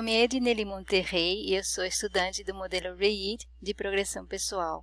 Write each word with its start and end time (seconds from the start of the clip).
nome 0.00 0.14
é 0.14 0.22
Edneli 0.22 0.64
Monterrey 0.64 1.44
e 1.44 1.54
eu 1.54 1.62
sou 1.62 1.84
estudante 1.84 2.42
do 2.42 2.54
modelo 2.54 2.96
REID 2.96 3.46
de 3.60 3.74
progressão 3.74 4.24
pessoal. 4.24 4.82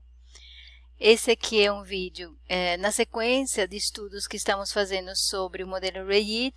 Esse 0.99 1.31
aqui 1.31 1.59
é 1.59 1.71
um 1.71 1.81
vídeo 1.81 2.37
é, 2.47 2.77
na 2.77 2.91
sequência 2.91 3.67
de 3.67 3.75
estudos 3.75 4.27
que 4.27 4.37
estamos 4.37 4.71
fazendo 4.71 5.15
sobre 5.15 5.63
o 5.63 5.67
modelo 5.67 6.05
REID, 6.05 6.53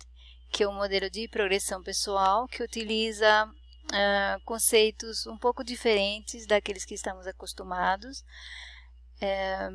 que 0.51 0.61
é 0.61 0.67
um 0.67 0.75
modelo 0.75 1.09
de 1.09 1.27
progressão 1.27 1.81
pessoal 1.81 2.47
que 2.47 2.61
utiliza 2.61 3.47
uh, 3.47 4.41
conceitos 4.45 5.25
um 5.25 5.39
pouco 5.39 5.63
diferentes 5.63 6.45
daqueles 6.45 6.85
que 6.85 6.93
estamos 6.93 7.25
acostumados, 7.25 8.23
é, 9.19 9.71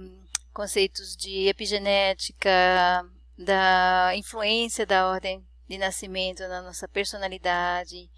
conceitos 0.53 1.17
de 1.17 1.49
epigenética, 1.49 3.05
da 3.37 4.13
influência 4.15 4.87
da 4.87 5.09
ordem 5.09 5.45
de 5.69 5.77
nascimento 5.77 6.47
na 6.47 6.63
nossa 6.63 6.87
personalidade, 6.87 8.09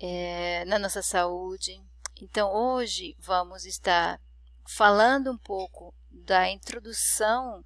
é, 0.00 0.64
na 0.64 0.78
nossa 0.78 1.02
saúde. 1.02 1.80
Então, 2.20 2.52
hoje 2.52 3.16
vamos 3.18 3.64
estar 3.64 4.20
falando 4.66 5.30
um 5.30 5.38
pouco 5.38 5.94
da 6.10 6.48
introdução 6.50 7.64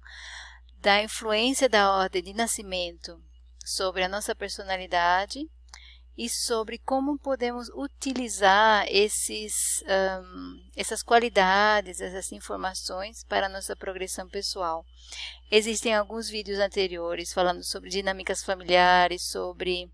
da 0.83 1.01
influência 1.01 1.69
da 1.69 1.89
ordem 1.93 2.21
de 2.21 2.33
nascimento 2.33 3.17
sobre 3.65 4.03
a 4.03 4.09
nossa 4.09 4.35
personalidade 4.35 5.49
e 6.17 6.29
sobre 6.29 6.77
como 6.77 7.17
podemos 7.17 7.69
utilizar 7.69 8.85
esses, 8.89 9.81
um, 9.87 10.69
essas 10.75 11.01
qualidades, 11.01 12.01
essas 12.01 12.33
informações 12.33 13.23
para 13.23 13.45
a 13.45 13.49
nossa 13.49 13.77
progressão 13.77 14.27
pessoal. 14.27 14.85
Existem 15.49 15.95
alguns 15.95 16.27
vídeos 16.27 16.59
anteriores 16.59 17.31
falando 17.31 17.63
sobre 17.63 17.89
dinâmicas 17.89 18.43
familiares, 18.43 19.23
sobre 19.23 19.89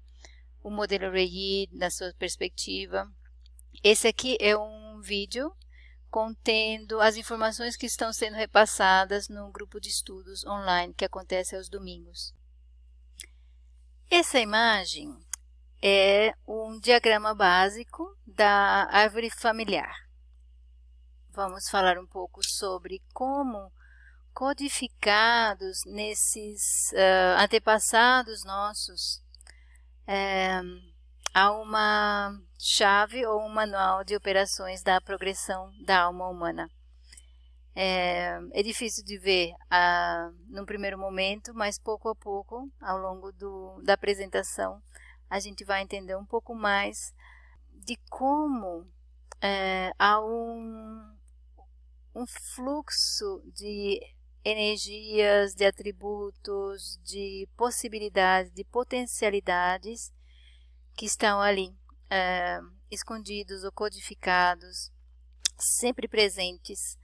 o 0.63 0.69
modelo 0.69 1.11
Reid 1.11 1.69
na 1.75 1.89
sua 1.89 2.13
perspectiva. 2.13 3.11
Esse 3.83 4.07
aqui 4.07 4.37
é 4.39 4.57
um 4.57 4.99
vídeo 5.01 5.53
contendo 6.09 6.99
as 6.99 7.15
informações 7.15 7.75
que 7.75 7.85
estão 7.85 8.11
sendo 8.11 8.35
repassadas 8.35 9.29
no 9.29 9.51
grupo 9.51 9.79
de 9.79 9.89
estudos 9.89 10.45
online 10.45 10.93
que 10.93 11.05
acontece 11.05 11.55
aos 11.55 11.69
domingos. 11.69 12.33
Essa 14.09 14.39
imagem 14.39 15.15
é 15.81 16.33
um 16.47 16.79
diagrama 16.79 17.33
básico 17.35 18.17
da 18.25 18.87
árvore 18.91 19.29
familiar. 19.29 20.09
Vamos 21.29 21.69
falar 21.69 21.97
um 21.99 22.07
pouco 22.07 22.43
sobre 22.43 23.01
como 23.13 23.71
codificados 24.33 25.83
nesses 25.85 26.91
uh, 26.93 27.39
antepassados 27.39 28.43
nossos 28.43 29.23
é, 30.11 30.59
há 31.35 31.51
uma 31.51 32.35
chave 32.57 33.23
ou 33.27 33.45
um 33.45 33.49
manual 33.49 34.03
de 34.03 34.15
operações 34.15 34.81
da 34.81 34.99
progressão 34.99 35.71
da 35.85 36.01
alma 36.01 36.27
humana. 36.27 36.67
É, 37.75 38.39
é 38.53 38.63
difícil 38.63 39.05
de 39.05 39.19
ver 39.19 39.51
uh, 39.51 40.35
num 40.47 40.65
primeiro 40.65 40.97
momento, 40.97 41.53
mas 41.53 41.77
pouco 41.77 42.09
a 42.09 42.15
pouco, 42.15 42.67
ao 42.81 42.97
longo 42.97 43.31
do, 43.31 43.79
da 43.83 43.93
apresentação, 43.93 44.81
a 45.29 45.39
gente 45.39 45.63
vai 45.63 45.83
entender 45.83 46.17
um 46.17 46.25
pouco 46.25 46.55
mais 46.55 47.13
de 47.71 47.95
como 48.09 48.91
é, 49.39 49.91
há 49.99 50.19
um, 50.19 51.17
um 52.15 52.25
fluxo 52.25 53.43
de 53.53 54.01
energias, 54.49 55.53
de 55.53 55.65
atributos, 55.65 56.99
de 57.03 57.47
possibilidades, 57.55 58.51
de 58.51 58.63
potencialidades 58.63 60.13
que 60.95 61.05
estão 61.05 61.39
ali 61.39 61.73
é, 62.09 62.59
escondidos 62.89 63.63
ou 63.63 63.71
codificados, 63.71 64.91
sempre 65.57 66.07
presentes 66.07 66.97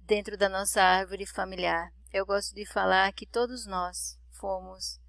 dentro 0.00 0.36
da 0.36 0.48
nossa 0.48 0.82
árvore 0.82 1.26
familiar. 1.26 1.92
Eu 2.12 2.24
gosto 2.24 2.54
de 2.54 2.64
falar 2.64 3.12
que 3.12 3.26
todos 3.26 3.66
nós 3.66 4.18
fomos 4.30 5.00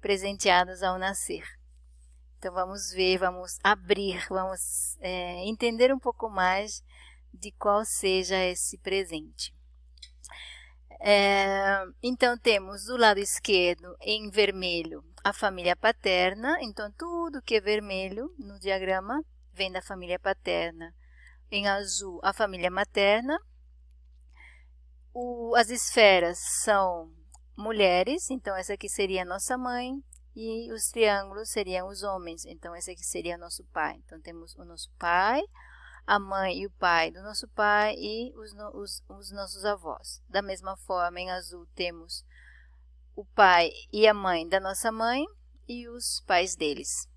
presenteados 0.00 0.82
ao 0.82 0.98
nascer. 0.98 1.44
Então 2.38 2.54
vamos 2.54 2.90
ver, 2.90 3.18
vamos 3.18 3.58
abrir, 3.62 4.26
vamos 4.28 4.96
é, 5.00 5.44
entender 5.46 5.92
um 5.92 5.98
pouco 5.98 6.30
mais 6.30 6.82
de 7.32 7.52
qual 7.52 7.84
seja 7.84 8.36
esse 8.44 8.78
presente. 8.78 9.54
É, 11.02 11.82
então 12.02 12.36
temos 12.36 12.84
do 12.84 12.96
lado 12.96 13.18
esquerdo 13.18 13.96
em 14.02 14.28
vermelho 14.28 15.02
a 15.24 15.32
família 15.32 15.74
paterna, 15.74 16.58
então 16.60 16.92
tudo 16.92 17.42
que 17.42 17.54
é 17.56 17.60
vermelho 17.60 18.34
no 18.38 18.58
diagrama 18.58 19.24
vem 19.52 19.72
da 19.72 19.80
família 19.80 20.18
paterna. 20.18 20.94
Em 21.50 21.66
azul 21.66 22.20
a 22.22 22.32
família 22.32 22.70
materna. 22.70 23.38
O, 25.12 25.54
as 25.56 25.70
esferas 25.70 26.38
são 26.62 27.10
mulheres, 27.56 28.30
então 28.30 28.54
essa 28.56 28.74
aqui 28.74 28.88
seria 28.88 29.22
a 29.22 29.24
nossa 29.24 29.58
mãe, 29.58 30.00
e 30.34 30.72
os 30.72 30.88
triângulos 30.90 31.50
seriam 31.50 31.88
os 31.88 32.02
homens, 32.02 32.44
então 32.44 32.74
esse 32.76 32.90
aqui 32.90 33.04
seria 33.04 33.36
nosso 33.36 33.64
pai. 33.72 34.00
Então 34.04 34.20
temos 34.20 34.54
o 34.56 34.64
nosso 34.64 34.90
pai, 34.98 35.42
a 36.06 36.18
mãe 36.18 36.62
e 36.62 36.66
o 36.66 36.70
pai 36.70 37.10
do 37.10 37.22
nosso 37.22 37.46
pai 37.48 37.94
e 37.96 38.32
os, 38.36 38.52
os, 38.74 39.02
os 39.08 39.30
nossos 39.30 39.64
avós. 39.64 40.22
Da 40.28 40.42
mesma 40.42 40.76
forma, 40.76 41.20
em 41.20 41.30
azul 41.30 41.66
temos 41.74 42.24
o 43.14 43.24
pai 43.24 43.70
e 43.92 44.06
a 44.06 44.14
mãe 44.14 44.48
da 44.48 44.60
nossa 44.60 44.90
mãe 44.90 45.24
e 45.68 45.88
os 45.88 46.22
pais 46.26 46.56
deles. 46.56 47.08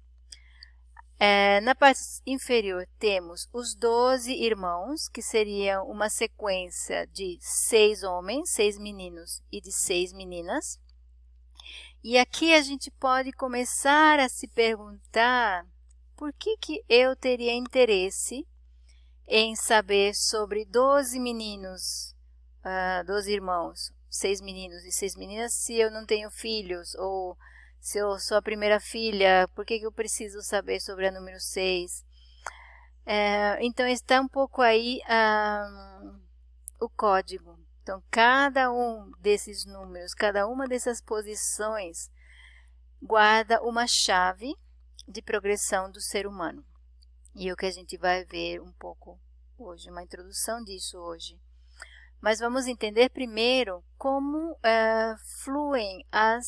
É, 1.20 1.62
na 1.62 1.74
parte 1.74 2.02
inferior 2.26 2.86
temos 3.00 3.48
os 3.54 3.74
doze 3.76 4.34
irmãos, 4.34 5.08
que 5.08 5.22
seriam 5.22 5.88
uma 5.88 6.10
sequência 6.10 7.08
de 7.08 7.38
seis 7.40 8.04
homens, 8.04 8.50
seis 8.50 8.78
meninos 8.78 9.42
e 9.52 9.62
de 9.62 9.72
seis 9.72 10.12
meninas. 10.12 10.80
E 12.04 12.18
aqui 12.18 12.54
a 12.54 12.62
gente 12.62 12.92
pode 12.92 13.32
começar 13.32 14.20
a 14.20 14.28
se 14.28 14.50
perguntar 14.50 15.66
por 16.18 16.34
que, 16.34 16.58
que 16.58 16.84
eu 16.90 17.16
teria 17.16 17.54
interesse 17.54 18.46
em 19.28 19.56
saber 19.56 20.14
sobre 20.16 20.66
doze 20.66 21.20
meninos, 21.20 22.16
uh, 22.66 23.06
doze 23.06 23.32
irmãos, 23.32 23.94
seis 24.10 24.42
meninos 24.42 24.84
e 24.84 24.92
seis 24.92 25.16
meninas, 25.16 25.54
se 25.54 25.76
eu 25.76 25.90
não 25.90 26.06
tenho 26.06 26.30
filhos 26.30 26.94
ou 26.96 27.38
se 27.84 27.98
eu 27.98 28.18
sou 28.18 28.38
a 28.38 28.42
primeira 28.42 28.80
filha, 28.80 29.46
por 29.54 29.66
que, 29.66 29.78
que 29.78 29.86
eu 29.86 29.92
preciso 29.92 30.42
saber 30.42 30.80
sobre 30.80 31.06
a 31.06 31.12
número 31.12 31.38
6? 31.38 32.06
É, 33.06 33.58
então, 33.62 33.86
está 33.86 34.22
um 34.22 34.28
pouco 34.28 34.62
aí 34.62 35.02
um, 35.10 36.20
o 36.80 36.88
código. 36.88 37.60
Então, 37.82 38.02
cada 38.10 38.72
um 38.72 39.12
desses 39.20 39.66
números, 39.66 40.14
cada 40.14 40.48
uma 40.48 40.66
dessas 40.66 41.02
posições 41.02 42.10
guarda 43.02 43.62
uma 43.62 43.86
chave 43.86 44.56
de 45.06 45.22
progressão 45.22 45.92
do 45.92 46.00
ser 46.00 46.26
humano. 46.26 46.64
E 47.36 47.50
é 47.50 47.54
o 47.54 47.56
que 47.56 47.66
a 47.66 47.72
gente 47.72 47.98
vai 47.98 48.24
ver 48.26 48.62
um 48.62 48.72
pouco 48.74 49.20
hoje, 49.58 49.90
uma 49.90 50.04
introdução 50.04 50.64
disso 50.64 50.98
hoje. 50.98 51.40
Mas 52.22 52.40
vamos 52.40 52.68
entender 52.68 53.10
primeiro 53.10 53.84
como 53.98 54.58
é, 54.64 55.16
fluem 55.44 56.06
as 56.12 56.46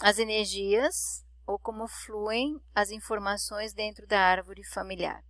as 0.00 0.18
energias 0.18 1.24
ou 1.46 1.58
como 1.58 1.86
fluem 1.86 2.60
as 2.74 2.90
informações 2.90 3.72
dentro 3.72 4.06
da 4.06 4.18
árvore 4.18 4.64
familiar. 4.64 5.22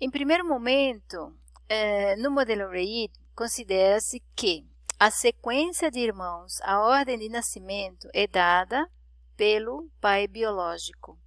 Em 0.00 0.10
primeiro 0.10 0.44
momento, 0.44 1.36
é, 1.68 2.16
no 2.16 2.30
modelo 2.30 2.68
REID, 2.70 3.12
considera-se 3.34 4.20
que 4.34 4.66
a 4.98 5.10
sequência 5.10 5.90
de 5.90 6.00
irmãos, 6.00 6.60
a 6.62 6.80
ordem 6.80 7.18
de 7.18 7.28
nascimento, 7.28 8.08
é 8.12 8.26
dada 8.26 8.88
pelo 9.36 9.88
pai 10.00 10.26
biológico. 10.26 11.18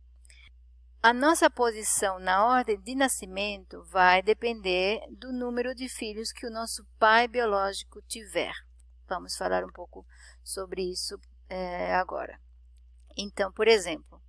A 1.06 1.14
nossa 1.14 1.52
posição 1.52 2.18
na 2.18 2.44
ordem 2.44 2.82
de 2.82 2.96
nascimento 2.96 3.84
vai 3.92 4.24
depender 4.24 5.00
do 5.12 5.32
número 5.32 5.76
de 5.76 5.88
filhos 5.88 6.32
que 6.32 6.48
o 6.48 6.50
nosso 6.50 6.84
pai 6.98 7.28
biológico 7.28 8.02
tiver. 8.08 8.52
Vamos 9.08 9.38
falar 9.38 9.64
um 9.64 9.72
pouco 9.72 10.04
sobre 10.44 10.82
isso 10.82 11.16
é, 11.48 11.94
agora. 11.94 12.42
Então, 13.16 13.52
por 13.52 13.68
exemplo, 13.68 14.20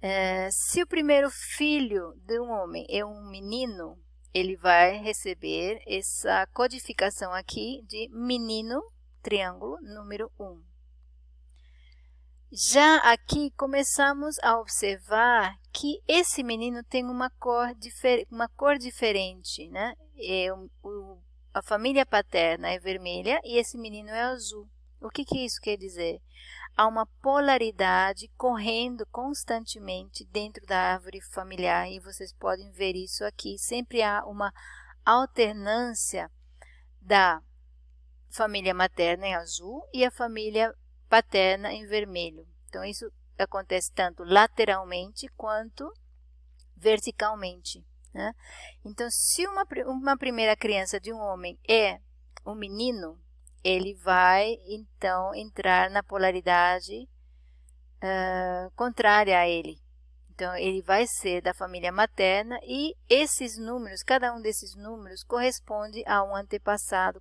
é, 0.00 0.48
se 0.50 0.82
o 0.82 0.86
primeiro 0.86 1.30
filho 1.30 2.14
de 2.24 2.40
um 2.40 2.50
homem 2.50 2.86
é 2.88 3.04
um 3.04 3.28
menino, 3.28 4.02
ele 4.32 4.56
vai 4.56 4.96
receber 4.96 5.82
essa 5.86 6.46
codificação 6.46 7.30
aqui 7.34 7.84
de 7.86 8.08
menino, 8.08 8.80
triângulo, 9.22 9.76
número 9.82 10.32
1. 10.40 10.67
Já 12.50 12.96
aqui 12.98 13.50
começamos 13.50 14.38
a 14.42 14.58
observar 14.58 15.58
que 15.72 16.02
esse 16.08 16.42
menino 16.42 16.82
tem 16.82 17.04
uma 17.04 17.30
cor, 17.30 17.68
uma 18.30 18.48
cor 18.48 18.78
diferente, 18.78 19.68
né? 19.68 19.94
É, 20.16 20.48
o, 20.82 21.18
a 21.52 21.62
família 21.62 22.06
paterna 22.06 22.70
é 22.70 22.78
vermelha 22.78 23.40
e 23.44 23.58
esse 23.58 23.76
menino 23.76 24.08
é 24.08 24.22
azul. 24.22 24.68
O 25.00 25.10
que, 25.10 25.24
que 25.24 25.44
isso 25.44 25.60
quer 25.60 25.76
dizer? 25.76 26.20
há 26.78 26.86
uma 26.86 27.06
polaridade 27.20 28.30
correndo 28.36 29.04
constantemente 29.06 30.24
dentro 30.26 30.64
da 30.64 30.78
árvore 30.92 31.20
familiar 31.20 31.90
e 31.90 31.98
vocês 31.98 32.32
podem 32.32 32.70
ver 32.70 32.94
isso 32.94 33.24
aqui. 33.24 33.58
Sempre 33.58 34.00
há 34.00 34.24
uma 34.24 34.52
alternância 35.04 36.30
da 37.00 37.42
família 38.30 38.72
materna 38.72 39.26
em 39.26 39.34
azul 39.34 39.82
e 39.92 40.04
a 40.04 40.10
família 40.12 40.72
paterna 41.08 41.72
em 41.72 41.86
vermelho. 41.86 42.46
Então, 42.68 42.84
isso 42.84 43.10
acontece 43.38 43.92
tanto 43.92 44.24
lateralmente 44.24 45.28
quanto 45.36 45.92
verticalmente. 46.76 47.84
Né? 48.12 48.34
Então, 48.84 49.08
se 49.10 49.46
uma, 49.46 49.66
uma 49.86 50.16
primeira 50.16 50.56
criança 50.56 51.00
de 51.00 51.12
um 51.12 51.18
homem 51.18 51.58
é 51.68 52.00
um 52.44 52.54
menino, 52.54 53.18
ele 53.62 53.94
vai 53.94 54.58
então 54.66 55.34
entrar 55.34 55.90
na 55.90 56.02
polaridade 56.02 57.08
uh, 58.02 58.70
contrária 58.74 59.38
a 59.38 59.48
ele. 59.48 59.80
Então, 60.30 60.54
ele 60.56 60.80
vai 60.82 61.06
ser 61.06 61.42
da 61.42 61.52
família 61.52 61.90
materna 61.90 62.58
e 62.62 62.94
esses 63.08 63.58
números, 63.58 64.04
cada 64.04 64.32
um 64.32 64.40
desses 64.40 64.76
números 64.76 65.24
corresponde 65.24 66.04
a 66.06 66.22
um 66.22 66.34
antepassado 66.34 67.20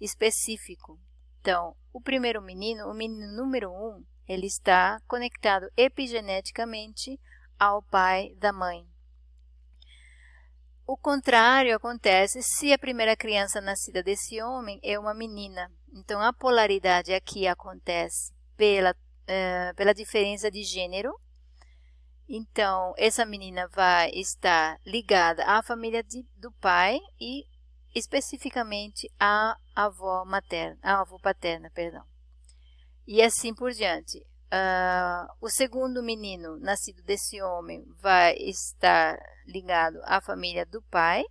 específico. 0.00 0.98
Então, 1.44 1.76
o 1.92 2.00
primeiro 2.00 2.40
menino, 2.40 2.88
o 2.88 2.94
menino 2.94 3.30
número 3.36 3.70
1, 3.70 3.74
um, 3.74 4.04
ele 4.26 4.46
está 4.46 4.98
conectado 5.06 5.70
epigeneticamente 5.76 7.20
ao 7.58 7.82
pai 7.82 8.34
da 8.38 8.50
mãe. 8.50 8.88
O 10.86 10.96
contrário 10.96 11.76
acontece 11.76 12.42
se 12.42 12.72
a 12.72 12.78
primeira 12.78 13.14
criança 13.14 13.60
nascida 13.60 14.02
desse 14.02 14.40
homem 14.40 14.80
é 14.82 14.98
uma 14.98 15.12
menina. 15.12 15.70
Então, 15.92 16.18
a 16.18 16.32
polaridade 16.32 17.12
aqui 17.12 17.46
acontece 17.46 18.32
pela, 18.56 18.92
uh, 18.92 19.74
pela 19.76 19.92
diferença 19.92 20.50
de 20.50 20.62
gênero. 20.62 21.12
Então, 22.26 22.94
essa 22.96 23.26
menina 23.26 23.68
vai 23.68 24.08
estar 24.14 24.78
ligada 24.86 25.44
à 25.44 25.62
família 25.62 26.02
de, 26.02 26.26
do 26.38 26.50
pai 26.52 26.98
e 27.20 27.44
especificamente 27.94 29.12
à 29.20 29.58
avó 29.74 30.24
materna, 30.24 30.78
à 30.82 31.00
avó 31.00 31.18
paterna, 31.18 31.70
perdão. 31.70 32.04
E 33.06 33.22
assim 33.22 33.54
por 33.54 33.72
diante. 33.72 34.18
Uh, 34.52 35.26
o 35.40 35.50
segundo 35.50 36.02
menino 36.02 36.58
nascido 36.60 37.02
desse 37.02 37.42
homem 37.42 37.84
vai 38.00 38.34
estar 38.36 39.18
ligado 39.46 39.98
à 40.04 40.20
família 40.20 40.64
do 40.64 40.80
pai 40.82 41.24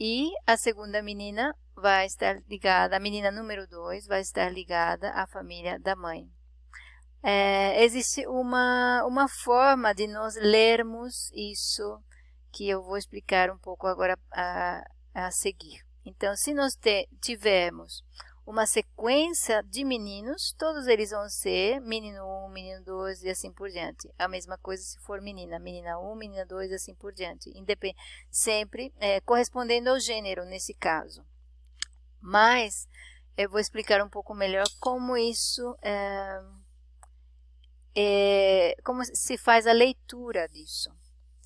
e 0.00 0.30
a 0.46 0.56
segunda 0.56 1.00
menina 1.00 1.54
vai 1.76 2.06
estar 2.06 2.40
ligada, 2.48 2.96
a 2.96 3.00
menina 3.00 3.30
número 3.30 3.66
2 3.68 4.06
vai 4.06 4.20
estar 4.20 4.52
ligada 4.52 5.10
à 5.10 5.26
família 5.26 5.78
da 5.78 5.94
mãe. 5.94 6.28
É, 7.22 7.82
existe 7.84 8.26
uma, 8.26 9.04
uma 9.04 9.28
forma 9.28 9.92
de 9.92 10.06
nós 10.06 10.34
lermos 10.36 11.30
isso 11.32 12.00
que 12.52 12.68
eu 12.68 12.82
vou 12.82 12.96
explicar 12.96 13.50
um 13.50 13.58
pouco 13.58 13.86
agora 13.86 14.18
a, 14.32 14.84
a 15.14 15.30
seguir. 15.30 15.87
Então, 16.08 16.34
se 16.34 16.54
nós 16.54 16.74
te, 16.74 17.06
tivermos 17.20 18.02
uma 18.46 18.64
sequência 18.64 19.62
de 19.62 19.84
meninos, 19.84 20.54
todos 20.58 20.86
eles 20.86 21.10
vão 21.10 21.28
ser 21.28 21.82
menino 21.82 22.24
1, 22.46 22.48
menino 22.48 22.82
2 22.82 23.24
e 23.24 23.28
assim 23.28 23.52
por 23.52 23.68
diante. 23.68 24.10
A 24.18 24.26
mesma 24.26 24.56
coisa 24.56 24.82
se 24.82 24.98
for 25.00 25.20
menina, 25.20 25.58
menina 25.58 26.00
1, 26.00 26.14
menina 26.16 26.46
2 26.46 26.70
e 26.70 26.74
assim 26.74 26.94
por 26.94 27.12
diante. 27.12 27.50
Independ 27.50 27.94
sempre 28.30 28.90
é, 28.98 29.20
correspondendo 29.20 29.90
ao 29.90 30.00
gênero 30.00 30.46
nesse 30.46 30.72
caso. 30.72 31.22
Mas 32.22 32.88
eu 33.36 33.50
vou 33.50 33.60
explicar 33.60 34.02
um 34.02 34.08
pouco 34.08 34.34
melhor 34.34 34.66
como 34.80 35.14
isso 35.14 35.76
é, 35.82 36.42
é, 37.94 38.76
como 38.82 39.04
se 39.04 39.36
faz 39.36 39.66
a 39.66 39.72
leitura 39.72 40.48
disso 40.48 40.90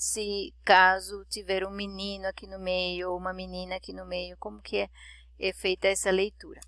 se 0.03 0.53
caso 0.65 1.25
tiver 1.27 1.65
um 1.65 1.71
menino 1.71 2.27
aqui 2.27 2.49
no 2.49 2.59
meio 2.59 3.13
ou 3.13 3.17
uma 3.17 3.33
menina 3.33 3.77
aqui 3.77 3.93
no 3.93 4.05
meio, 4.05 4.37
como 4.37 4.61
que 4.61 4.79
é, 4.79 4.91
é 5.39 5.53
feita 5.53 5.87
essa 5.87 6.11
leitura. 6.11 6.61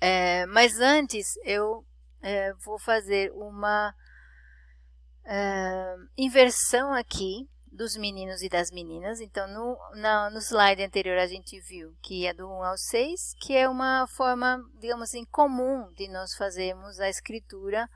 É, 0.00 0.46
mas 0.46 0.80
antes 0.80 1.36
eu 1.44 1.84
é, 2.22 2.54
vou 2.54 2.78
fazer 2.78 3.30
uma 3.32 3.94
é, 5.26 5.96
inversão 6.16 6.94
aqui 6.94 7.46
dos 7.70 7.98
meninos 7.98 8.40
e 8.40 8.48
das 8.48 8.70
meninas. 8.70 9.20
Então, 9.20 9.46
no, 9.48 9.76
na, 10.00 10.30
no 10.30 10.38
slide 10.38 10.82
anterior 10.82 11.18
a 11.18 11.26
gente 11.26 11.60
viu 11.60 11.94
que 12.00 12.26
é 12.26 12.32
do 12.32 12.48
1 12.48 12.64
ao 12.64 12.78
6, 12.78 13.34
que 13.42 13.54
é 13.54 13.68
uma 13.68 14.06
forma, 14.06 14.58
digamos 14.80 15.10
assim, 15.10 15.26
comum 15.26 15.92
de 15.92 16.08
nós 16.08 16.34
fazermos 16.34 16.98
a 16.98 17.10
escritura 17.10 17.86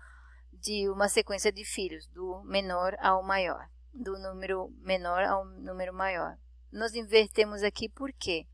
de 0.53 0.91
uma 0.91 1.09
sequência 1.09 1.51
de 1.51 1.65
filhos, 1.65 2.06
do 2.09 2.43
menor 2.45 2.95
ao 3.01 3.23
maior 3.23 3.67
do 3.94 4.19
número 4.19 4.70
menor 4.81 5.23
ao 5.23 5.44
número 5.44 5.94
maior. 5.94 6.37
Nós 6.73 6.94
invertemos 6.94 7.62
aqui 7.62 7.88
por 7.88 8.12
quê? 8.12 8.46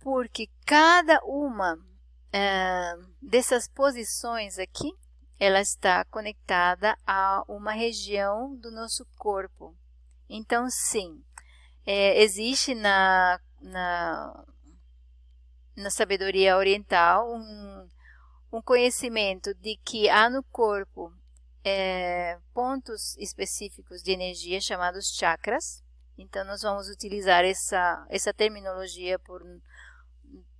Porque 0.00 0.48
cada 0.64 1.20
uma 1.24 1.76
é, 2.32 2.94
dessas 3.20 3.68
posições 3.68 4.58
aqui, 4.58 4.90
ela 5.38 5.60
está 5.60 6.04
conectada 6.04 6.96
a 7.06 7.42
uma 7.48 7.72
região 7.72 8.54
do 8.56 8.70
nosso 8.70 9.04
corpo. 9.16 9.76
Então, 10.28 10.68
sim, 10.70 11.22
é, 11.84 12.22
existe 12.22 12.74
na, 12.74 13.40
na, 13.60 14.44
na 15.76 15.90
sabedoria 15.90 16.56
oriental 16.56 17.28
um, 17.34 17.88
um 18.52 18.62
conhecimento 18.62 19.52
de 19.54 19.76
que 19.84 20.08
há 20.08 20.30
no 20.30 20.42
corpo 20.44 21.12
é, 21.64 22.38
pontos 22.52 23.16
específicos 23.16 24.02
de 24.02 24.12
energia 24.12 24.60
chamados 24.60 25.14
chakras. 25.14 25.82
Então, 26.18 26.44
nós 26.44 26.62
vamos 26.62 26.88
utilizar 26.88 27.44
essa, 27.44 28.04
essa 28.08 28.32
terminologia 28.32 29.18
por, 29.18 29.42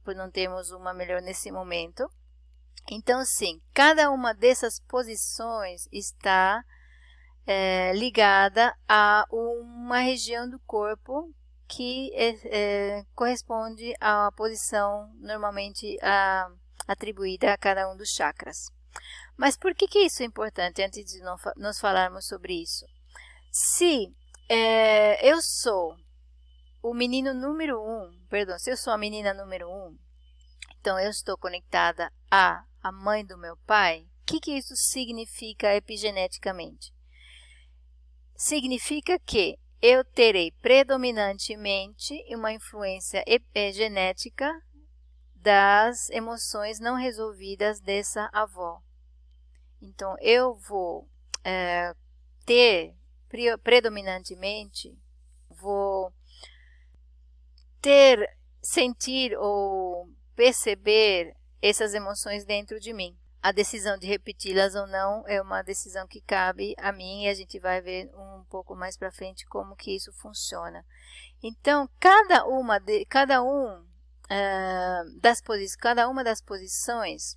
por 0.04 0.14
não 0.14 0.31
termos 0.31 0.70
uma 0.70 0.94
melhor 0.94 1.20
nesse 1.20 1.50
momento. 1.50 2.08
Então, 2.90 3.25
sim, 3.25 3.60
cada 3.72 4.10
uma 4.10 4.34
dessas 4.34 4.81
posições 4.81 5.87
está 5.93 6.64
é, 7.46 7.93
ligada 7.94 8.75
a 8.88 9.25
uma 9.31 9.99
região 9.99 10.49
do 10.49 10.58
corpo 10.60 11.32
que 11.69 12.12
é, 12.14 12.99
é, 12.99 13.04
corresponde 13.14 13.94
à 14.00 14.30
posição 14.37 15.11
normalmente 15.21 15.97
a, 16.02 16.50
atribuída 16.87 17.52
a 17.52 17.59
cada 17.59 17.90
um 17.90 17.97
dos 17.97 18.11
chakras. 18.11 18.71
Mas 19.37 19.57
por 19.57 19.75
que, 19.75 19.87
que 19.87 20.01
isso 20.01 20.23
é 20.23 20.27
importante 20.27 20.83
antes 20.83 21.05
de 21.05 21.21
nós 21.57 21.81
falarmos 21.81 22.27
sobre 22.27 22.62
isso? 22.62 22.87
Se 23.51 24.15
é, 24.49 25.27
eu 25.27 25.41
sou 25.41 25.97
o 26.83 26.95
menino 26.95 27.33
número 27.33 27.81
um, 27.81 28.27
perdão, 28.29 28.59
se 28.59 28.71
eu 28.71 28.77
sou 28.77 28.93
a 28.93 28.99
menina 28.99 29.33
número 29.33 29.69
um, 29.69 29.97
então 30.79 30.99
eu 30.99 31.11
estou 31.11 31.39
conectada 31.39 32.12
a 32.31 32.65
a 32.83 32.91
mãe 32.91 33.25
do 33.25 33.39
meu 33.39 33.57
pai, 33.59 34.01
o 34.01 34.25
que, 34.27 34.41
que 34.41 34.59
isso 34.59 34.75
significa 34.75 35.75
epigeneticamente? 35.75 36.93
Significa 38.37 39.19
que 39.21 39.57
eu 39.81 40.05
terei 40.05 40.51
predominantemente 40.61 42.15
uma 42.35 42.53
influência 42.53 43.23
genética 43.73 44.53
das 45.37 46.09
emoções 46.11 46.81
não 46.81 46.97
resolvidas 46.97 47.81
dessa 47.81 48.29
avó. 48.33 48.81
Então, 49.83 50.17
eu 50.21 50.55
vou 50.55 51.09
é, 51.45 51.93
ter 52.47 52.95
predominantemente, 53.62 54.97
vou 55.51 56.12
ter, 57.81 58.29
sentir 58.62 59.37
ou 59.37 60.09
perceber 60.37 61.35
essas 61.61 61.95
emoções 61.95 62.45
dentro 62.45 62.79
de 62.79 62.93
mim. 62.93 63.19
A 63.43 63.51
decisão 63.51 63.99
de 63.99 64.07
repeti-las 64.07 64.77
ou 64.77 64.87
não 64.87 65.27
é 65.27 65.43
uma 65.43 65.62
decisão 65.62 66.07
que 66.07 66.21
cabe 66.21 66.75
a 66.79 66.93
mim 66.93 67.25
e 67.25 67.29
a 67.29 67.35
gente 67.35 67.59
vai 67.59 67.81
ver 67.81 68.09
um 68.15 68.45
pouco 68.49 68.77
mais 68.77 68.97
para 68.97 69.11
frente 69.11 69.45
como 69.47 69.75
que 69.75 69.97
isso 69.97 70.12
funciona. 70.12 70.87
Então, 71.43 71.89
cada 71.99 72.47
uma 72.47 72.79
de, 72.79 73.05
cada 73.07 73.43
um 73.43 73.81
uh, 73.81 75.21
das 75.21 75.41
posições, 75.41 75.75
cada 75.75 76.09
uma 76.09 76.23
das 76.23 76.41
posições 76.41 77.37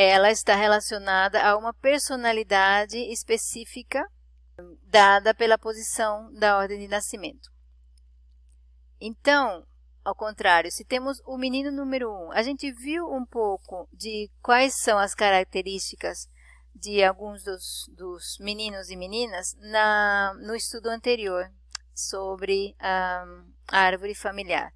ela 0.00 0.30
está 0.30 0.54
relacionada 0.54 1.42
a 1.42 1.56
uma 1.56 1.74
personalidade 1.74 2.96
específica 2.96 4.00
dada 4.84 5.34
pela 5.34 5.58
posição 5.58 6.32
da 6.34 6.56
ordem 6.56 6.78
de 6.78 6.86
nascimento. 6.86 7.50
Então, 9.00 9.66
ao 10.04 10.14
contrário, 10.14 10.70
se 10.70 10.84
temos 10.84 11.20
o 11.26 11.36
menino 11.36 11.72
número 11.72 12.12
1, 12.12 12.14
um, 12.14 12.32
a 12.32 12.42
gente 12.44 12.70
viu 12.70 13.12
um 13.12 13.26
pouco 13.26 13.88
de 13.92 14.30
quais 14.40 14.74
são 14.80 15.00
as 15.00 15.16
características 15.16 16.28
de 16.72 17.02
alguns 17.02 17.42
dos, 17.42 17.86
dos 17.88 18.38
meninos 18.38 18.90
e 18.90 18.96
meninas 18.96 19.56
na, 19.58 20.32
no 20.38 20.54
estudo 20.54 20.88
anterior 20.90 21.50
sobre 21.92 22.76
a 22.78 23.26
árvore 23.66 24.14
familiar. 24.14 24.72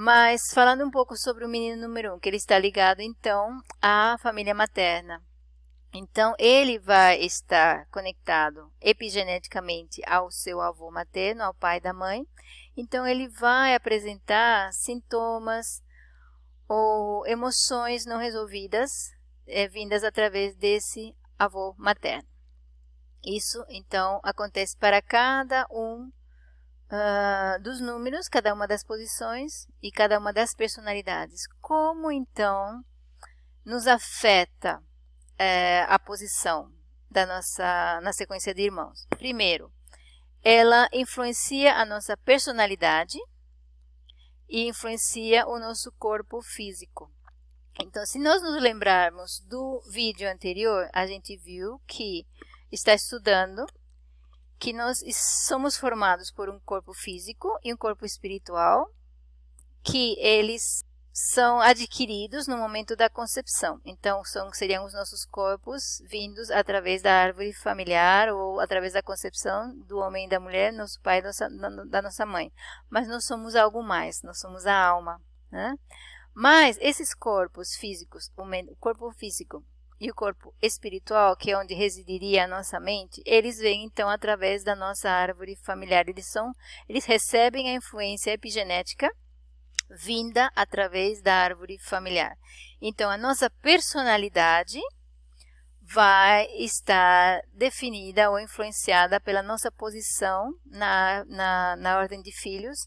Mas 0.00 0.52
falando 0.54 0.84
um 0.84 0.92
pouco 0.92 1.16
sobre 1.16 1.44
o 1.44 1.48
menino 1.48 1.82
número 1.82 2.14
um, 2.14 2.20
que 2.20 2.28
ele 2.28 2.36
está 2.36 2.56
ligado 2.56 3.00
então 3.00 3.60
à 3.82 4.16
família 4.22 4.54
materna. 4.54 5.20
Então, 5.92 6.36
ele 6.38 6.78
vai 6.78 7.20
estar 7.20 7.84
conectado 7.88 8.72
epigeneticamente 8.80 10.00
ao 10.06 10.30
seu 10.30 10.60
avô 10.60 10.88
materno, 10.92 11.42
ao 11.42 11.52
pai 11.52 11.80
da 11.80 11.92
mãe. 11.92 12.24
Então, 12.76 13.04
ele 13.04 13.26
vai 13.26 13.74
apresentar 13.74 14.72
sintomas 14.72 15.82
ou 16.68 17.26
emoções 17.26 18.06
não 18.06 18.18
resolvidas 18.18 19.10
é, 19.48 19.66
vindas 19.66 20.04
através 20.04 20.54
desse 20.54 21.12
avô 21.36 21.74
materno. 21.76 22.28
Isso, 23.26 23.64
então, 23.68 24.20
acontece 24.22 24.76
para 24.76 25.02
cada 25.02 25.66
um 25.72 26.08
uh, 26.90 27.62
dos 27.62 27.80
números, 27.80 28.28
cada 28.28 28.52
uma 28.52 28.66
das 28.66 28.82
posições 28.82 29.66
e 29.82 29.90
cada 29.90 30.18
uma 30.18 30.32
das 30.32 30.54
personalidades. 30.54 31.46
Como, 31.60 32.10
então, 32.10 32.84
nos 33.64 33.86
afeta 33.86 34.82
é, 35.38 35.82
a 35.88 35.98
posição 35.98 36.72
da 37.10 37.24
nossa 37.24 38.00
na 38.02 38.12
sequência 38.12 38.54
de 38.54 38.62
irmãos. 38.62 39.06
Primeiro, 39.10 39.72
ela 40.42 40.88
influencia 40.92 41.74
a 41.74 41.84
nossa 41.84 42.16
personalidade 42.16 43.18
e 44.48 44.66
influencia 44.66 45.46
o 45.46 45.58
nosso 45.58 45.92
corpo 45.92 46.40
físico. 46.40 47.12
Então, 47.80 48.04
se 48.04 48.18
nós 48.18 48.42
nos 48.42 48.60
lembrarmos 48.60 49.40
do 49.40 49.80
vídeo 49.90 50.28
anterior, 50.28 50.88
a 50.92 51.06
gente 51.06 51.36
viu 51.36 51.80
que 51.86 52.26
está 52.72 52.92
estudando 52.94 53.66
que 54.58 54.72
nós 54.72 55.02
somos 55.46 55.76
formados 55.76 56.30
por 56.30 56.48
um 56.48 56.58
corpo 56.60 56.92
físico 56.92 57.58
e 57.62 57.72
um 57.72 57.76
corpo 57.76 58.04
espiritual, 58.04 58.92
que 59.82 60.18
eles 60.18 60.84
são 61.12 61.60
adquiridos 61.60 62.46
no 62.46 62.56
momento 62.56 62.94
da 62.94 63.10
concepção. 63.10 63.80
Então, 63.84 64.22
são, 64.24 64.52
seriam 64.52 64.84
os 64.84 64.92
nossos 64.92 65.24
corpos 65.24 66.00
vindos 66.06 66.50
através 66.50 67.02
da 67.02 67.12
árvore 67.12 67.52
familiar 67.52 68.32
ou 68.32 68.60
através 68.60 68.92
da 68.92 69.02
concepção 69.02 69.76
do 69.80 69.98
homem 69.98 70.26
e 70.26 70.28
da 70.28 70.38
mulher, 70.38 70.72
nosso 70.72 71.00
pai 71.00 71.18
e 71.18 71.22
da 71.86 72.02
nossa 72.02 72.24
mãe. 72.24 72.52
Mas 72.88 73.08
nós 73.08 73.24
somos 73.24 73.56
algo 73.56 73.82
mais, 73.82 74.22
nós 74.22 74.38
somos 74.38 74.64
a 74.64 74.76
alma. 74.76 75.20
Né? 75.50 75.76
Mas 76.32 76.78
esses 76.80 77.14
corpos 77.14 77.74
físicos, 77.74 78.30
o 78.36 78.76
corpo 78.76 79.10
físico 79.10 79.64
e 80.00 80.10
o 80.10 80.14
corpo 80.14 80.54
espiritual, 80.62 81.36
que 81.36 81.50
é 81.50 81.58
onde 81.58 81.74
residiria 81.74 82.44
a 82.44 82.48
nossa 82.48 82.78
mente, 82.78 83.20
eles 83.26 83.58
vêm 83.58 83.84
então 83.84 84.08
através 84.08 84.62
da 84.62 84.76
nossa 84.76 85.10
árvore 85.10 85.56
familiar. 85.56 86.08
Eles 86.08 86.26
são, 86.26 86.52
eles 86.88 87.04
recebem 87.04 87.68
a 87.68 87.74
influência 87.74 88.30
epigenética 88.30 89.10
vinda 89.90 90.50
através 90.54 91.20
da 91.22 91.34
árvore 91.34 91.78
familiar. 91.78 92.36
Então, 92.80 93.10
a 93.10 93.16
nossa 93.16 93.50
personalidade 93.50 94.78
vai 95.82 96.46
estar 96.58 97.40
definida 97.54 98.30
ou 98.30 98.38
influenciada 98.38 99.18
pela 99.18 99.42
nossa 99.42 99.72
posição 99.72 100.52
na, 100.66 101.24
na, 101.24 101.76
na 101.76 101.98
ordem 101.98 102.20
de 102.20 102.30
filhos 102.30 102.86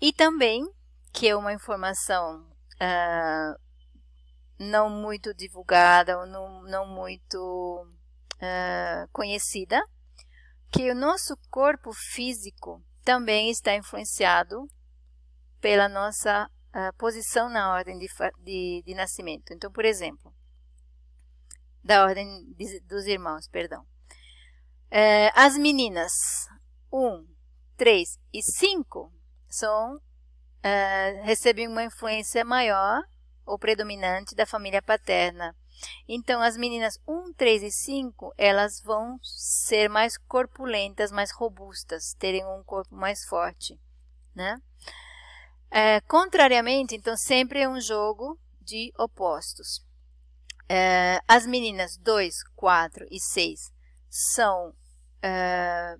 e 0.00 0.12
também, 0.12 0.64
que 1.12 1.28
é 1.28 1.36
uma 1.36 1.52
informação 1.52 2.40
uh, 2.80 3.65
não 4.58 4.88
muito 4.88 5.34
divulgada 5.34 6.18
ou 6.18 6.26
não, 6.26 6.62
não 6.62 6.86
muito 6.86 7.86
uh, 8.36 9.08
conhecida, 9.12 9.82
que 10.70 10.90
o 10.90 10.94
nosso 10.94 11.36
corpo 11.50 11.92
físico 11.92 12.82
também 13.04 13.50
está 13.50 13.74
influenciado 13.74 14.66
pela 15.60 15.88
nossa 15.88 16.46
uh, 16.46 16.96
posição 16.96 17.48
na 17.48 17.72
ordem 17.72 17.98
de, 17.98 18.08
de, 18.42 18.82
de, 18.84 18.94
nascimento. 18.94 19.52
Então, 19.52 19.70
por 19.70 19.84
exemplo, 19.84 20.34
da 21.82 22.04
ordem 22.04 22.52
de, 22.54 22.80
dos 22.80 23.06
irmãos, 23.06 23.48
perdão. 23.48 23.82
Uh, 24.90 25.30
as 25.34 25.56
meninas 25.56 26.12
1, 26.92 27.26
3 27.76 28.18
e 28.32 28.42
5 28.42 29.12
são, 29.48 30.00
recebem 31.22 31.68
uma 31.68 31.84
influência 31.84 32.44
maior 32.44 33.04
ou 33.46 33.58
predominante 33.58 34.34
da 34.34 34.44
família 34.44 34.82
paterna. 34.82 35.54
Então, 36.08 36.40
as 36.40 36.56
meninas 36.56 36.98
1, 37.06 37.32
3 37.34 37.62
e 37.62 37.70
5, 37.70 38.34
elas 38.36 38.80
vão 38.82 39.18
ser 39.22 39.88
mais 39.88 40.16
corpulentas, 40.16 41.12
mais 41.12 41.30
robustas, 41.30 42.14
terem 42.18 42.44
um 42.46 42.62
corpo 42.64 42.94
mais 42.94 43.24
forte, 43.24 43.78
né? 44.34 44.56
É, 45.70 46.00
contrariamente, 46.02 46.94
então, 46.94 47.16
sempre 47.16 47.60
é 47.60 47.68
um 47.68 47.80
jogo 47.80 48.38
de 48.60 48.92
opostos. 48.98 49.84
É, 50.68 51.20
as 51.28 51.46
meninas 51.46 51.96
2, 51.98 52.42
4 52.56 53.06
e 53.10 53.20
6 53.20 53.72
são 54.08 54.74
é, 55.22 55.96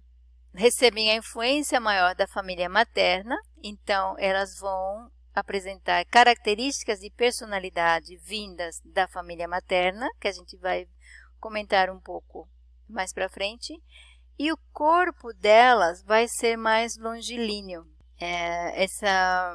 recebem 0.55 1.11
a 1.11 1.17
influência 1.17 1.79
maior 1.79 2.15
da 2.15 2.27
família 2.27 2.69
materna, 2.69 3.37
então 3.63 4.17
elas 4.19 4.59
vão 4.59 5.11
apresentar 5.37 6.05
características 6.07 7.01
de 7.01 7.11
personalidade 7.11 8.17
vindas 8.17 8.81
da 8.85 9.07
família 9.07 9.47
materna, 9.47 10.09
que 10.19 10.27
a 10.27 10.33
gente 10.33 10.57
vai 10.57 10.89
comentar 11.39 11.91
um 11.91 12.01
pouco 12.01 12.49
mais 12.89 13.13
para 13.13 13.29
frente, 13.29 13.79
e 14.39 14.51
o 14.51 14.59
corpo 14.73 15.33
delas 15.35 16.03
vai 16.03 16.27
ser 16.27 16.57
mais 16.57 16.97
longilíneo, 16.97 17.87
é, 18.19 18.83
essa, 18.83 19.55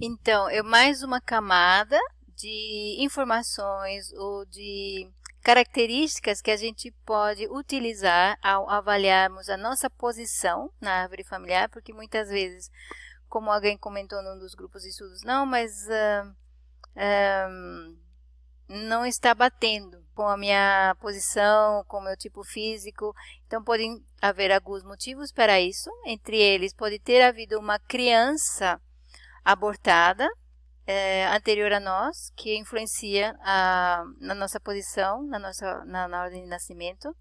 então, 0.00 0.48
é 0.48 0.62
mais 0.62 1.02
uma 1.02 1.20
camada 1.20 1.98
de 2.34 2.96
informações 2.98 4.12
ou 4.14 4.46
de 4.46 5.10
características 5.42 6.40
que 6.40 6.50
a 6.50 6.56
gente 6.56 6.90
pode 7.04 7.46
utilizar 7.48 8.36
ao 8.42 8.68
avaliarmos 8.68 9.48
a 9.48 9.56
nossa 9.56 9.88
posição 9.88 10.72
na 10.80 11.02
árvore 11.02 11.22
familiar, 11.22 11.68
porque 11.68 11.92
muitas 11.92 12.28
vezes, 12.28 12.70
como 13.28 13.50
alguém 13.50 13.76
comentou 13.76 14.22
num 14.22 14.38
dos 14.38 14.54
grupos 14.54 14.82
de 14.82 14.90
estudos, 14.90 15.22
não, 15.22 15.44
mas 15.46 15.72
uh, 15.86 16.34
não 18.68 19.06
está 19.06 19.34
batendo 19.34 20.04
com 20.14 20.26
a 20.26 20.36
minha 20.36 20.96
posição, 21.00 21.84
com 21.84 21.98
o 21.98 22.04
meu 22.04 22.16
tipo 22.16 22.42
físico. 22.42 23.14
Então, 23.46 23.62
podem 23.62 24.02
haver 24.20 24.50
alguns 24.50 24.82
motivos 24.82 25.30
para 25.30 25.60
isso. 25.60 25.90
Entre 26.06 26.36
eles, 26.36 26.74
pode 26.74 26.98
ter 26.98 27.22
havido 27.22 27.58
uma 27.58 27.78
criança 27.78 28.80
abortada 29.44 30.26
é, 30.86 31.26
anterior 31.28 31.72
a 31.72 31.80
nós, 31.80 32.30
que 32.34 32.56
influencia 32.56 33.36
a, 33.40 34.04
na 34.20 34.34
nossa 34.34 34.58
posição, 34.58 35.22
na, 35.26 35.38
nossa, 35.38 35.84
na, 35.84 36.08
na 36.08 36.22
ordem 36.22 36.42
de 36.42 36.48
nascimento. 36.48 37.14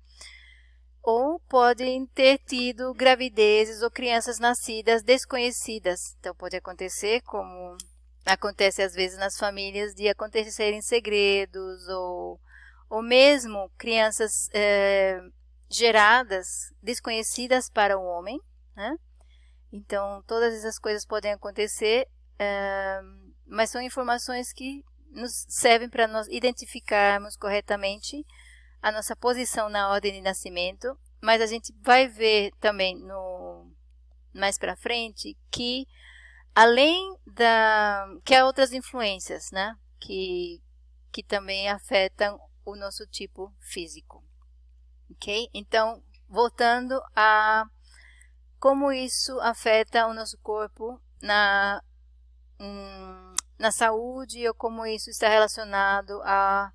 Ou 1.07 1.39
podem 1.41 2.07
ter 2.07 2.39
tido 2.39 2.91
gravidezes 2.95 3.83
ou 3.83 3.91
crianças 3.91 4.39
nascidas 4.39 5.03
desconhecidas. 5.03 6.15
Então, 6.19 6.33
pode 6.33 6.55
acontecer 6.55 7.21
como 7.21 7.77
acontece 8.25 8.81
às 8.81 8.95
vezes 8.95 9.15
nas 9.19 9.37
famílias 9.37 9.93
de 9.93 10.09
acontecerem 10.09 10.81
segredos 10.81 11.87
ou, 11.89 12.39
ou 12.89 13.03
mesmo 13.03 13.69
crianças 13.77 14.49
é, 14.51 15.21
geradas 15.69 16.73
desconhecidas 16.81 17.69
para 17.69 17.99
o 17.99 18.03
homem, 18.03 18.41
né? 18.75 18.97
Então, 19.71 20.23
todas 20.25 20.55
essas 20.55 20.79
coisas 20.79 21.05
podem 21.05 21.33
acontecer, 21.33 22.07
é, 22.39 22.99
mas 23.45 23.69
são 23.69 23.79
informações 23.79 24.51
que 24.51 24.83
nos 25.11 25.45
servem 25.49 25.87
para 25.87 26.07
nós 26.07 26.27
identificarmos 26.29 27.37
corretamente 27.37 28.25
a 28.85 28.91
nossa 28.91 29.15
posição 29.15 29.67
na 29.67 29.89
ordem 29.89 30.13
de 30.13 30.21
nascimento, 30.21 30.95
mas 31.19 31.41
a 31.41 31.47
gente 31.47 31.73
vai 31.81 32.07
ver 32.07 32.51
também 32.59 32.95
no 32.95 33.73
mais 34.31 34.59
para 34.59 34.75
frente 34.75 35.35
que 35.49 35.87
além 36.53 37.17
da 37.25 38.05
que 38.23 38.35
há 38.35 38.45
outras 38.45 38.73
influências, 38.73 39.49
né, 39.51 39.75
que 39.99 40.61
que 41.11 41.23
também 41.23 41.67
afetam 41.67 42.39
o 42.63 42.75
nosso 42.75 43.07
tipo 43.07 43.51
físico. 43.59 44.23
OK? 45.09 45.49
Então, 45.51 46.03
voltando 46.29 47.01
a 47.15 47.65
como 48.59 48.91
isso 48.91 49.39
afeta 49.39 50.05
o 50.05 50.13
nosso 50.13 50.37
corpo 50.43 51.01
na 51.23 51.81
hum, 52.59 53.33
na 53.57 53.71
saúde 53.71 54.47
ou 54.47 54.53
como 54.53 54.85
isso 54.85 55.09
está 55.09 55.27
relacionado 55.27 56.21
a, 56.23 56.71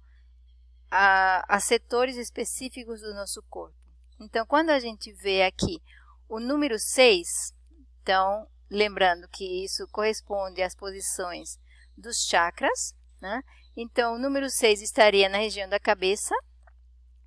a, 0.91 1.45
a 1.49 1.61
setores 1.61 2.17
específicos 2.17 3.01
do 3.01 3.15
nosso 3.15 3.43
corpo. 3.49 3.77
Então, 4.19 4.45
quando 4.47 4.71
a 4.71 4.81
gente 4.81 5.13
vê 5.13 5.43
aqui 5.43 5.81
o 6.29 6.41
número 6.41 6.79
6, 6.79 7.55
então 8.03 8.47
Lembrando 8.71 9.27
que 9.29 9.65
isso 9.65 9.89
corresponde 9.89 10.63
às 10.63 10.77
posições 10.77 11.59
dos 11.97 12.25
chakras, 12.25 12.95
né? 13.21 13.43
Então, 13.77 14.15
o 14.15 14.19
número 14.19 14.49
6 14.49 14.81
estaria 14.81 15.29
na 15.29 15.39
região 15.39 15.69
da 15.69 15.81
cabeça, 15.81 16.33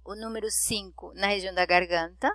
o 0.06 0.16
número 0.16 0.50
5 0.50 1.14
na 1.16 1.28
região 1.28 1.54
da 1.54 1.66
garganta 1.66 2.32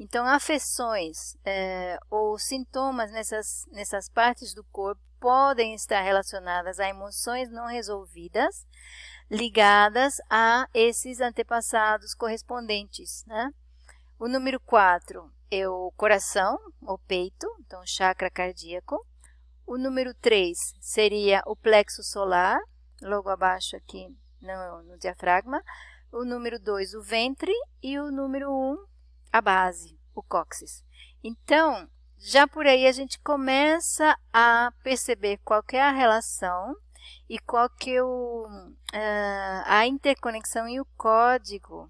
Então, 0.00 0.26
afecções 0.26 1.36
é, 1.44 1.96
ou 2.10 2.36
sintomas 2.38 3.12
nessas, 3.12 3.66
nessas 3.70 4.08
partes 4.08 4.52
do 4.52 4.64
corpo 4.64 5.00
podem 5.20 5.74
estar 5.74 6.00
relacionadas 6.00 6.80
a 6.80 6.88
emoções 6.88 7.50
não 7.50 7.66
resolvidas, 7.66 8.66
ligadas 9.30 10.16
a 10.28 10.66
esses 10.74 11.20
antepassados 11.20 12.14
correspondentes. 12.14 13.24
Né? 13.26 13.52
O 14.18 14.28
número 14.28 14.58
4 14.60 15.30
é 15.50 15.68
o 15.68 15.92
coração, 15.96 16.58
o 16.82 16.98
peito, 16.98 17.46
então 17.60 17.80
chakra 17.86 18.30
cardíaco. 18.30 19.06
O 19.66 19.78
número 19.78 20.12
3 20.14 20.58
seria 20.80 21.42
o 21.46 21.54
plexo 21.54 22.02
solar, 22.02 22.58
logo 23.00 23.28
abaixo 23.28 23.76
aqui 23.76 24.08
no, 24.40 24.82
no 24.82 24.98
diafragma. 24.98 25.62
O 26.12 26.24
número 26.24 26.58
2, 26.58 26.94
o 26.94 27.02
ventre. 27.02 27.52
E 27.82 27.98
o 27.98 28.10
número 28.10 28.50
1, 28.50 28.52
um, 28.52 28.84
a 29.32 29.40
base, 29.40 29.98
o 30.14 30.22
cóccix. 30.22 30.84
Então, 31.22 31.88
já 32.18 32.46
por 32.46 32.66
aí 32.66 32.86
a 32.86 32.92
gente 32.92 33.18
começa 33.20 34.18
a 34.32 34.72
perceber 34.82 35.38
qual 35.44 35.62
é 35.72 35.80
a 35.80 35.92
relação 35.92 36.74
e 37.30 37.38
qual 37.38 37.70
que 37.70 37.94
é 37.94 38.02
o, 38.02 38.44
uh, 38.92 39.62
a 39.64 39.86
interconexão 39.86 40.68
e 40.68 40.80
o 40.80 40.84
código 40.96 41.88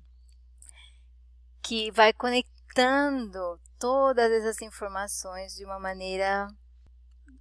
que 1.62 1.90
vai 1.92 2.12
conectando 2.12 3.58
todas 3.78 4.30
essas 4.30 4.60
informações 4.60 5.54
de 5.54 5.64
uma 5.64 5.78
maneira 5.78 6.46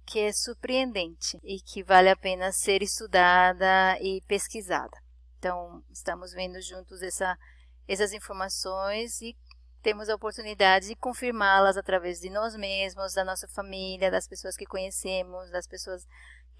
que 0.06 0.18
é 0.18 0.32
surpreendente 0.32 1.38
e 1.44 1.60
que 1.60 1.82
vale 1.82 2.08
a 2.08 2.16
pena 2.16 2.50
ser 2.52 2.82
estudada 2.82 3.98
e 4.00 4.22
pesquisada. 4.22 4.96
Então, 5.38 5.84
estamos 5.92 6.32
vendo 6.32 6.58
juntos 6.62 7.02
essa, 7.02 7.38
essas 7.86 8.14
informações 8.14 9.20
e 9.20 9.36
temos 9.82 10.08
a 10.08 10.14
oportunidade 10.14 10.88
de 10.88 10.96
confirmá-las 10.96 11.76
através 11.76 12.18
de 12.18 12.30
nós 12.30 12.56
mesmos, 12.56 13.12
da 13.12 13.24
nossa 13.24 13.46
família, 13.48 14.10
das 14.10 14.26
pessoas 14.26 14.56
que 14.56 14.64
conhecemos, 14.64 15.50
das 15.50 15.66
pessoas 15.66 16.06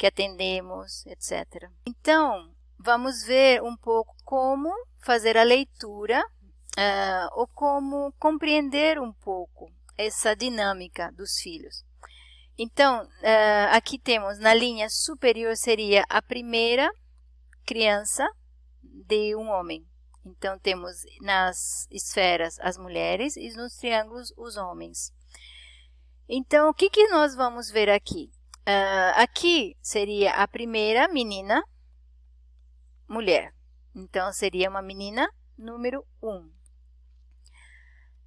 que 0.00 0.06
atendemos, 0.06 1.04
etc. 1.04 1.70
Então, 1.84 2.50
vamos 2.78 3.22
ver 3.22 3.62
um 3.62 3.76
pouco 3.76 4.16
como 4.24 4.72
fazer 4.98 5.36
a 5.36 5.42
leitura 5.42 6.24
uh, 6.24 7.28
ou 7.38 7.46
como 7.48 8.10
compreender 8.18 8.98
um 8.98 9.12
pouco 9.12 9.70
essa 9.98 10.34
dinâmica 10.34 11.12
dos 11.12 11.38
filhos. 11.38 11.84
Então, 12.56 13.04
uh, 13.04 13.68
aqui 13.72 13.98
temos 13.98 14.38
na 14.38 14.54
linha 14.54 14.88
superior 14.88 15.54
seria 15.54 16.02
a 16.08 16.22
primeira 16.22 16.90
criança 17.66 18.26
de 18.82 19.36
um 19.36 19.50
homem. 19.50 19.86
Então, 20.24 20.58
temos 20.58 20.96
nas 21.20 21.86
esferas 21.90 22.58
as 22.60 22.78
mulheres 22.78 23.36
e 23.36 23.50
nos 23.50 23.76
triângulos 23.76 24.32
os 24.34 24.56
homens. 24.56 25.12
Então, 26.26 26.70
o 26.70 26.74
que, 26.74 26.88
que 26.88 27.06
nós 27.08 27.34
vamos 27.34 27.70
ver 27.70 27.90
aqui? 27.90 28.30
Uh, 28.66 29.12
aqui 29.16 29.76
seria 29.80 30.32
a 30.34 30.46
primeira 30.46 31.08
menina, 31.08 31.62
mulher. 33.08 33.54
Então, 33.94 34.32
seria 34.32 34.70
uma 34.70 34.82
menina 34.82 35.28
número 35.58 36.06
1. 36.22 36.28
Um. 36.28 36.50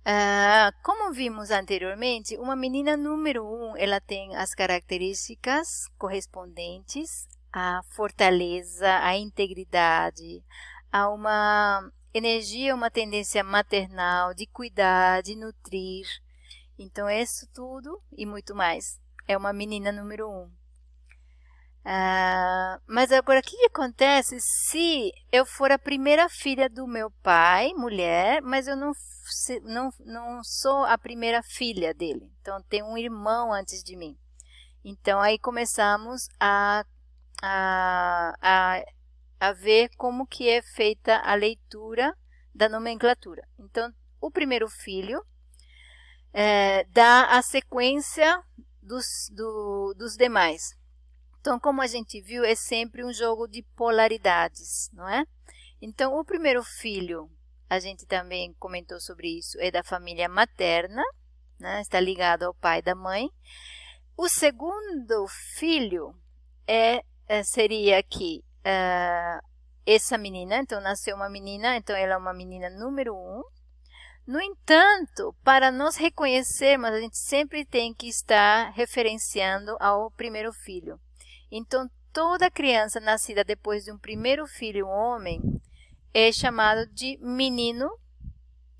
Uh, 0.05 0.83
como 0.83 1.13
vimos 1.13 1.49
anteriormente, 1.49 2.37
uma 2.37 2.57
menina 2.57 2.97
número 2.97 3.45
1, 3.45 3.47
um, 3.47 3.77
ela 3.77 4.01
tem 4.01 4.35
as 4.35 4.53
características 4.53 5.87
correspondentes 5.97 7.25
à 7.53 7.81
fortaleza, 7.91 8.99
à 8.99 9.15
integridade, 9.15 10.43
há 10.91 11.07
uma 11.09 11.89
energia, 12.13 12.75
uma 12.75 12.91
tendência 12.91 13.43
maternal 13.45 14.33
de 14.33 14.45
cuidar, 14.47 15.23
de 15.23 15.35
nutrir. 15.35 16.05
Então, 16.77 17.09
isso 17.09 17.47
tudo 17.53 18.01
e 18.11 18.25
muito 18.25 18.53
mais 18.53 18.99
é 19.27 19.37
uma 19.37 19.53
menina 19.53 19.91
número 19.91 20.29
um. 20.29 20.51
Ah, 21.85 22.79
mas 22.87 23.11
agora, 23.11 23.39
o 23.39 23.43
que, 23.43 23.57
que, 23.57 23.65
acontece 23.65 24.37
se 24.39 25.11
eu 25.31 25.45
for 25.45 25.71
a 25.71 25.77
primeira 25.77 26.29
filha 26.29 26.69
do 26.69 26.87
meu 26.87 27.11
pai, 27.21 27.73
mulher, 27.73 28.41
mas 28.41 28.67
eu 28.67 28.77
não, 28.77 28.93
não, 29.63 29.89
não 30.05 30.43
sou 30.43 30.85
a 30.85 30.97
primeira 30.97 31.43
filha 31.43 31.93
dele? 31.93 32.31
Então, 32.39 32.61
tem 32.69 32.81
um 32.81 32.97
irmão 32.97 33.51
antes 33.51 33.83
de 33.83 33.97
mim. 33.97 34.17
Então, 34.83 35.19
aí 35.19 35.37
começamos 35.37 36.27
a, 36.39 36.85
a, 37.41 38.33
a 38.41 38.83
a 39.43 39.51
ver 39.51 39.89
como 39.97 40.25
que 40.25 40.47
é 40.47 40.61
feita 40.61 41.17
a 41.17 41.35
leitura 41.35 42.15
da 42.55 42.69
nomenclatura. 42.69 43.45
Então, 43.59 43.93
o 44.21 44.31
primeiro 44.31 44.69
filho 44.69 45.21
é, 46.31 46.85
dá 46.85 47.25
a 47.25 47.41
sequência 47.41 48.41
dos, 48.83 49.29
do, 49.31 49.93
dos 49.97 50.15
demais. 50.15 50.75
Então, 51.39 51.59
como 51.59 51.81
a 51.81 51.87
gente 51.87 52.21
viu, 52.21 52.43
é 52.43 52.55
sempre 52.55 53.03
um 53.03 53.11
jogo 53.11 53.47
de 53.47 53.63
polaridades, 53.75 54.89
não 54.93 55.07
é? 55.09 55.25
Então, 55.81 56.17
o 56.17 56.23
primeiro 56.23 56.63
filho, 56.63 57.29
a 57.69 57.79
gente 57.79 58.05
também 58.05 58.53
comentou 58.59 58.99
sobre 58.99 59.39
isso, 59.39 59.57
é 59.59 59.69
da 59.69 59.83
família 59.83 60.29
materna, 60.29 61.03
né? 61.59 61.81
está 61.81 61.99
ligado 61.99 62.43
ao 62.43 62.53
pai 62.53 62.81
da 62.81 62.95
mãe. 62.95 63.29
O 64.15 64.29
segundo 64.29 65.27
filho 65.27 66.15
é, 66.67 67.03
é 67.27 67.43
seria 67.43 67.97
aqui 67.97 68.43
uh, 68.59 69.45
essa 69.85 70.17
menina, 70.17 70.57
então 70.57 70.79
nasceu 70.79 71.15
uma 71.15 71.29
menina, 71.29 71.75
então 71.75 71.95
ela 71.95 72.13
é 72.13 72.17
uma 72.17 72.33
menina 72.33 72.69
número 72.69 73.13
um. 73.13 73.43
No 74.25 74.39
entanto, 74.39 75.35
para 75.43 75.69
nós 75.69 75.97
reconhecermos, 75.97 76.89
a 76.89 76.99
gente 76.99 77.17
sempre 77.17 77.65
tem 77.65 77.93
que 77.93 78.07
estar 78.07 78.71
referenciando 78.71 79.75
ao 79.81 80.09
primeiro 80.11 80.53
filho. 80.53 80.97
Então, 81.51 81.89
toda 82.13 82.49
criança 82.49 83.01
nascida 83.01 83.43
depois 83.43 83.83
de 83.83 83.91
um 83.91 83.97
primeiro 83.97 84.47
filho, 84.47 84.87
um 84.87 84.89
homem, 84.89 85.41
é 86.13 86.31
chamado 86.31 86.87
de 86.87 87.17
menino 87.17 87.89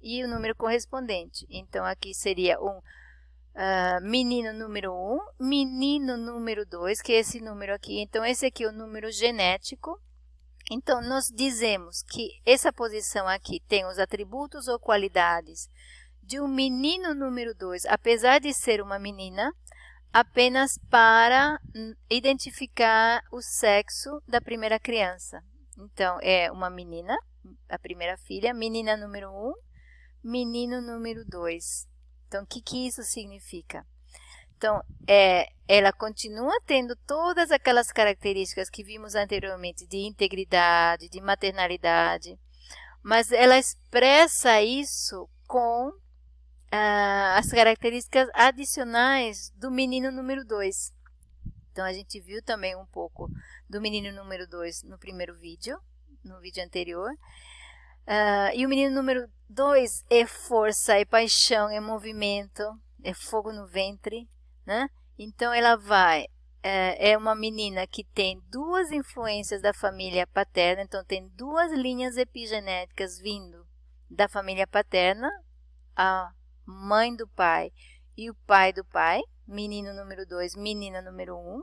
e 0.01 0.23
o 0.23 0.29
número 0.29 0.55
correspondente. 0.55 1.45
Então, 1.49 1.83
aqui 1.83 2.13
seria 2.13 2.57
um 2.61 2.77
uh, 2.77 4.01
menino 4.01 4.53
número 4.53 4.93
1, 4.93 4.95
um, 4.95 5.47
menino 5.47 6.15
número 6.15 6.65
2, 6.65 7.01
que 7.01 7.11
é 7.11 7.19
esse 7.19 7.41
número 7.41 7.73
aqui. 7.73 8.01
Então, 8.01 8.23
esse 8.23 8.45
aqui 8.45 8.63
é 8.63 8.69
o 8.69 8.71
número 8.71 9.11
genético. 9.11 9.99
Então, 10.75 11.03
nós 11.03 11.27
dizemos 11.27 12.01
que 12.01 12.41
essa 12.43 12.73
posição 12.73 13.27
aqui 13.27 13.59
tem 13.67 13.85
os 13.85 13.99
atributos 13.99 14.67
ou 14.67 14.79
qualidades 14.79 15.69
de 16.19 16.41
um 16.41 16.47
menino 16.47 17.13
número 17.13 17.53
2, 17.53 17.85
apesar 17.85 18.39
de 18.39 18.51
ser 18.55 18.81
uma 18.81 18.97
menina, 18.97 19.53
apenas 20.11 20.79
para 20.89 21.59
identificar 22.09 23.21
o 23.31 23.39
sexo 23.39 24.19
da 24.27 24.41
primeira 24.41 24.79
criança. 24.79 25.43
Então, 25.77 26.17
é 26.23 26.51
uma 26.51 26.71
menina, 26.71 27.15
a 27.69 27.77
primeira 27.77 28.17
filha, 28.17 28.51
menina 28.51 28.97
número 28.97 29.29
1, 29.29 29.31
um, 29.31 29.53
menino 30.23 30.81
número 30.81 31.23
2. 31.23 31.87
Então, 32.27 32.41
o 32.45 32.47
que, 32.47 32.59
que 32.59 32.87
isso 32.87 33.03
significa? 33.03 33.85
Então, 34.63 34.81
é, 35.05 35.49
ela 35.67 35.91
continua 35.91 36.57
tendo 36.65 36.95
todas 37.05 37.51
aquelas 37.51 37.91
características 37.91 38.69
que 38.69 38.81
vimos 38.81 39.13
anteriormente 39.13 39.85
de 39.85 39.97
integridade, 39.97 41.09
de 41.09 41.19
maternalidade, 41.19 42.39
mas 43.03 43.33
ela 43.33 43.57
expressa 43.57 44.61
isso 44.61 45.29
com 45.45 45.91
ah, 46.71 47.35
as 47.37 47.51
características 47.51 48.29
adicionais 48.33 49.51
do 49.57 49.69
menino 49.69 50.13
número 50.13 50.45
2. 50.45 50.93
Então, 51.73 51.83
a 51.83 51.91
gente 51.91 52.21
viu 52.21 52.41
também 52.41 52.73
um 52.73 52.85
pouco 52.85 53.29
do 53.69 53.81
menino 53.81 54.15
número 54.15 54.47
2 54.47 54.83
no 54.83 54.97
primeiro 54.97 55.35
vídeo, 55.35 55.77
no 56.23 56.39
vídeo 56.39 56.63
anterior. 56.63 57.11
Uh, 58.07 58.55
e 58.55 58.65
o 58.65 58.69
menino 58.69 58.95
número 58.95 59.29
2 59.49 60.05
é 60.09 60.25
força, 60.25 60.97
é 60.97 61.03
paixão, 61.03 61.69
é 61.69 61.81
movimento, 61.81 62.63
é 63.03 63.13
fogo 63.13 63.51
no 63.51 63.67
ventre, 63.67 64.25
né? 64.65 64.89
Então 65.17 65.53
ela 65.53 65.75
vai 65.75 66.27
é, 66.63 67.11
é 67.11 67.17
uma 67.17 67.35
menina 67.35 67.85
que 67.85 68.05
tem 68.05 68.41
duas 68.49 68.91
influências 68.91 69.61
da 69.61 69.73
família 69.73 70.25
paterna, 70.25 70.83
então 70.83 71.03
tem 71.03 71.27
duas 71.35 71.71
linhas 71.73 72.15
epigenéticas 72.15 73.19
vindo 73.19 73.67
da 74.09 74.29
família 74.29 74.65
paterna, 74.65 75.29
a 75.95 76.31
mãe 76.65 77.13
do 77.15 77.27
pai 77.27 77.71
e 78.15 78.29
o 78.29 78.35
pai 78.47 78.71
do 78.71 78.85
pai, 78.85 79.21
menino 79.45 79.93
número 79.93 80.25
2, 80.25 80.55
menina 80.55 81.01
número 81.01 81.35
1. 81.35 81.39
Um. 81.39 81.61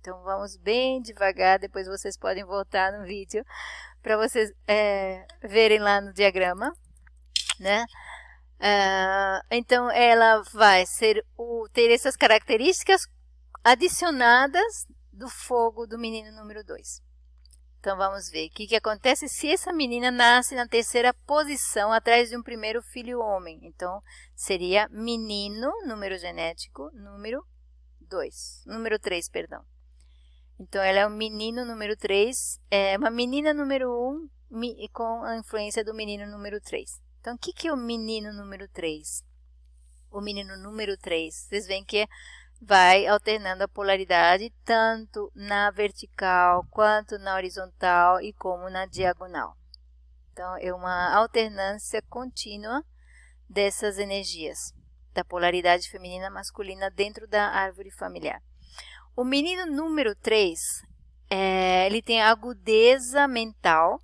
Então 0.00 0.22
vamos 0.22 0.56
bem 0.56 1.02
devagar, 1.02 1.58
depois 1.58 1.88
vocês 1.88 2.16
podem 2.16 2.44
voltar 2.44 2.92
no 2.92 3.04
vídeo 3.04 3.44
para 4.00 4.16
vocês 4.16 4.52
é, 4.66 5.26
verem 5.42 5.80
lá 5.80 6.00
no 6.00 6.12
diagrama, 6.12 6.72
né? 7.58 7.84
Uh, 8.60 9.40
então, 9.50 9.90
ela 9.90 10.42
vai 10.52 10.84
ser 10.84 11.24
o, 11.36 11.68
ter 11.72 11.90
essas 11.92 12.16
características 12.16 13.06
adicionadas 13.62 14.86
do 15.12 15.28
fogo 15.28 15.86
do 15.86 15.98
menino 15.98 16.32
número 16.32 16.64
2. 16.64 17.02
Então 17.80 17.96
vamos 17.96 18.28
ver 18.28 18.48
o 18.48 18.50
que, 18.50 18.66
que 18.66 18.76
acontece 18.76 19.28
se 19.28 19.50
essa 19.50 19.72
menina 19.72 20.10
nasce 20.10 20.54
na 20.54 20.66
terceira 20.66 21.14
posição 21.26 21.92
atrás 21.92 22.28
de 22.28 22.36
um 22.36 22.42
primeiro 22.42 22.82
filho 22.82 23.20
homem. 23.20 23.60
Então 23.62 24.02
seria 24.34 24.88
menino, 24.88 25.70
número 25.86 26.18
genético, 26.18 26.90
número 26.92 27.44
2, 28.00 28.64
número 28.66 28.98
3, 28.98 29.28
perdão. 29.28 29.64
Então 30.58 30.82
ela 30.82 30.98
é 30.98 31.06
o 31.06 31.10
menino 31.10 31.64
número 31.64 31.96
3, 31.96 32.60
é 32.68 32.98
uma 32.98 33.10
menina 33.10 33.54
número 33.54 33.88
1 33.88 34.28
um, 34.50 34.88
com 34.92 35.22
a 35.22 35.36
influência 35.36 35.84
do 35.84 35.94
menino 35.94 36.26
número 36.26 36.60
3. 36.60 37.00
Então 37.28 37.36
o 37.36 37.38
que, 37.38 37.52
que 37.52 37.68
é 37.68 37.72
o 37.74 37.76
menino 37.76 38.32
número 38.32 38.66
3? 38.68 39.22
O 40.10 40.18
menino 40.18 40.56
número 40.56 40.96
3, 40.96 41.34
vocês 41.34 41.66
veem 41.66 41.84
que 41.84 42.08
vai 42.58 43.06
alternando 43.06 43.64
a 43.64 43.68
polaridade 43.68 44.50
tanto 44.64 45.30
na 45.34 45.70
vertical 45.70 46.66
quanto 46.70 47.18
na 47.18 47.34
horizontal 47.34 48.18
e 48.22 48.32
como 48.32 48.70
na 48.70 48.86
diagonal. 48.86 49.58
Então, 50.32 50.56
é 50.56 50.72
uma 50.72 51.14
alternância 51.14 52.00
contínua 52.08 52.82
dessas 53.46 53.98
energias, 53.98 54.72
da 55.12 55.22
polaridade 55.22 55.90
feminina 55.90 56.30
masculina 56.30 56.90
dentro 56.90 57.28
da 57.28 57.50
árvore 57.50 57.90
familiar. 57.90 58.42
O 59.14 59.22
menino 59.22 59.66
número 59.66 60.14
3, 60.14 60.82
é, 61.28 61.84
ele 61.84 62.00
tem 62.00 62.22
agudeza 62.22 63.28
mental, 63.28 64.00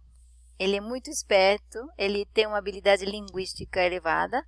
ele 0.58 0.76
é 0.76 0.80
muito 0.80 1.10
esperto, 1.10 1.78
ele 1.98 2.24
tem 2.26 2.46
uma 2.46 2.58
habilidade 2.58 3.04
linguística 3.04 3.82
elevada. 3.82 4.44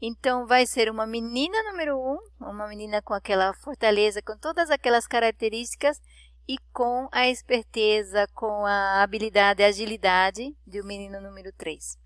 Então, 0.00 0.46
vai 0.46 0.66
ser 0.66 0.90
uma 0.90 1.06
menina 1.06 1.62
número 1.70 1.98
um, 1.98 2.18
uma 2.40 2.66
menina 2.66 3.02
com 3.02 3.12
aquela 3.12 3.52
fortaleza, 3.54 4.22
com 4.22 4.36
todas 4.38 4.70
aquelas 4.70 5.06
características 5.06 6.00
e 6.48 6.58
com 6.72 7.08
a 7.12 7.28
esperteza, 7.28 8.26
com 8.34 8.64
a 8.64 9.02
habilidade 9.02 9.62
e 9.62 9.64
agilidade 9.64 10.56
de 10.66 10.80
um 10.80 10.86
menino 10.86 11.20
número 11.20 11.52
3. 11.52 11.98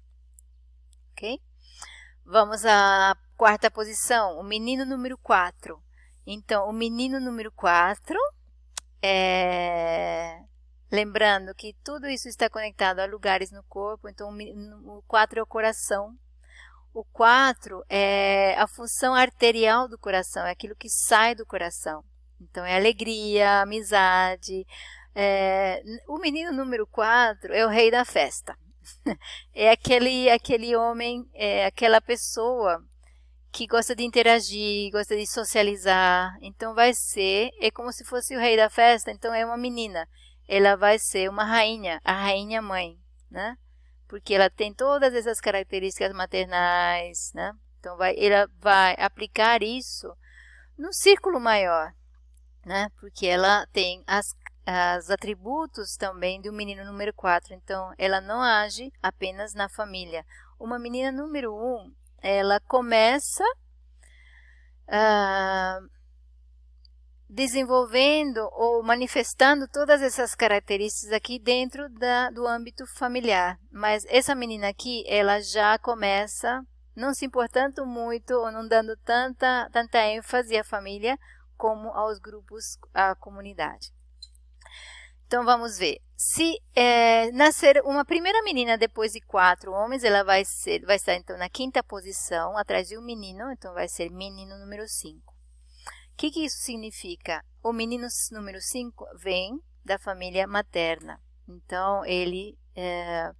Ok? 1.12 1.40
Vamos 2.26 2.64
à 2.64 3.16
quarta 3.36 3.70
posição, 3.70 4.38
o 4.38 4.42
menino 4.42 4.84
número 4.84 5.16
4. 5.18 5.80
Então, 6.26 6.68
o 6.68 6.72
menino 6.72 7.20
número 7.20 7.52
4 7.52 8.18
é 9.02 10.40
Lembrando 10.90 11.54
que 11.54 11.74
tudo 11.82 12.08
isso 12.08 12.28
está 12.28 12.48
conectado 12.48 13.00
a 13.00 13.06
lugares 13.06 13.50
no 13.50 13.62
corpo, 13.64 14.08
então 14.08 14.30
o 14.84 15.02
4 15.08 15.40
é 15.40 15.42
o 15.42 15.46
coração. 15.46 16.16
O 16.92 17.02
4 17.04 17.84
é 17.88 18.54
a 18.58 18.66
função 18.68 19.14
arterial 19.14 19.88
do 19.88 19.98
coração, 19.98 20.46
é 20.46 20.50
aquilo 20.50 20.76
que 20.76 20.88
sai 20.88 21.34
do 21.34 21.44
coração. 21.44 22.04
Então 22.40 22.64
é 22.64 22.76
alegria, 22.76 23.62
amizade. 23.62 24.66
É... 25.14 25.82
O 26.06 26.18
menino 26.18 26.52
número 26.52 26.86
4 26.86 27.52
é 27.52 27.66
o 27.66 27.68
rei 27.68 27.90
da 27.90 28.04
festa. 28.04 28.56
É 29.54 29.70
aquele, 29.70 30.28
aquele 30.30 30.76
homem, 30.76 31.28
é 31.32 31.64
aquela 31.64 32.00
pessoa 32.00 32.84
que 33.50 33.66
gosta 33.66 33.94
de 33.94 34.02
interagir, 34.02 34.90
gosta 34.90 35.16
de 35.16 35.26
socializar. 35.26 36.36
Então 36.42 36.74
vai 36.74 36.92
ser, 36.92 37.50
é 37.60 37.70
como 37.70 37.92
se 37.92 38.04
fosse 38.04 38.36
o 38.36 38.38
rei 38.38 38.56
da 38.56 38.68
festa, 38.68 39.10
então 39.10 39.32
é 39.32 39.46
uma 39.46 39.56
menina 39.56 40.06
ela 40.46 40.76
vai 40.76 40.98
ser 40.98 41.28
uma 41.28 41.44
rainha, 41.44 42.00
a 42.04 42.12
rainha 42.12 42.60
mãe, 42.60 42.98
né? 43.30 43.56
Porque 44.06 44.34
ela 44.34 44.50
tem 44.50 44.72
todas 44.72 45.14
essas 45.14 45.40
características 45.40 46.12
maternais, 46.12 47.32
né? 47.34 47.52
Então 47.78 47.96
vai, 47.96 48.14
ela 48.18 48.48
vai 48.60 48.94
aplicar 48.98 49.62
isso 49.62 50.14
no 50.78 50.92
círculo 50.92 51.40
maior, 51.40 51.92
né? 52.64 52.88
Porque 53.00 53.26
ela 53.26 53.66
tem 53.72 54.02
as, 54.06 54.34
as 54.66 55.10
atributos 55.10 55.96
também 55.96 56.40
do 56.40 56.52
menino 56.52 56.84
número 56.84 57.12
4. 57.14 57.54
Então, 57.54 57.92
ela 57.98 58.20
não 58.20 58.42
age 58.42 58.92
apenas 59.02 59.54
na 59.54 59.68
família. 59.68 60.24
Uma 60.58 60.78
menina 60.78 61.12
número 61.12 61.54
1, 61.54 61.56
um, 61.56 61.94
ela 62.22 62.60
começa 62.60 63.44
uh, 64.88 65.88
desenvolvendo 67.34 68.48
ou 68.52 68.80
manifestando 68.84 69.66
todas 69.66 70.00
essas 70.00 70.36
características 70.36 71.12
aqui 71.12 71.40
dentro 71.40 71.88
da, 71.88 72.30
do 72.30 72.46
âmbito 72.46 72.86
familiar. 72.86 73.58
Mas 73.72 74.04
essa 74.08 74.36
menina 74.36 74.68
aqui, 74.68 75.04
ela 75.08 75.40
já 75.40 75.76
começa 75.76 76.64
não 76.94 77.12
se 77.12 77.26
importando 77.26 77.84
muito 77.84 78.30
ou 78.34 78.52
não 78.52 78.68
dando 78.68 78.96
tanta, 78.98 79.68
tanta 79.72 79.98
ênfase 80.06 80.56
à 80.56 80.62
família 80.62 81.18
como 81.56 81.88
aos 81.88 82.20
grupos, 82.20 82.78
à 82.94 83.16
comunidade. 83.16 83.92
Então 85.26 85.44
vamos 85.44 85.76
ver. 85.76 86.00
Se 86.16 86.56
é, 86.72 87.32
nascer 87.32 87.82
uma 87.84 88.04
primeira 88.04 88.40
menina 88.44 88.78
depois 88.78 89.12
de 89.12 89.20
quatro 89.20 89.72
homens, 89.72 90.04
ela 90.04 90.22
vai 90.22 90.44
ser, 90.44 90.86
vai 90.86 90.94
estar 90.94 91.14
então 91.14 91.36
na 91.36 91.48
quinta 91.48 91.82
posição, 91.82 92.56
atrás 92.56 92.88
de 92.88 92.96
um 92.96 93.02
menino, 93.02 93.50
então 93.50 93.74
vai 93.74 93.88
ser 93.88 94.08
menino 94.10 94.56
número 94.56 94.86
5. 94.86 95.33
O 96.14 96.16
que, 96.16 96.30
que 96.30 96.44
isso 96.44 96.58
significa? 96.58 97.44
O 97.60 97.72
menino 97.72 98.06
número 98.30 98.60
5 98.60 99.04
vem 99.18 99.60
da 99.84 99.98
família 99.98 100.46
materna. 100.46 101.20
Então, 101.48 102.04
ele... 102.06 102.56
É, 102.76 103.32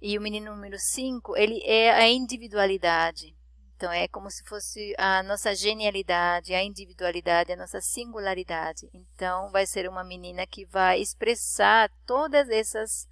e 0.00 0.16
o 0.18 0.20
menino 0.20 0.54
número 0.54 0.78
5, 0.78 1.36
ele 1.38 1.62
é 1.64 1.90
a 1.90 2.06
individualidade. 2.06 3.34
Então, 3.76 3.90
é 3.90 4.06
como 4.08 4.30
se 4.30 4.44
fosse 4.44 4.94
a 4.98 5.22
nossa 5.22 5.54
genialidade, 5.54 6.52
a 6.52 6.62
individualidade, 6.62 7.50
a 7.50 7.56
nossa 7.56 7.80
singularidade. 7.80 8.90
Então, 8.92 9.50
vai 9.50 9.66
ser 9.66 9.88
uma 9.88 10.04
menina 10.04 10.46
que 10.46 10.66
vai 10.66 11.00
expressar 11.00 11.90
todas 12.04 12.50
essas 12.50 13.08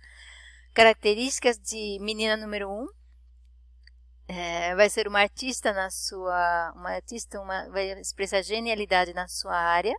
características 0.74 1.58
de 1.58 1.98
menina 2.02 2.36
número 2.36 2.68
1, 2.68 2.82
um, 2.82 2.88
é, 4.28 4.74
vai 4.74 4.90
ser 4.90 5.08
uma 5.08 5.20
artista 5.20 5.72
na 5.72 5.90
sua, 5.90 6.72
uma 6.76 6.90
artista, 6.90 7.40
uma, 7.40 7.68
vai 7.70 7.98
expressar 7.98 8.42
genialidade 8.42 9.14
na 9.14 9.26
sua 9.26 9.56
área, 9.56 9.94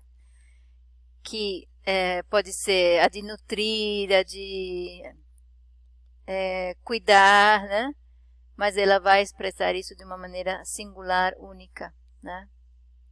que 1.23 1.67
é, 1.83 2.21
pode 2.23 2.53
ser 2.53 3.01
a 3.01 3.09
de 3.09 3.23
nutrir, 3.23 4.13
a 4.13 4.23
de 4.23 5.01
é, 6.27 6.75
cuidar, 6.83 7.63
né? 7.67 7.91
Mas 8.55 8.77
ela 8.77 8.99
vai 8.99 9.23
expressar 9.23 9.73
isso 9.75 9.95
de 9.95 10.03
uma 10.03 10.17
maneira 10.17 10.63
singular, 10.63 11.33
única, 11.39 11.93
né? 12.21 12.47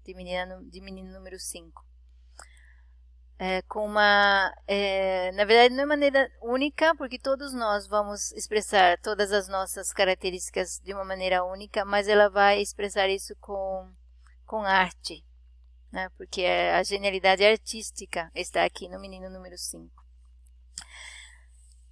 De 0.06 0.14
de 0.14 0.82
menino 0.82 1.12
número 1.12 1.40
5 1.40 1.84
é, 3.40 3.62
com 3.64 3.86
uma, 3.86 4.52
é, 4.68 5.32
na 5.34 5.46
verdade 5.46 5.76
não 5.76 5.84
é 5.84 5.86
maneira 5.86 6.32
única, 6.42 6.96
porque 6.96 7.20
todos 7.20 7.54
nós 7.54 7.88
vamos 7.88 8.32
expressar 8.32 9.00
todas 9.00 9.32
as 9.32 9.48
nossas 9.48 9.94
características 9.94 10.82
de 10.84 10.94
uma 10.94 11.06
maneira 11.06 11.44
única, 11.44 11.86
mas 11.86 12.08
ela 12.08 12.30
vai 12.30 12.62
expressar 12.62 13.10
isso 13.10 13.36
com, 13.40 13.88
com 14.46 14.64
arte, 14.64 15.24
né? 15.92 16.10
porque 16.18 16.46
a 16.46 16.82
genialidade 16.82 17.46
artística 17.46 18.32
está 18.34 18.66
aqui 18.66 18.90
no 18.90 19.00
menino 19.00 19.30
número 19.30 19.58
5. 19.58 19.88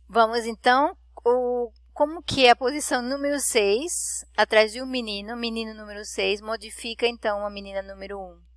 Vamos 0.08 0.45
então, 0.45 0.97
o, 1.23 1.71
como 1.93 2.23
que 2.23 2.45
é 2.45 2.51
a 2.51 2.55
posição 2.55 3.01
número 3.03 3.39
6, 3.39 4.25
atrás 4.36 4.71
de 4.73 4.81
um 4.81 4.86
menino, 4.86 5.36
menino 5.36 5.75
número 5.75 6.03
6, 6.03 6.41
modifica 6.41 7.08
então 7.08 7.45
a 7.45 7.49
menina 7.51 7.84
número 7.84 8.19
1. 8.19 8.23
Um. 8.23 8.54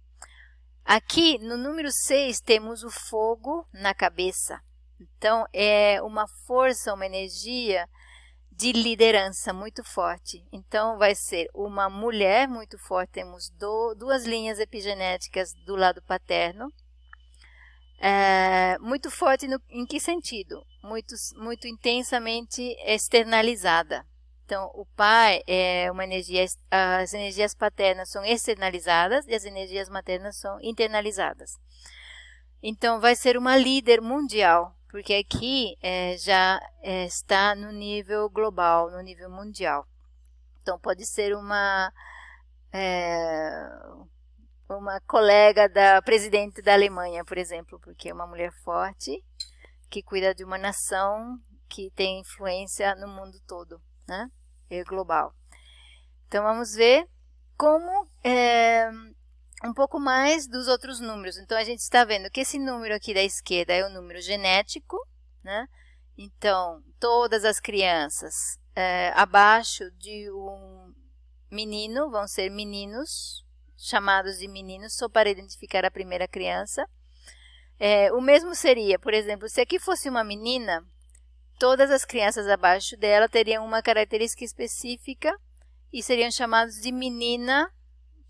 Aqui 0.90 1.36
no 1.40 1.58
número 1.58 1.90
6 1.92 2.40
temos 2.40 2.82
o 2.82 2.88
fogo 2.88 3.68
na 3.74 3.92
cabeça. 3.92 4.58
Então 4.98 5.44
é 5.52 6.00
uma 6.00 6.26
força, 6.46 6.94
uma 6.94 7.04
energia 7.04 7.86
de 8.50 8.72
liderança 8.72 9.52
muito 9.52 9.84
forte. 9.84 10.42
Então 10.50 10.96
vai 10.96 11.14
ser 11.14 11.46
uma 11.52 11.90
mulher 11.90 12.48
muito 12.48 12.78
forte. 12.78 13.10
Temos 13.10 13.50
do, 13.50 13.94
duas 13.96 14.24
linhas 14.24 14.58
epigenéticas 14.58 15.52
do 15.66 15.76
lado 15.76 16.00
paterno. 16.00 16.72
É, 18.00 18.78
muito 18.78 19.10
forte 19.10 19.46
no, 19.46 19.60
em 19.68 19.84
que 19.84 20.00
sentido? 20.00 20.64
Muito, 20.82 21.14
muito 21.36 21.68
intensamente 21.68 22.62
externalizada. 22.86 24.06
Então, 24.48 24.70
o 24.72 24.86
pai 24.96 25.42
é 25.46 25.92
uma 25.92 26.04
energia, 26.04 26.46
as 26.70 27.12
energias 27.12 27.54
paternas 27.54 28.08
são 28.08 28.24
externalizadas 28.24 29.26
e 29.26 29.34
as 29.34 29.44
energias 29.44 29.90
maternas 29.90 30.38
são 30.38 30.58
internalizadas. 30.62 31.50
Então, 32.62 32.98
vai 32.98 33.14
ser 33.14 33.36
uma 33.36 33.58
líder 33.58 34.00
mundial, 34.00 34.74
porque 34.90 35.12
aqui 35.12 35.76
é, 35.82 36.16
já 36.16 36.58
é, 36.80 37.04
está 37.04 37.54
no 37.54 37.70
nível 37.70 38.30
global, 38.30 38.90
no 38.90 39.02
nível 39.02 39.28
mundial. 39.28 39.86
Então, 40.62 40.80
pode 40.80 41.04
ser 41.04 41.36
uma, 41.36 41.92
é, 42.72 43.68
uma 44.66 44.98
colega 45.02 45.68
da 45.68 46.00
presidente 46.00 46.62
da 46.62 46.72
Alemanha, 46.72 47.22
por 47.22 47.36
exemplo, 47.36 47.78
porque 47.80 48.08
é 48.08 48.14
uma 48.14 48.26
mulher 48.26 48.50
forte 48.64 49.22
que 49.90 50.02
cuida 50.02 50.34
de 50.34 50.42
uma 50.42 50.56
nação 50.56 51.38
que 51.68 51.90
tem 51.90 52.20
influência 52.20 52.94
no 52.94 53.08
mundo 53.08 53.38
todo, 53.46 53.78
né? 54.08 54.30
É 54.70 54.84
global. 54.84 55.34
Então, 56.26 56.44
vamos 56.44 56.74
ver 56.74 57.08
como 57.56 58.06
é, 58.22 58.90
um 59.64 59.72
pouco 59.72 59.98
mais 59.98 60.46
dos 60.46 60.68
outros 60.68 61.00
números. 61.00 61.38
Então, 61.38 61.56
a 61.56 61.64
gente 61.64 61.80
está 61.80 62.04
vendo 62.04 62.30
que 62.30 62.40
esse 62.40 62.58
número 62.58 62.94
aqui 62.94 63.14
da 63.14 63.22
esquerda 63.22 63.72
é 63.72 63.84
o 63.84 63.90
número 63.90 64.20
genético, 64.20 64.96
né? 65.42 65.66
Então, 66.16 66.82
todas 67.00 67.44
as 67.44 67.60
crianças 67.60 68.58
é, 68.74 69.12
abaixo 69.14 69.90
de 69.92 70.30
um 70.30 70.94
menino 71.50 72.10
vão 72.10 72.28
ser 72.28 72.50
meninos, 72.50 73.44
chamados 73.76 74.38
de 74.38 74.46
meninos, 74.48 74.94
só 74.94 75.08
para 75.08 75.30
identificar 75.30 75.84
a 75.84 75.90
primeira 75.90 76.28
criança. 76.28 76.88
É, 77.78 78.12
o 78.12 78.20
mesmo 78.20 78.54
seria, 78.54 78.98
por 78.98 79.14
exemplo, 79.14 79.48
se 79.48 79.60
aqui 79.60 79.78
fosse 79.78 80.08
uma 80.08 80.24
menina, 80.24 80.84
todas 81.58 81.90
as 81.90 82.04
crianças 82.04 82.48
abaixo 82.48 82.96
dela 82.96 83.28
teriam 83.28 83.64
uma 83.64 83.82
característica 83.82 84.44
específica 84.44 85.36
e 85.92 86.02
seriam 86.02 86.30
chamados 86.30 86.76
de 86.76 86.92
menina 86.92 87.70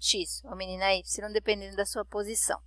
X 0.00 0.42
ou 0.44 0.56
menina 0.56 0.94
Y, 0.94 1.32
dependendo 1.32 1.76
da 1.76 1.84
sua 1.84 2.04
posição. 2.04 2.60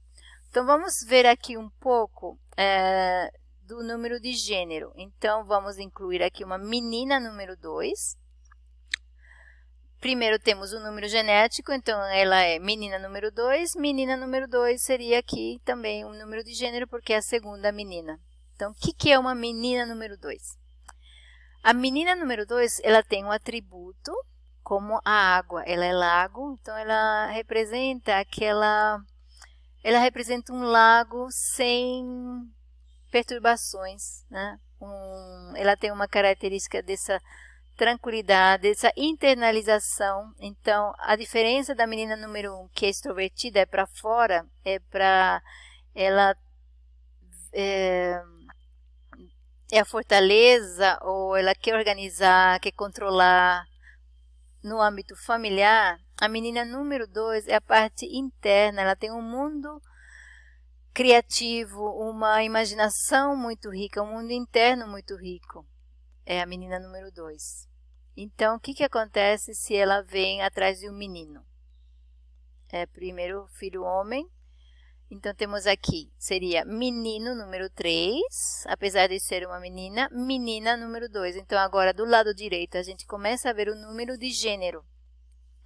Então, 0.49 0.65
vamos 0.65 1.03
ver 1.03 1.25
aqui 1.25 1.57
um 1.57 1.69
pouco 1.79 2.37
é, 2.57 3.31
do 3.61 3.81
número 3.83 4.19
de 4.19 4.33
gênero. 4.33 4.91
Então, 4.95 5.45
vamos 5.45 5.77
incluir 5.77 6.21
aqui 6.21 6.43
uma 6.43 6.57
menina 6.57 7.19
número 7.19 7.55
2. 7.55 8.17
Primeiro 10.01 10.39
temos 10.39 10.73
o 10.73 10.79
número 10.79 11.07
genético, 11.07 11.71
então 11.71 12.01
ela 12.07 12.41
é 12.41 12.59
menina 12.59 12.99
número 12.99 13.31
2. 13.31 13.75
Menina 13.75 14.17
número 14.17 14.47
2 14.47 14.81
seria 14.81 15.19
aqui 15.19 15.61
também 15.63 16.03
um 16.03 16.13
número 16.13 16.43
de 16.43 16.53
gênero, 16.53 16.87
porque 16.87 17.13
é 17.13 17.17
a 17.17 17.21
segunda 17.21 17.71
menina. 17.71 18.19
Então, 18.61 18.73
o 18.73 18.75
que, 18.75 18.93
que 18.93 19.11
é 19.11 19.17
uma 19.17 19.33
menina 19.33 19.87
número 19.87 20.15
2? 20.19 20.39
A 21.63 21.73
menina 21.73 22.15
número 22.15 22.45
2, 22.45 22.79
ela 22.83 23.01
tem 23.01 23.25
um 23.25 23.31
atributo 23.31 24.11
como 24.61 25.01
a 25.03 25.35
água. 25.35 25.63
Ela 25.63 25.83
é 25.83 25.91
lago, 25.91 26.55
então 26.61 26.77
ela 26.77 27.25
representa 27.31 28.19
aquela... 28.19 29.03
Ela 29.83 29.97
representa 29.97 30.53
um 30.53 30.61
lago 30.61 31.25
sem 31.31 32.05
perturbações, 33.09 34.23
né? 34.29 34.59
Um, 34.79 35.53
ela 35.55 35.75
tem 35.75 35.91
uma 35.91 36.07
característica 36.07 36.83
dessa 36.83 37.19
tranquilidade, 37.75 38.69
dessa 38.69 38.93
internalização. 38.95 40.35
Então, 40.39 40.93
a 40.99 41.15
diferença 41.15 41.73
da 41.73 41.87
menina 41.87 42.15
número 42.15 42.53
um, 42.53 42.69
que 42.75 42.85
é 42.85 42.89
extrovertida, 42.89 43.61
é 43.61 43.65
para 43.65 43.87
fora, 43.87 44.45
é 44.63 44.77
para 44.77 45.41
ela 45.95 46.35
é, 47.53 48.21
é 49.71 49.79
a 49.79 49.85
fortaleza 49.85 50.99
ou 51.01 51.35
ela 51.35 51.55
quer 51.55 51.75
organizar, 51.75 52.59
quer 52.59 52.71
controlar 52.71 53.65
no 54.63 54.81
âmbito 54.81 55.15
familiar. 55.15 55.97
A 56.19 56.27
menina 56.27 56.63
número 56.65 57.07
dois 57.07 57.47
é 57.47 57.55
a 57.55 57.61
parte 57.61 58.05
interna, 58.05 58.81
ela 58.81 58.95
tem 58.95 59.11
um 59.11 59.21
mundo 59.21 59.81
criativo, 60.93 61.83
uma 62.09 62.43
imaginação 62.43 63.35
muito 63.35 63.69
rica, 63.69 64.03
um 64.03 64.13
mundo 64.13 64.31
interno 64.31 64.87
muito 64.87 65.15
rico. 65.15 65.65
É 66.25 66.41
a 66.41 66.45
menina 66.45 66.79
número 66.79 67.11
2. 67.11 67.67
Então, 68.15 68.57
o 68.57 68.59
que, 68.59 68.73
que 68.73 68.83
acontece 68.83 69.55
se 69.55 69.75
ela 69.75 70.01
vem 70.01 70.41
atrás 70.41 70.79
de 70.79 70.89
um 70.89 70.93
menino? 70.93 71.43
É 72.69 72.85
primeiro 72.85 73.47
filho 73.53 73.83
homem. 73.83 74.29
Então, 75.13 75.35
temos 75.35 75.67
aqui, 75.67 76.09
seria 76.17 76.63
menino 76.63 77.35
número 77.35 77.69
3, 77.69 78.21
apesar 78.65 79.09
de 79.09 79.19
ser 79.19 79.45
uma 79.45 79.59
menina, 79.59 80.07
menina 80.09 80.77
número 80.77 81.09
2. 81.09 81.35
Então, 81.35 81.59
agora, 81.59 81.93
do 81.93 82.05
lado 82.05 82.33
direito, 82.33 82.77
a 82.77 82.81
gente 82.81 83.05
começa 83.05 83.49
a 83.49 83.53
ver 83.53 83.67
o 83.67 83.75
número 83.75 84.17
de 84.17 84.29
gênero, 84.29 84.85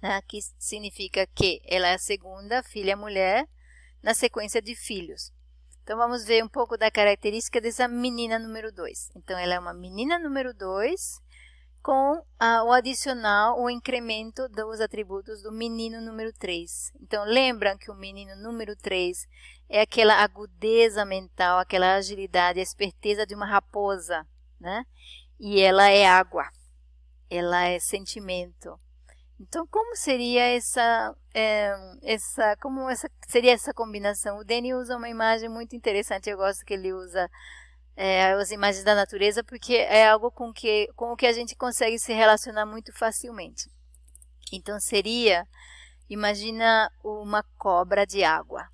né? 0.02 0.20
que 0.26 0.40
significa 0.58 1.28
que 1.28 1.62
ela 1.64 1.86
é 1.86 1.94
a 1.94 1.98
segunda 1.98 2.60
filha 2.64 2.96
mulher, 2.96 3.48
na 4.02 4.14
sequência 4.14 4.60
de 4.60 4.74
filhos. 4.74 5.32
Então, 5.84 5.96
vamos 5.96 6.24
ver 6.24 6.42
um 6.42 6.48
pouco 6.48 6.76
da 6.76 6.90
característica 6.90 7.60
dessa 7.60 7.86
menina 7.86 8.40
número 8.40 8.72
2. 8.72 9.12
Então, 9.14 9.38
ela 9.38 9.54
é 9.54 9.60
uma 9.60 9.72
menina 9.72 10.18
número 10.18 10.52
2 10.52 11.22
com 11.86 12.20
ah, 12.40 12.64
o 12.64 12.72
adicional, 12.72 13.62
o 13.62 13.70
incremento 13.70 14.48
dos 14.48 14.80
atributos 14.80 15.40
do 15.40 15.52
menino 15.52 16.00
número 16.00 16.32
3. 16.32 16.92
Então, 17.00 17.22
lembram 17.24 17.78
que 17.78 17.92
o 17.92 17.94
menino 17.94 18.34
número 18.42 18.74
3 18.74 19.24
é 19.68 19.82
aquela 19.82 20.20
agudeza 20.20 21.04
mental, 21.04 21.60
aquela 21.60 21.94
agilidade, 21.94 22.58
a 22.58 22.62
esperteza 22.64 23.24
de 23.24 23.36
uma 23.36 23.46
raposa, 23.46 24.26
né? 24.60 24.84
E 25.38 25.60
ela 25.60 25.88
é 25.88 26.04
água, 26.04 26.50
ela 27.30 27.62
é 27.66 27.78
sentimento, 27.78 28.76
então, 29.38 29.66
como 29.66 29.94
seria 29.94 30.42
essa, 30.56 31.14
é, 31.34 31.72
essa, 32.02 32.56
como 32.56 32.88
essa, 32.88 33.08
seria 33.28 33.52
essa 33.52 33.72
combinação? 33.72 34.38
O 34.38 34.44
Danny 34.44 34.74
usa 34.74 34.96
uma 34.96 35.10
imagem 35.10 35.48
muito 35.48 35.76
interessante, 35.76 36.30
eu 36.30 36.38
gosto 36.38 36.64
que 36.64 36.72
ele 36.72 36.92
usa 36.92 37.30
é, 37.96 38.32
as 38.32 38.50
imagens 38.50 38.84
da 38.84 38.94
natureza, 38.94 39.42
porque 39.42 39.74
é 39.74 40.08
algo 40.08 40.30
com, 40.30 40.52
que, 40.52 40.88
com 40.94 41.12
o 41.12 41.16
que 41.16 41.26
a 41.26 41.32
gente 41.32 41.56
consegue 41.56 41.98
se 41.98 42.12
relacionar 42.12 42.66
muito 42.66 42.92
facilmente. 42.92 43.70
Então, 44.52 44.78
seria, 44.78 45.46
imagina 46.08 46.90
uma 47.02 47.42
cobra 47.56 48.06
de 48.06 48.22
água. 48.22 48.68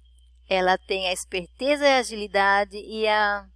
Ela 0.48 0.76
tem 0.76 1.08
a 1.08 1.12
esperteza 1.12 1.86
e 1.86 1.92
a 1.92 1.98
agilidade 1.98 2.76
e 2.76 3.06
a, 3.06 3.46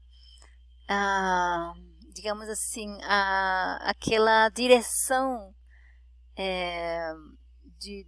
a 0.89 1.75
digamos 2.15 2.49
assim, 2.49 2.99
a, 3.03 3.91
aquela 3.91 4.49
direção 4.49 5.53
é, 6.35 7.13
de, 7.79 8.07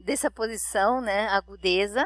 dessa 0.00 0.30
posição, 0.30 1.00
né, 1.00 1.28
agudeza, 1.28 2.04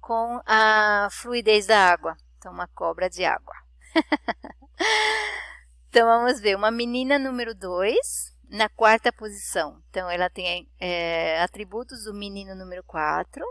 com 0.00 0.40
a 0.46 1.08
fluidez 1.10 1.66
da 1.66 1.90
água. 1.90 2.16
Então, 2.38 2.52
uma 2.52 2.68
cobra 2.68 3.10
de 3.10 3.24
água. 3.24 3.65
então, 5.88 6.06
vamos 6.06 6.40
ver. 6.40 6.56
Uma 6.56 6.70
menina 6.70 7.18
número 7.18 7.54
2, 7.54 7.96
na 8.48 8.68
quarta 8.68 9.12
posição. 9.12 9.82
Então, 9.90 10.10
ela 10.10 10.28
tem 10.30 10.70
é, 10.78 11.40
atributos 11.42 12.04
do 12.04 12.14
menino 12.14 12.54
número 12.54 12.84
4, 12.84 13.44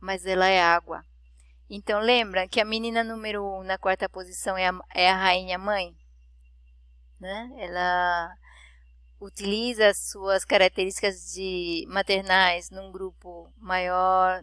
mas 0.00 0.24
ela 0.26 0.46
é 0.46 0.62
água. 0.62 1.04
Então, 1.68 2.00
lembra 2.00 2.48
que 2.48 2.60
a 2.60 2.64
menina 2.64 3.02
número 3.02 3.44
1 3.44 3.60
um, 3.60 3.62
na 3.62 3.78
quarta 3.78 4.08
posição 4.08 4.56
é 4.56 4.68
a, 4.68 4.78
é 4.94 5.10
a 5.10 5.16
rainha 5.16 5.58
mãe? 5.58 5.96
Né? 7.18 7.50
Ela 7.56 8.34
utiliza 9.20 9.88
as 9.88 10.10
suas 10.10 10.44
características 10.44 11.32
de 11.32 11.86
maternais 11.88 12.70
num 12.70 12.90
grupo 12.90 13.50
maior, 13.56 14.42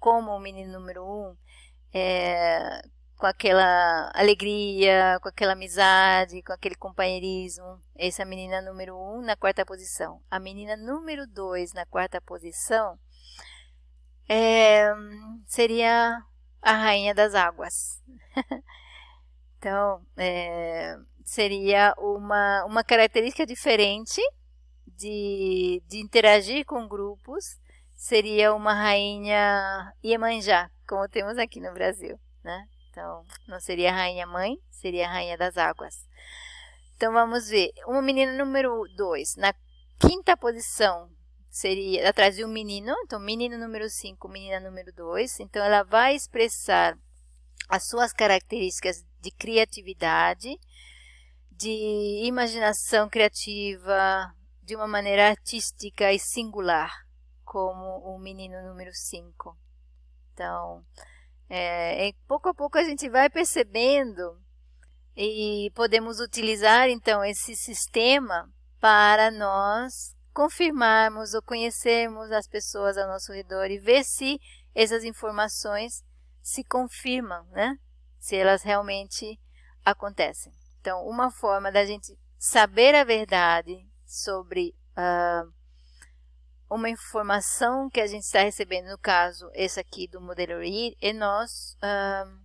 como 0.00 0.32
o 0.32 0.40
menino 0.40 0.72
número 0.72 1.04
um, 1.04 1.36
é, 1.92 2.82
com 3.24 3.28
aquela 3.28 4.12
alegria, 4.14 5.18
com 5.22 5.30
aquela 5.30 5.54
amizade, 5.54 6.42
com 6.42 6.52
aquele 6.52 6.74
companheirismo. 6.74 7.80
Essa 7.96 8.20
é 8.20 8.22
a 8.22 8.28
menina 8.28 8.60
número 8.60 8.94
um 8.94 9.22
na 9.22 9.34
quarta 9.34 9.64
posição. 9.64 10.20
A 10.30 10.38
menina 10.38 10.76
número 10.76 11.26
dois 11.26 11.72
na 11.72 11.86
quarta 11.86 12.20
posição 12.20 12.98
é, 14.28 14.92
seria 15.46 16.22
a 16.60 16.72
rainha 16.74 17.14
das 17.14 17.34
águas. 17.34 17.98
então, 19.56 20.04
é, 20.18 20.94
seria 21.24 21.94
uma, 21.96 22.66
uma 22.66 22.84
característica 22.84 23.46
diferente 23.46 24.20
de, 24.86 25.82
de 25.86 25.96
interagir 25.98 26.66
com 26.66 26.86
grupos, 26.86 27.58
seria 27.96 28.54
uma 28.54 28.74
rainha 28.74 29.94
Iemanjá, 30.04 30.70
como 30.86 31.08
temos 31.08 31.38
aqui 31.38 31.58
no 31.58 31.72
Brasil, 31.72 32.20
né? 32.42 32.68
Então, 32.94 33.26
não 33.48 33.58
seria 33.58 33.92
rainha 33.92 34.24
mãe, 34.24 34.56
seria 34.70 35.08
rainha 35.08 35.36
das 35.36 35.58
águas. 35.58 36.08
Então, 36.94 37.12
vamos 37.12 37.48
ver. 37.48 37.72
Uma 37.88 38.00
menina 38.00 38.32
número 38.32 38.84
2, 38.96 39.34
na 39.34 39.52
quinta 39.98 40.36
posição, 40.36 41.10
seria 41.50 42.08
atrás 42.08 42.36
de 42.36 42.44
um 42.44 42.48
menino. 42.48 42.94
Então, 43.04 43.18
menino 43.18 43.58
número 43.58 43.90
5, 43.90 44.28
menina 44.28 44.60
número 44.60 44.92
2. 44.92 45.40
Então, 45.40 45.60
ela 45.60 45.82
vai 45.82 46.14
expressar 46.14 46.96
as 47.68 47.88
suas 47.88 48.12
características 48.12 49.04
de 49.20 49.32
criatividade, 49.32 50.56
de 51.50 52.22
imaginação 52.24 53.08
criativa 53.08 54.32
de 54.62 54.76
uma 54.76 54.86
maneira 54.86 55.30
artística 55.30 56.12
e 56.12 56.18
singular, 56.20 56.92
como 57.44 57.98
o 58.04 58.20
menino 58.20 58.62
número 58.62 58.94
5. 58.94 59.58
Então, 60.32 60.84
é, 61.48 62.12
pouco 62.26 62.48
a 62.48 62.54
pouco 62.54 62.78
a 62.78 62.84
gente 62.84 63.08
vai 63.08 63.28
percebendo 63.28 64.40
e 65.16 65.70
podemos 65.74 66.18
utilizar 66.20 66.88
então 66.88 67.24
esse 67.24 67.54
sistema 67.54 68.50
para 68.80 69.30
nós 69.30 70.14
confirmarmos 70.32 71.32
ou 71.32 71.42
conhecermos 71.42 72.32
as 72.32 72.48
pessoas 72.48 72.98
ao 72.98 73.06
nosso 73.06 73.32
redor 73.32 73.70
e 73.70 73.78
ver 73.78 74.04
se 74.04 74.40
essas 74.74 75.04
informações 75.04 76.04
se 76.42 76.64
confirmam, 76.64 77.46
né? 77.52 77.78
Se 78.18 78.36
elas 78.36 78.62
realmente 78.62 79.38
acontecem. 79.84 80.52
Então, 80.80 81.06
uma 81.06 81.30
forma 81.30 81.70
da 81.70 81.84
gente 81.86 82.18
saber 82.36 82.94
a 82.94 83.04
verdade 83.04 83.88
sobre 84.04 84.74
uh, 84.98 85.50
uma 86.74 86.90
informação 86.90 87.88
que 87.88 88.00
a 88.00 88.06
gente 88.06 88.24
está 88.24 88.40
recebendo, 88.40 88.88
no 88.88 88.98
caso, 88.98 89.48
esse 89.54 89.78
aqui 89.78 90.08
do 90.08 90.20
modelo 90.20 90.58
READ, 90.60 90.96
é 91.00 91.12
nós 91.12 91.76
uh, 91.76 92.38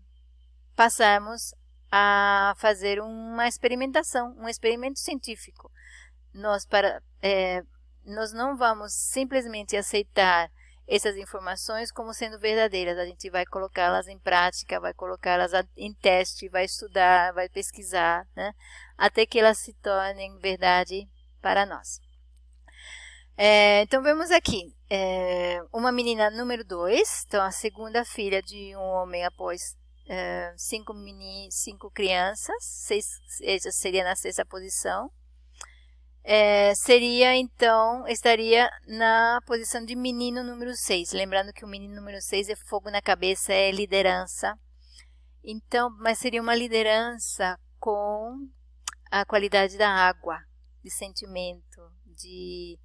passarmos 0.76 1.54
a 1.92 2.54
fazer 2.58 3.02
uma 3.02 3.48
experimentação, 3.48 4.36
um 4.38 4.48
experimento 4.48 5.00
científico. 5.00 5.72
Nós, 6.32 6.64
para, 6.64 7.02
é, 7.24 7.64
nós 8.06 8.32
não 8.32 8.56
vamos 8.56 8.94
simplesmente 8.94 9.76
aceitar 9.76 10.52
essas 10.88 11.18
informações 11.18 11.92
como 11.92 12.14
sendo 12.14 12.38
verdadeiras. 12.38 13.00
A 13.00 13.06
gente 13.06 13.32
vai 13.32 13.48
colocá-las 13.48 14.08
em 14.08 14.20
prática, 14.20 14.80
vai 14.80 14.94
colocá-las 14.94 15.52
em 15.76 15.92
teste, 15.92 16.48
vai 16.50 16.66
estudar, 16.66 17.34
vai 17.34 17.50
pesquisar, 17.50 18.28
né? 18.36 18.54
até 18.96 19.26
que 19.26 19.40
elas 19.40 19.58
se 19.58 19.74
tornem 19.74 20.38
verdade 20.38 21.10
para 21.42 21.66
nós. 21.66 22.00
É, 23.42 23.84
então, 23.84 24.04
vemos 24.04 24.32
aqui 24.32 24.76
é, 24.90 25.62
uma 25.72 25.94
menina 25.94 26.30
número 26.30 26.66
2, 26.66 27.24
então 27.26 27.42
a 27.42 27.52
segunda 27.52 28.04
filha 28.04 28.42
de 28.42 28.76
um 28.76 28.82
homem 28.82 29.24
após 29.24 29.78
é, 30.10 30.54
cinco, 30.58 30.94
meni, 30.94 31.48
cinco 31.50 31.90
crianças, 31.90 32.58
seis, 32.60 33.06
essa 33.42 33.72
seria 33.72 34.04
na 34.04 34.14
sexta 34.14 34.46
posição 34.46 35.10
é, 36.24 36.74
seria 36.76 37.36
então, 37.36 38.08
estaria 38.08 38.70
na 38.88 39.40
posição 39.46 39.84
de 39.84 39.96
menino 39.96 40.44
número 40.44 40.76
6. 40.76 41.12
Lembrando 41.14 41.54
que 41.54 41.66
o 41.66 41.68
menino 41.68 41.96
número 41.96 42.22
6 42.22 42.50
é 42.50 42.56
fogo 42.56 42.92
na 42.92 43.02
cabeça, 43.02 43.54
é 43.54 43.72
liderança. 43.72 44.54
Então, 45.44 45.90
mas 46.00 46.20
seria 46.20 46.42
uma 46.42 46.54
liderança 46.54 47.58
com 47.80 48.48
a 49.10 49.26
qualidade 49.26 49.78
da 49.78 49.90
água, 49.90 50.40
de 50.84 50.92
sentimento, 50.92 51.82
de, 52.06 52.78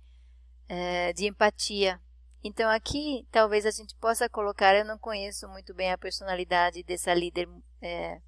é, 0.68 1.12
de 1.12 1.26
empatia. 1.26 2.00
Então, 2.42 2.70
aqui 2.70 3.26
talvez 3.30 3.64
a 3.64 3.70
gente 3.70 3.94
possa 3.96 4.28
colocar. 4.28 4.74
Eu 4.74 4.84
não 4.84 4.98
conheço 4.98 5.48
muito 5.48 5.74
bem 5.74 5.92
a 5.92 5.98
personalidade 5.98 6.82
dessa 6.82 7.14
líder 7.14 7.48
é, 7.80 8.20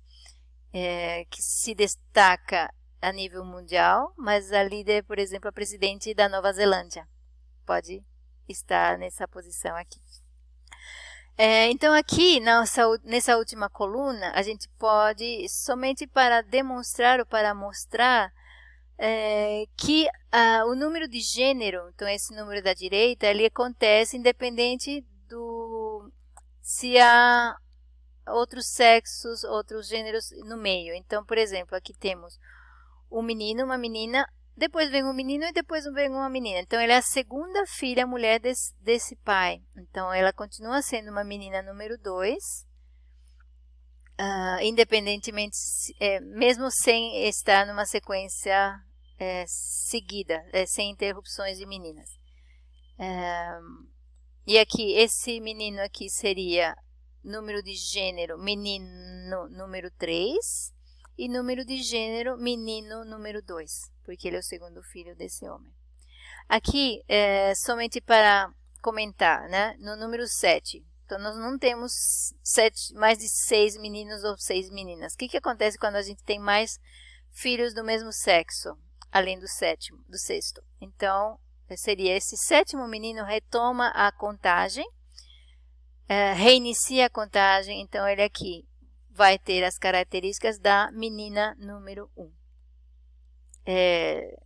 é, 0.73 1.25
que 1.27 1.43
se 1.43 1.75
destaca 1.75 2.73
a 3.01 3.13
nível 3.13 3.45
mundial, 3.45 4.13
mas 4.17 4.53
a 4.53 4.63
líder, 4.63 5.05
por 5.05 5.19
exemplo, 5.19 5.49
a 5.49 5.53
presidente 5.53 6.15
da 6.15 6.29
Nova 6.29 6.53
Zelândia 6.53 7.07
pode 7.65 8.03
estar 8.49 8.97
nessa 8.97 9.29
posição 9.29 9.77
aqui. 9.77 10.01
É, 11.39 11.71
então, 11.71 11.93
aqui 11.93 12.41
nessa, 12.41 12.83
nessa 13.05 13.37
última 13.37 13.69
coluna, 13.69 14.33
a 14.35 14.41
gente 14.41 14.69
pode, 14.79 15.47
somente 15.51 16.07
para 16.07 16.41
demonstrar 16.41 17.21
ou 17.21 17.27
para 17.27 17.55
mostrar 17.55 18.33
é, 18.99 19.65
que 19.77 20.09
ah, 20.33 20.65
o 20.67 20.75
número 20.75 21.09
de 21.09 21.21
gênero, 21.21 21.89
então 21.95 22.09
esse 22.09 22.35
número 22.35 22.63
da 22.63 22.75
direita, 22.75 23.27
ele 23.27 23.47
acontece 23.47 24.17
independente 24.17 25.05
do 25.29 26.11
se 26.63 26.99
há 26.99 27.57
outros 28.29 28.67
sexos, 28.67 29.45
outros 29.45 29.89
gêneros 29.89 30.31
no 30.47 30.57
meio. 30.57 30.95
Então, 30.95 31.25
por 31.25 31.39
exemplo, 31.39 31.77
aqui 31.77 31.95
temos 31.95 32.39
um 33.11 33.23
menino, 33.23 33.65
uma 33.65 33.79
menina, 33.79 34.27
depois 34.57 34.91
vem 34.91 35.05
um 35.05 35.13
menino 35.13 35.45
e 35.45 35.53
depois 35.53 35.85
vem 35.93 36.11
uma 36.11 36.29
menina. 36.29 36.61
Então, 36.61 36.81
ela 36.81 36.95
é 36.95 36.97
a 36.97 37.03
segunda 37.03 37.67
filha 37.67 38.07
mulher 38.07 38.41
desse, 38.41 38.75
desse 38.81 39.15
pai. 39.17 39.63
Então, 39.77 40.13
ela 40.13 40.33
continua 40.33 40.83
sendo 40.83 41.11
uma 41.11 41.23
menina 41.23 41.63
número 41.63 41.97
dois, 41.99 42.66
uh, 44.21 44.63
independentemente, 44.63 45.57
é, 46.01 46.21
mesmo 46.21 46.71
sem 46.71 47.29
estar 47.29 47.67
numa 47.67 47.85
sequência 47.87 48.81
é, 49.19 49.45
seguida, 49.47 50.45
é, 50.53 50.67
sem 50.67 50.91
interrupções 50.91 51.59
de 51.59 51.67
meninas. 51.67 52.09
É, 52.99 53.59
e 54.47 54.59
aqui, 54.59 54.93
esse 54.95 55.41
menino 55.41 55.81
aqui 55.83 56.09
seria 56.09 56.77
número 57.23 57.63
de 57.63 57.75
gênero 57.75 58.39
menino 58.39 59.49
número 59.49 59.91
3 59.99 60.37
e 61.19 61.29
número 61.29 61.65
de 61.65 61.83
gênero 61.83 62.37
menino 62.37 63.05
número 63.05 63.43
2, 63.43 63.71
porque 64.05 64.29
ele 64.29 64.37
é 64.37 64.41
o 64.41 64.45
segundo 64.45 64.83
filho 64.83 65.17
desse 65.17 65.49
homem. 65.49 65.73
Aqui, 66.49 67.03
é, 67.09 67.55
somente 67.57 68.01
para 68.01 68.53
comentar, 68.81 69.49
né? 69.49 69.77
no 69.81 69.97
número 69.97 70.27
7, 70.29 70.85
então 71.07 71.21
nós 71.21 71.37
não 71.37 71.57
temos 71.57 71.93
sete, 72.43 72.93
mais 72.95 73.17
de 73.19 73.29
seis 73.29 73.77
meninos 73.77 74.25
ou 74.25 74.37
seis 74.37 74.69
meninas. 74.69 75.15
O 75.15 75.17
que, 75.17 75.29
que 75.29 75.37
acontece 75.37 75.79
quando 75.79 75.95
a 75.95 76.03
gente 76.03 76.23
tem 76.25 76.39
mais 76.39 76.81
filhos 77.31 77.73
do 77.73 77.85
mesmo 77.85 78.13
sexo, 78.13 78.77
além 79.13 79.39
do 79.39 79.47
sétimo, 79.47 80.03
do 80.09 80.19
sexto? 80.19 80.61
Então, 80.81 81.39
seria 81.77 82.17
esse 82.17 82.37
sétimo 82.37 82.89
menino 82.89 83.25
retoma 83.25 83.89
a 83.91 84.11
contagem, 84.11 84.85
é, 86.09 86.33
reinicia 86.33 87.07
a 87.07 87.11
contagem, 87.11 87.81
então 87.81 88.07
ele 88.09 88.23
aqui 88.23 88.69
vai 89.09 89.39
ter 89.39 89.63
as 89.63 89.79
características 89.79 90.59
da 90.59 90.91
menina 90.91 91.55
número 91.57 92.11
1. 92.17 92.33
É, 93.65 94.43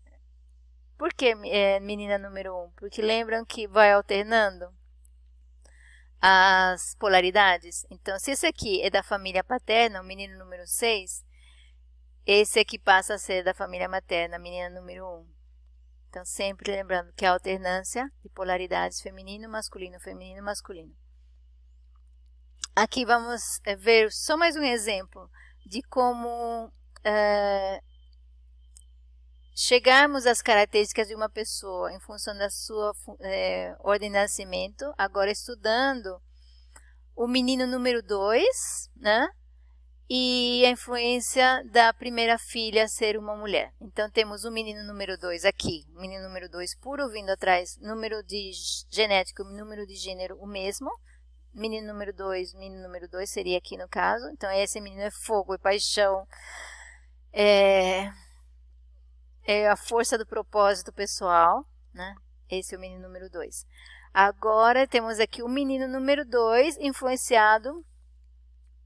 por 0.99 1.15
que 1.15 1.35
é, 1.47 1.81
menina 1.81 2.19
número 2.19 2.55
1? 2.67 2.71
Porque 2.73 3.01
lembram 3.01 3.47
que 3.47 3.67
vai 3.67 3.93
alternando 3.93 4.79
as 6.21 6.95
polaridades. 6.97 7.87
Então, 7.91 8.19
se 8.19 8.33
esse 8.33 8.47
aqui 8.47 8.83
é 8.83 8.91
da 8.91 9.03
família 9.03 9.43
paterna, 9.43 10.01
o 10.01 10.05
menino 10.05 10.39
número 10.39 10.67
6, 10.67 11.25
esse 12.27 12.59
aqui 12.59 12.79
passa 12.79 13.15
a 13.15 13.19
ser 13.19 13.43
da 13.43 13.55
família 13.55 13.89
materna, 13.89 14.37
a 14.37 14.39
menina 14.39 14.69
número 14.69 15.07
1. 15.07 15.27
Então, 16.09 16.25
sempre 16.25 16.73
lembrando 16.73 17.13
que 17.15 17.25
a 17.25 17.33
alternância 17.33 18.11
de 18.23 18.29
polaridades 18.29 19.01
feminino, 19.01 19.49
masculino, 19.49 19.99
feminino, 20.01 20.43
masculino. 20.43 20.95
Aqui 22.75 23.05
vamos 23.05 23.61
eh, 23.65 23.77
ver 23.77 24.13
só 24.13 24.37
mais 24.37 24.57
um 24.57 24.63
exemplo 24.63 25.31
de 25.65 25.83
como 25.83 26.73
é, 27.05 27.81
chegarmos 29.61 30.27
às 30.27 30.41
características 30.41 31.09
de 31.09 31.15
uma 31.15 31.29
pessoa 31.29 31.93
em 31.93 32.01
função 32.01 32.35
da 32.37 32.49
sua 32.49 32.95
é, 33.21 33.77
ordem 33.81 34.09
de 34.11 34.17
nascimento, 34.17 34.91
agora 34.97 35.31
estudando 35.31 36.19
o 37.15 37.29
menino 37.29 37.67
número 37.67 38.03
2, 38.03 38.91
né? 38.97 39.29
E 40.09 40.65
a 40.65 40.71
influência 40.71 41.63
da 41.71 41.93
primeira 41.93 42.39
filha 42.39 42.89
ser 42.89 43.19
uma 43.19 43.37
mulher. 43.37 43.73
Então, 43.79 44.11
temos 44.11 44.45
o 44.45 44.51
menino 44.51 44.83
número 44.83 45.19
2 45.19 45.45
aqui, 45.45 45.85
o 45.95 46.01
menino 46.01 46.27
número 46.27 46.49
2 46.49 46.77
puro 46.77 47.11
vindo 47.11 47.29
atrás, 47.29 47.77
número 47.83 48.23
de 48.25 48.53
genético, 48.91 49.45
número 49.45 49.87
de 49.87 49.95
gênero 49.95 50.37
o 50.39 50.47
mesmo, 50.47 50.91
menino 51.53 51.87
número 51.93 52.15
2, 52.15 52.55
menino 52.55 52.83
número 52.83 53.07
2 53.11 53.29
seria 53.29 53.59
aqui 53.59 53.77
no 53.77 53.89
caso. 53.89 54.27
Então, 54.31 54.51
esse 54.53 54.81
menino 54.81 55.03
é 55.03 55.11
fogo, 55.11 55.55
é 55.55 55.59
paixão, 55.59 56.27
é, 57.31 58.11
é 59.53 59.69
a 59.69 59.75
força 59.75 60.17
do 60.17 60.25
propósito 60.25 60.93
pessoal, 60.93 61.67
né? 61.93 62.15
Esse 62.49 62.73
é 62.73 62.79
o 62.79 62.81
menino 62.81 63.03
número 63.03 63.29
2. 63.29 63.67
Agora, 64.15 64.87
temos 64.87 65.19
aqui 65.19 65.43
o 65.43 65.49
menino 65.49 65.89
número 65.89 66.25
2, 66.25 66.77
influenciado 66.79 67.85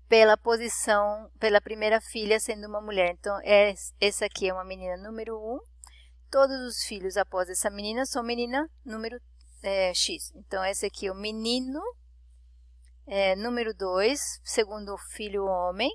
pela 0.09 0.39
posição, 0.39 1.31
pela 1.39 1.61
primeira 1.61 2.01
filha 2.01 2.41
sendo 2.41 2.67
uma 2.67 2.81
mulher. 2.81 3.11
Então, 3.11 3.39
é, 3.43 3.75
essa 4.01 4.25
aqui 4.25 4.49
é 4.49 4.55
uma 4.55 4.65
menina 4.65 4.97
número 4.97 5.37
1. 5.37 5.55
Um. 5.55 5.61
Todos 6.31 6.57
os 6.67 6.83
filhos 6.85 7.19
após 7.19 7.51
essa 7.51 7.69
menina 7.69 8.07
são 8.07 8.23
menina 8.23 8.67
número 8.85 9.21
é, 9.63 9.93
X. 9.93 10.33
Então, 10.35 10.65
esse 10.65 10.87
aqui 10.87 11.09
é 11.09 11.13
o 11.13 11.15
menino 11.15 11.81
é, 13.07 13.37
número 13.37 13.75
2, 13.75 14.41
segundo 14.43 14.97
filho 14.97 15.45
homem, 15.45 15.95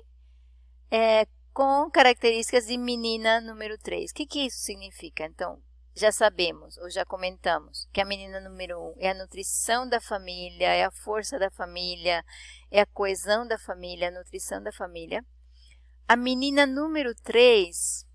é, 0.92 1.26
com 1.52 1.90
características 1.90 2.66
de 2.66 2.76
menina 2.76 3.40
número 3.40 3.76
3. 3.78 4.10
O 4.10 4.14
que, 4.14 4.26
que 4.26 4.46
isso 4.46 4.58
significa? 4.58 5.24
Então, 5.24 5.62
já 5.94 6.12
sabemos, 6.12 6.76
ou 6.78 6.90
já 6.90 7.04
comentamos, 7.04 7.88
que 7.92 8.00
a 8.00 8.04
menina 8.04 8.40
número 8.40 8.78
1 8.78 8.82
um 8.82 8.94
é 8.98 9.10
a 9.10 9.14
nutrição 9.14 9.88
da 9.88 10.00
família, 10.00 10.68
é 10.68 10.84
a 10.84 10.90
força 10.90 11.38
da 11.38 11.50
família, 11.50 12.24
é 12.70 12.80
a 12.80 12.86
coesão 12.86 13.46
da 13.46 13.58
família, 13.58 14.08
a 14.08 14.12
nutrição 14.12 14.62
da 14.62 14.72
família. 14.72 15.24
A 16.08 16.16
menina 16.16 16.66
número 16.66 17.14
3, 17.22 18.06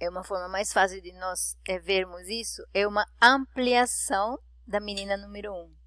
é 0.00 0.08
uma 0.08 0.24
forma 0.24 0.48
mais 0.48 0.72
fácil 0.72 1.00
de 1.00 1.12
nós 1.12 1.56
é, 1.66 1.78
vermos 1.78 2.28
isso, 2.28 2.62
é 2.74 2.86
uma 2.86 3.06
ampliação 3.20 4.38
da 4.66 4.80
menina 4.80 5.16
número 5.16 5.52
1. 5.52 5.56
Um 5.56 5.78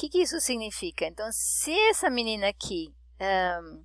que, 0.00 0.08
que 0.08 0.22
isso 0.22 0.40
significa? 0.40 1.04
Então, 1.06 1.28
se 1.30 1.78
essa 1.90 2.08
menina 2.08 2.48
aqui 2.48 2.90
um, 3.20 3.84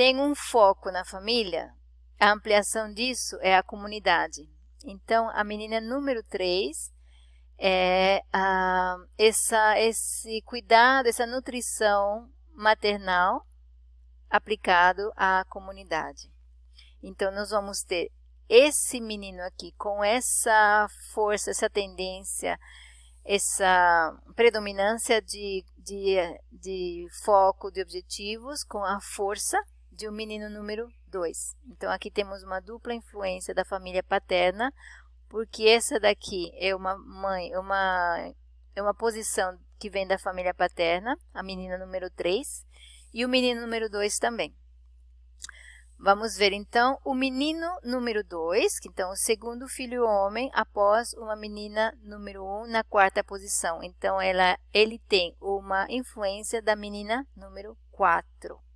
tem 0.00 0.18
um 0.18 0.34
foco 0.34 0.90
na 0.90 1.04
família, 1.04 1.74
a 2.18 2.32
ampliação 2.32 2.90
disso 2.90 3.36
é 3.42 3.54
a 3.54 3.62
comunidade. 3.62 4.48
Então, 4.82 5.28
a 5.28 5.44
menina 5.44 5.78
número 5.78 6.22
3 6.22 6.90
é 7.58 8.22
essa, 9.18 9.78
esse 9.78 10.40
cuidado, 10.46 11.06
essa 11.06 11.26
nutrição 11.26 12.32
maternal 12.54 13.46
aplicado 14.30 15.12
à 15.14 15.44
comunidade. 15.50 16.32
Então, 17.02 17.30
nós 17.30 17.50
vamos 17.50 17.82
ter 17.82 18.10
esse 18.48 19.02
menino 19.02 19.42
aqui 19.42 19.70
com 19.72 20.02
essa 20.02 20.86
força, 21.12 21.50
essa 21.50 21.68
tendência, 21.68 22.58
essa 23.22 24.18
predominância 24.34 25.20
de, 25.20 25.62
de, 25.76 26.16
de 26.50 27.06
foco 27.22 27.70
de 27.70 27.82
objetivos 27.82 28.64
com 28.64 28.82
a 28.82 28.98
força 28.98 29.62
de 30.00 30.08
um 30.08 30.12
menino 30.12 30.48
número 30.48 30.90
2. 31.08 31.54
Então, 31.68 31.92
aqui 31.92 32.10
temos 32.10 32.42
uma 32.42 32.58
dupla 32.58 32.94
influência 32.94 33.54
da 33.54 33.66
família 33.66 34.02
paterna, 34.02 34.72
porque 35.28 35.64
essa 35.64 36.00
daqui 36.00 36.50
é 36.54 36.74
uma 36.74 36.96
mãe, 36.96 37.54
uma, 37.54 38.32
é 38.74 38.80
uma 38.80 38.94
posição 38.94 39.58
que 39.78 39.90
vem 39.90 40.06
da 40.06 40.18
família 40.18 40.54
paterna, 40.54 41.14
a 41.34 41.42
menina 41.42 41.76
número 41.76 42.08
3, 42.12 42.64
e 43.12 43.26
o 43.26 43.28
menino 43.28 43.60
número 43.60 43.90
2 43.90 44.18
também. 44.18 44.56
Vamos 45.98 46.34
ver 46.34 46.54
então 46.54 46.98
o 47.04 47.14
menino 47.14 47.66
número 47.84 48.24
2, 48.24 48.78
que 48.78 48.88
então 48.88 49.10
o 49.10 49.16
segundo 49.16 49.68
filho 49.68 50.06
homem 50.06 50.50
após 50.54 51.12
uma 51.12 51.36
menina 51.36 51.94
número 52.02 52.42
1 52.42 52.62
um, 52.62 52.66
na 52.66 52.82
quarta 52.82 53.22
posição. 53.22 53.82
Então 53.82 54.18
ela 54.18 54.58
ele 54.72 54.98
tem 54.98 55.36
uma 55.38 55.84
influência 55.90 56.62
da 56.62 56.74
menina 56.74 57.26
número 57.36 57.76
4. 57.90 58.69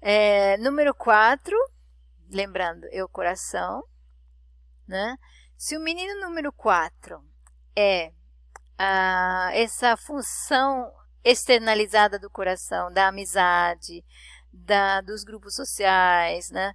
É, 0.00 0.56
número 0.58 0.94
4, 0.94 1.56
lembrando, 2.30 2.86
é 2.92 3.02
o 3.02 3.08
coração, 3.08 3.82
né? 4.86 5.16
Se 5.56 5.76
o 5.76 5.80
menino 5.80 6.20
número 6.20 6.52
4 6.52 7.22
é 7.74 8.12
ah, 8.78 9.50
essa 9.52 9.96
função 9.96 10.92
externalizada 11.24 12.18
do 12.18 12.30
coração, 12.30 12.92
da 12.92 13.08
amizade, 13.08 14.04
da, 14.52 15.00
dos 15.00 15.24
grupos 15.24 15.54
sociais, 15.54 16.50
né? 16.50 16.72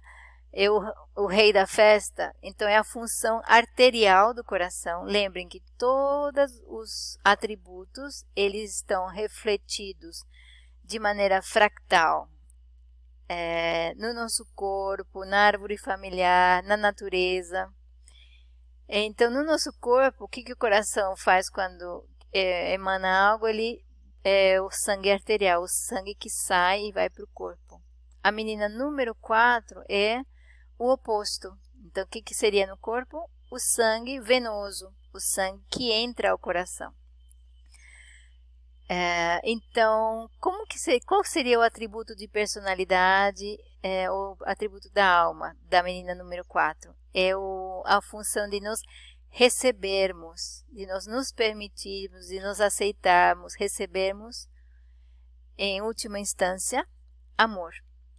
Eu, 0.52 0.82
o 1.16 1.26
rei 1.26 1.50
da 1.50 1.66
festa, 1.66 2.34
então 2.42 2.68
é 2.68 2.76
a 2.76 2.84
função 2.84 3.40
arterial 3.46 4.34
do 4.34 4.44
coração. 4.44 5.04
Lembrem 5.04 5.48
que 5.48 5.62
todos 5.78 6.52
os 6.66 7.18
atributos 7.24 8.26
eles 8.36 8.76
estão 8.76 9.06
refletidos 9.06 10.18
de 10.84 10.98
maneira 10.98 11.40
fractal 11.40 12.28
é, 13.28 13.94
no 13.94 14.12
nosso 14.12 14.46
corpo, 14.54 15.24
na 15.24 15.46
árvore 15.46 15.78
familiar, 15.78 16.62
na 16.64 16.76
natureza. 16.76 17.72
Então, 18.88 19.30
no 19.30 19.44
nosso 19.44 19.72
corpo, 19.80 20.24
o 20.24 20.28
que, 20.28 20.42
que 20.42 20.52
o 20.52 20.56
coração 20.56 21.16
faz 21.16 21.48
quando 21.48 22.06
é, 22.32 22.74
emana 22.74 23.30
algo? 23.30 23.46
Ele 23.46 23.84
é 24.22 24.60
o 24.60 24.70
sangue 24.70 25.10
arterial, 25.10 25.62
o 25.62 25.68
sangue 25.68 26.14
que 26.14 26.28
sai 26.28 26.86
e 26.86 26.92
vai 26.92 27.08
para 27.08 27.24
o 27.24 27.28
corpo. 27.32 27.82
A 28.22 28.30
menina 28.30 28.68
número 28.68 29.14
4 29.14 29.82
é 29.88 30.22
o 30.78 30.92
oposto. 30.92 31.48
Então, 31.84 32.04
o 32.04 32.06
que, 32.06 32.22
que 32.22 32.34
seria 32.34 32.66
no 32.66 32.76
corpo? 32.76 33.28
O 33.50 33.58
sangue 33.58 34.20
venoso, 34.20 34.94
o 35.12 35.20
sangue 35.20 35.64
que 35.70 35.90
entra 35.90 36.30
ao 36.30 36.38
coração. 36.38 36.92
É, 38.94 39.40
então, 39.42 40.28
como 40.38 40.66
que 40.66 40.78
ser, 40.78 41.00
qual 41.06 41.24
seria 41.24 41.58
o 41.58 41.62
atributo 41.62 42.14
de 42.14 42.28
personalidade, 42.28 43.56
é, 43.82 44.10
o 44.10 44.36
atributo 44.42 44.90
da 44.90 45.08
alma 45.08 45.56
da 45.62 45.82
menina 45.82 46.14
número 46.14 46.44
4? 46.44 46.94
É 47.14 47.34
o, 47.34 47.82
a 47.86 48.02
função 48.02 48.46
de 48.50 48.60
nos 48.60 48.82
recebermos, 49.30 50.62
de 50.70 50.84
nós 50.84 51.06
nos 51.06 51.32
permitirmos, 51.32 52.26
de 52.26 52.38
nos 52.40 52.60
aceitarmos, 52.60 53.54
recebermos, 53.54 54.46
em 55.56 55.80
última 55.80 56.20
instância, 56.20 56.86
amor. 57.38 57.72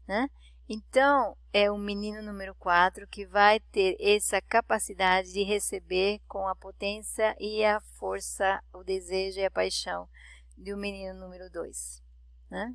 Né? 0.07 0.27
Então, 0.67 1.37
é 1.53 1.69
o 1.69 1.77
menino 1.77 2.19
número 2.23 2.55
4 2.55 3.07
que 3.07 3.27
vai 3.27 3.59
ter 3.59 3.95
essa 3.99 4.41
capacidade 4.41 5.33
de 5.33 5.43
receber 5.43 6.19
com 6.27 6.47
a 6.47 6.55
potência 6.55 7.35
e 7.39 7.63
a 7.63 7.79
força, 7.99 8.59
o 8.73 8.83
desejo 8.83 9.39
e 9.39 9.45
a 9.45 9.51
paixão 9.51 10.09
de 10.57 10.73
um 10.73 10.77
menino 10.77 11.19
número 11.19 11.49
2. 11.49 12.01
Né? 12.49 12.73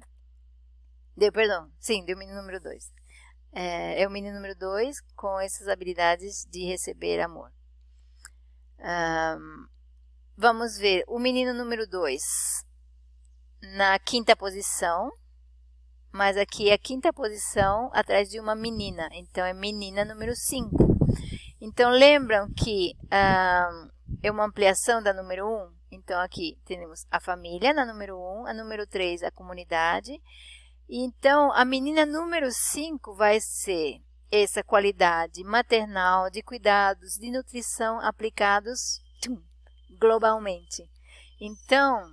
Deu, 1.16 1.32
perdão, 1.32 1.70
sim, 1.78 2.04
deu 2.04 2.16
menino 2.16 2.38
número 2.38 2.60
2. 2.60 2.92
É, 3.52 4.02
é 4.02 4.06
o 4.06 4.10
menino 4.10 4.34
número 4.34 4.54
2 4.56 5.00
com 5.16 5.40
essas 5.40 5.68
habilidades 5.68 6.46
de 6.50 6.64
receber 6.64 7.20
amor. 7.20 7.52
Um, 8.78 9.66
vamos 10.36 10.78
ver 10.78 11.02
o 11.08 11.18
menino 11.18 11.52
número 11.52 11.88
2 11.88 12.22
na 13.76 13.98
quinta 13.98 14.36
posição, 14.36 15.10
mas 16.12 16.36
aqui 16.36 16.70
é 16.70 16.74
a 16.74 16.78
quinta 16.78 17.12
posição 17.12 17.90
atrás 17.92 18.28
de 18.28 18.38
uma 18.38 18.54
menina, 18.54 19.08
então 19.12 19.44
é 19.44 19.52
menina 19.52 20.04
número 20.04 20.34
5. 20.34 20.70
Então 21.60 21.90
lembram 21.90 22.48
que 22.52 22.94
um, 23.02 23.90
é 24.22 24.30
uma 24.30 24.44
ampliação 24.44 25.02
da 25.02 25.12
número 25.12 25.46
1? 25.46 25.48
Um? 25.48 25.77
Então 25.90 26.20
aqui 26.20 26.58
temos 26.64 27.06
a 27.10 27.20
família 27.20 27.72
na 27.72 27.84
número 27.84 28.16
1, 28.16 28.20
um, 28.20 28.46
a 28.46 28.54
número 28.54 28.86
3 28.86 29.22
a 29.22 29.30
comunidade. 29.30 30.20
Então 30.88 31.52
a 31.52 31.64
menina 31.64 32.04
número 32.04 32.50
5 32.50 33.14
vai 33.14 33.40
ser 33.40 34.00
essa 34.30 34.62
qualidade 34.62 35.42
maternal 35.42 36.30
de 36.30 36.42
cuidados 36.42 37.14
de 37.14 37.30
nutrição 37.30 38.00
aplicados 38.00 39.00
globalmente. 39.98 40.88
Então, 41.40 42.12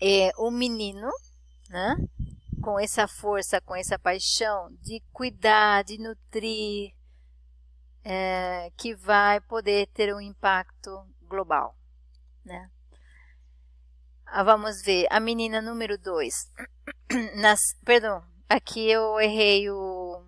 é, 0.00 0.32
o 0.36 0.50
menino, 0.50 1.08
né, 1.68 1.96
com 2.62 2.78
essa 2.78 3.06
força, 3.06 3.60
com 3.60 3.74
essa 3.74 3.98
paixão 3.98 4.70
de 4.82 5.00
cuidar, 5.12 5.82
de 5.84 5.98
nutrir, 5.98 6.92
é, 8.04 8.70
que 8.76 8.94
vai 8.94 9.40
poder 9.40 9.86
ter 9.88 10.14
um 10.14 10.20
impacto 10.20 11.06
global. 11.22 11.76
Né? 12.44 12.70
Ah, 14.32 14.44
vamos 14.44 14.80
ver, 14.82 15.08
a 15.10 15.18
menina 15.18 15.60
número 15.60 15.98
2. 15.98 16.52
Perdão, 17.84 18.22
aqui 18.48 18.88
eu 18.88 19.18
errei 19.18 19.68
o, 19.68 20.22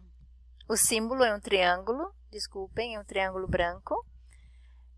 o 0.68 0.76
símbolo 0.76 1.22
é 1.22 1.32
um 1.32 1.38
triângulo, 1.38 2.12
desculpem, 2.28 2.96
é 2.96 3.00
um 3.00 3.04
triângulo 3.04 3.46
branco. 3.46 4.04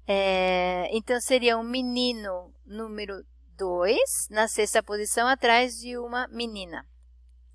É, 0.08 0.88
então, 0.90 1.20
seria 1.20 1.58
um 1.58 1.62
menino 1.62 2.50
número 2.64 3.22
2 3.58 3.98
na 4.30 4.48
sexta 4.48 4.82
posição, 4.82 5.28
atrás 5.28 5.74
de 5.74 5.98
uma 5.98 6.26
menina. 6.28 6.86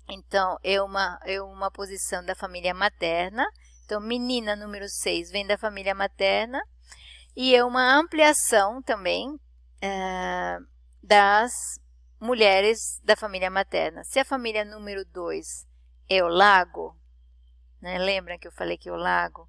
Então, 0.08 0.56
é 0.62 0.80
uma, 0.80 1.18
é 1.24 1.42
uma 1.42 1.68
posição 1.68 2.24
da 2.24 2.36
família 2.36 2.72
materna. 2.72 3.44
Então, 3.84 4.00
menina 4.00 4.54
número 4.54 4.88
6 4.88 5.32
vem 5.32 5.44
da 5.44 5.58
família 5.58 5.96
materna. 5.96 6.62
E 7.34 7.56
é 7.56 7.64
uma 7.64 7.98
ampliação 7.98 8.80
também 8.80 9.36
é, 9.82 10.58
das 11.02 11.80
mulheres 12.20 13.00
da 13.02 13.16
família 13.16 13.50
materna. 13.50 14.04
Se 14.04 14.18
a 14.18 14.24
família 14.24 14.64
número 14.64 15.04
2 15.04 15.66
é 16.08 16.22
o 16.22 16.28
lago, 16.28 16.96
né? 17.80 17.98
Lembra 17.98 18.38
que 18.38 18.46
eu 18.46 18.52
falei 18.52 18.76
que 18.76 18.90
o 18.90 18.96
lago? 18.96 19.48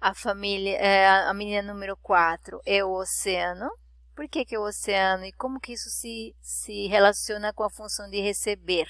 A 0.00 0.14
família, 0.14 0.76
é, 0.78 1.08
a 1.08 1.32
menina 1.32 1.72
número 1.72 1.96
4 1.96 2.60
é 2.66 2.84
o 2.84 2.92
oceano. 2.92 3.70
Por 4.16 4.28
que, 4.28 4.44
que 4.44 4.54
é 4.54 4.58
o 4.58 4.66
oceano 4.66 5.24
e 5.24 5.32
como 5.32 5.60
que 5.60 5.72
isso 5.72 5.88
se, 5.88 6.34
se 6.40 6.88
relaciona 6.88 7.52
com 7.52 7.62
a 7.62 7.70
função 7.70 8.10
de 8.10 8.20
receber? 8.20 8.86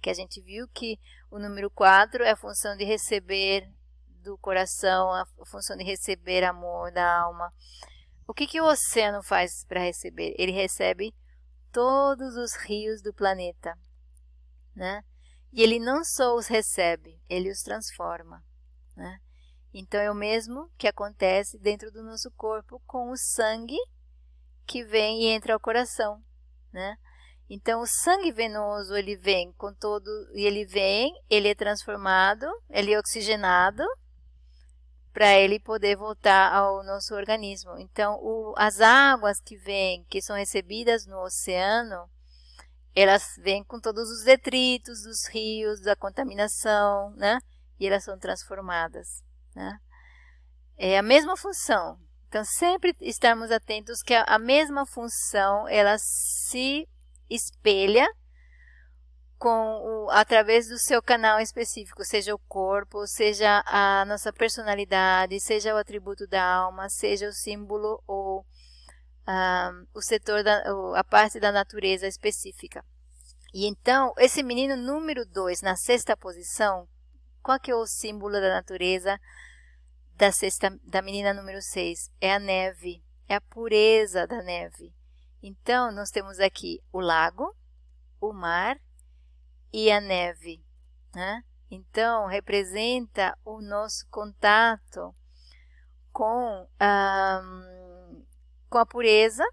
Que 0.00 0.08
a 0.08 0.14
gente 0.14 0.40
viu 0.40 0.66
que 0.68 0.98
o 1.30 1.38
número 1.38 1.70
4 1.70 2.24
é 2.24 2.30
a 2.30 2.36
função 2.36 2.76
de 2.76 2.84
receber 2.84 3.68
do 4.22 4.38
coração, 4.38 5.12
a 5.12 5.26
função 5.44 5.76
de 5.76 5.84
receber 5.84 6.42
amor 6.44 6.90
da 6.92 7.20
alma. 7.20 7.52
O 8.26 8.32
que, 8.32 8.46
que 8.46 8.60
o 8.60 8.64
oceano 8.64 9.22
faz 9.22 9.66
para 9.66 9.80
receber? 9.80 10.34
Ele 10.38 10.52
recebe 10.52 11.14
todos 11.74 12.36
os 12.36 12.54
rios 12.54 13.02
do 13.02 13.12
planeta, 13.12 13.76
né? 14.76 15.02
E 15.52 15.60
ele 15.60 15.80
não 15.80 16.04
só 16.04 16.36
os 16.36 16.46
recebe, 16.46 17.20
ele 17.28 17.50
os 17.50 17.62
transforma. 17.62 18.44
Né? 18.96 19.20
Então 19.72 20.00
é 20.00 20.10
o 20.10 20.14
mesmo 20.14 20.70
que 20.78 20.86
acontece 20.86 21.58
dentro 21.58 21.90
do 21.90 22.02
nosso 22.02 22.30
corpo 22.36 22.80
com 22.86 23.10
o 23.10 23.16
sangue 23.16 23.76
que 24.64 24.84
vem 24.84 25.22
e 25.22 25.26
entra 25.26 25.52
ao 25.52 25.60
coração. 25.60 26.22
Né? 26.72 26.96
Então 27.50 27.82
o 27.82 27.86
sangue 27.86 28.32
venoso 28.32 28.96
ele 28.96 29.16
vem 29.16 29.52
com 29.54 29.74
todo 29.74 30.08
e 30.32 30.44
ele 30.46 30.64
vem, 30.64 31.12
ele 31.28 31.48
é 31.48 31.54
transformado, 31.54 32.46
ele 32.70 32.92
é 32.92 32.98
oxigenado 32.98 33.84
para 35.14 35.38
ele 35.38 35.60
poder 35.60 35.96
voltar 35.96 36.52
ao 36.52 36.82
nosso 36.82 37.14
organismo. 37.14 37.78
Então 37.78 38.18
o, 38.20 38.52
as 38.58 38.80
águas 38.80 39.40
que 39.40 39.56
vêm, 39.56 40.04
que 40.10 40.20
são 40.20 40.34
recebidas 40.34 41.06
no 41.06 41.22
oceano, 41.22 42.10
elas 42.94 43.36
vêm 43.38 43.62
com 43.62 43.80
todos 43.80 44.10
os 44.10 44.24
detritos 44.24 45.02
dos 45.04 45.28
rios, 45.28 45.80
da 45.80 45.94
contaminação, 45.94 47.10
né? 47.16 47.38
E 47.78 47.86
elas 47.86 48.02
são 48.02 48.18
transformadas, 48.18 49.22
né? 49.54 49.78
É 50.76 50.98
a 50.98 51.02
mesma 51.02 51.36
função. 51.36 51.96
Então, 52.28 52.44
sempre 52.44 52.92
estarmos 53.00 53.52
atentos 53.52 54.02
que 54.02 54.12
a, 54.12 54.24
a 54.24 54.38
mesma 54.38 54.84
função, 54.84 55.68
ela 55.68 55.96
se 55.98 56.88
espelha 57.30 58.06
com 59.44 60.06
o, 60.06 60.10
através 60.10 60.68
do 60.68 60.78
seu 60.78 61.02
canal 61.02 61.38
específico, 61.38 62.02
seja 62.02 62.34
o 62.34 62.38
corpo, 62.38 63.06
seja 63.06 63.62
a 63.66 64.02
nossa 64.06 64.32
personalidade, 64.32 65.38
seja 65.38 65.74
o 65.74 65.76
atributo 65.76 66.26
da 66.26 66.42
alma, 66.42 66.88
seja 66.88 67.28
o 67.28 67.32
símbolo 67.32 68.02
ou 68.06 68.46
o 69.92 70.00
setor 70.00 70.42
da, 70.42 70.62
a 70.96 71.04
parte 71.04 71.38
da 71.38 71.52
natureza 71.52 72.06
específica. 72.06 72.82
E 73.52 73.66
então, 73.66 74.14
esse 74.16 74.42
menino 74.42 74.78
número 74.78 75.26
2, 75.26 75.60
na 75.60 75.76
sexta 75.76 76.16
posição, 76.16 76.88
qual 77.42 77.60
que 77.60 77.70
é 77.70 77.74
o 77.74 77.86
símbolo 77.86 78.40
da 78.40 78.48
natureza 78.48 79.20
da, 80.16 80.32
sexta, 80.32 80.70
da 80.84 81.02
menina 81.02 81.34
número 81.34 81.60
6? 81.60 82.10
É 82.18 82.32
a 82.32 82.38
neve, 82.38 83.04
é 83.28 83.34
a 83.34 83.42
pureza 83.42 84.26
da 84.26 84.42
neve. 84.42 84.94
Então, 85.42 85.92
nós 85.92 86.08
temos 86.08 86.40
aqui 86.40 86.80
o 86.90 86.98
lago, 86.98 87.54
o 88.18 88.32
mar 88.32 88.80
e 89.74 89.90
a 89.90 90.00
neve. 90.00 90.64
Né? 91.12 91.42
Então, 91.68 92.26
representa 92.26 93.36
o 93.44 93.60
nosso 93.60 94.06
contato 94.08 95.12
com, 96.12 96.68
um, 96.80 98.24
com 98.70 98.78
a 98.78 98.86
pureza, 98.86 99.44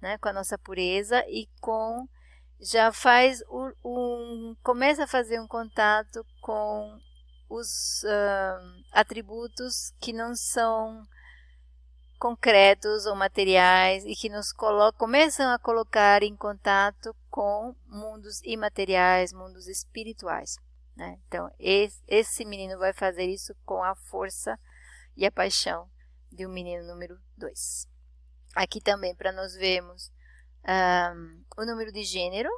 né? 0.00 0.16
com 0.18 0.28
a 0.28 0.32
nossa 0.32 0.56
pureza 0.56 1.24
e 1.26 1.48
com 1.60 2.08
já 2.60 2.92
faz 2.92 3.42
um, 3.48 3.72
um 3.84 4.56
começa 4.62 5.04
a 5.04 5.08
fazer 5.08 5.40
um 5.40 5.48
contato 5.48 6.24
com 6.42 7.00
os 7.48 8.02
uh, 8.04 8.84
atributos 8.92 9.94
que 9.98 10.12
não 10.12 10.36
são 10.36 11.02
concretos 12.18 13.06
ou 13.06 13.16
materiais 13.16 14.04
e 14.04 14.14
que 14.14 14.28
nos 14.28 14.52
colocam, 14.52 14.98
começam 14.98 15.50
a 15.50 15.58
colocar 15.58 16.22
em 16.22 16.36
contato 16.36 17.16
com 17.30 17.74
mundos 17.86 18.42
imateriais, 18.42 19.32
mundos 19.32 19.68
espirituais. 19.68 20.56
Né? 20.96 21.18
Então, 21.26 21.50
esse, 21.58 22.44
menino 22.44 22.78
vai 22.78 22.92
fazer 22.92 23.24
isso 23.24 23.54
com 23.64 23.82
a 23.82 23.94
força 23.94 24.58
e 25.16 25.24
a 25.24 25.32
paixão 25.32 25.88
de 26.30 26.46
um 26.46 26.50
menino 26.50 26.86
número 26.86 27.18
2. 27.36 27.88
Aqui 28.54 28.80
também, 28.80 29.14
para 29.14 29.32
nós 29.32 29.54
vermos 29.54 30.12
um, 30.68 31.44
o 31.56 31.64
número 31.64 31.92
de 31.92 32.02
gênero 32.02 32.50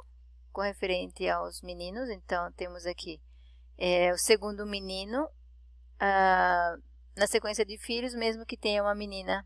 com 0.51 0.61
referente 0.61 1.27
aos 1.29 1.61
meninos. 1.61 2.09
Então, 2.09 2.51
temos 2.53 2.85
aqui 2.85 3.21
é, 3.77 4.11
o 4.11 4.17
segundo 4.17 4.65
menino 4.65 5.23
uh, 5.23 6.83
na 7.15 7.27
sequência 7.27 7.65
de 7.65 7.77
filhos, 7.77 8.13
mesmo 8.13 8.45
que 8.45 8.57
tenha 8.57 8.81
uma 8.81 8.95
menina 8.95 9.45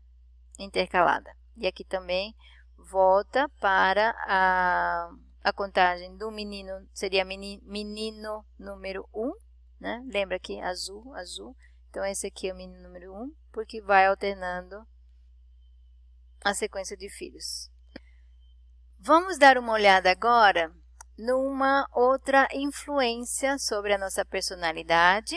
intercalada. 0.58 1.34
E 1.56 1.66
aqui 1.66 1.84
também 1.84 2.34
volta 2.78 3.48
para 3.60 4.14
a, 4.26 5.10
a 5.42 5.52
contagem 5.52 6.16
do 6.16 6.30
menino, 6.30 6.88
seria 6.94 7.24
menino, 7.24 7.62
menino 7.64 8.44
número 8.58 9.08
1, 9.12 9.26
um, 9.26 9.34
né? 9.80 10.02
Lembra 10.06 10.36
aqui, 10.36 10.60
azul, 10.60 11.14
azul. 11.14 11.56
Então, 11.90 12.04
esse 12.04 12.26
aqui 12.26 12.48
é 12.48 12.52
o 12.52 12.56
menino 12.56 12.82
número 12.82 13.12
1, 13.12 13.22
um, 13.22 13.34
porque 13.52 13.80
vai 13.80 14.06
alternando 14.06 14.86
a 16.44 16.54
sequência 16.54 16.96
de 16.96 17.08
filhos. 17.10 17.70
Vamos 18.98 19.38
dar 19.38 19.58
uma 19.58 19.72
olhada 19.72 20.10
agora 20.10 20.72
numa 21.16 21.88
outra 21.92 22.48
influência 22.52 23.58
sobre 23.58 23.92
a 23.92 23.98
nossa 23.98 24.24
personalidade 24.24 25.36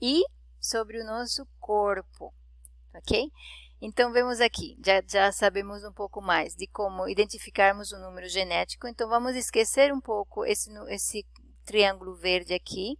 e 0.00 0.22
sobre 0.60 1.00
o 1.00 1.04
nosso 1.04 1.46
corpo, 1.60 2.34
ok? 2.94 3.30
Então, 3.80 4.12
vemos 4.12 4.40
aqui, 4.40 4.76
já, 4.84 5.00
já 5.06 5.30
sabemos 5.30 5.84
um 5.84 5.92
pouco 5.92 6.20
mais 6.20 6.54
de 6.56 6.66
como 6.66 7.08
identificarmos 7.08 7.92
o 7.92 7.98
número 8.00 8.28
genético. 8.28 8.88
Então, 8.88 9.08
vamos 9.08 9.36
esquecer 9.36 9.92
um 9.92 10.00
pouco 10.00 10.44
esse, 10.44 10.68
esse 10.88 11.24
triângulo 11.64 12.16
verde 12.16 12.54
aqui 12.54 12.98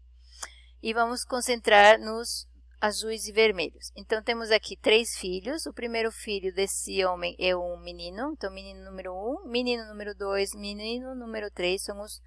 e 0.81 0.95
vamos 0.95 1.25
concentrar 1.25 1.99
nos 1.99 2.47
azuis 2.81 3.27
e 3.27 3.33
vermelhos. 3.33 3.91
Então, 3.97 4.23
temos 4.23 4.53
aqui 4.53 4.77
três 4.77 5.17
filhos. 5.17 5.67
O 5.67 5.73
primeiro 5.73 6.13
filho 6.13 6.55
desse 6.55 7.05
homem 7.05 7.35
é 7.41 7.57
um 7.57 7.77
menino. 7.81 8.31
Então, 8.33 8.53
menino 8.53 8.85
número 8.85 9.13
1, 9.13 9.17
um, 9.17 9.51
menino 9.51 9.85
número 9.87 10.15
2, 10.15 10.55
menino 10.55 11.13
número 11.17 11.51
3 11.51 11.83
são 11.83 12.01
os, 12.01 12.23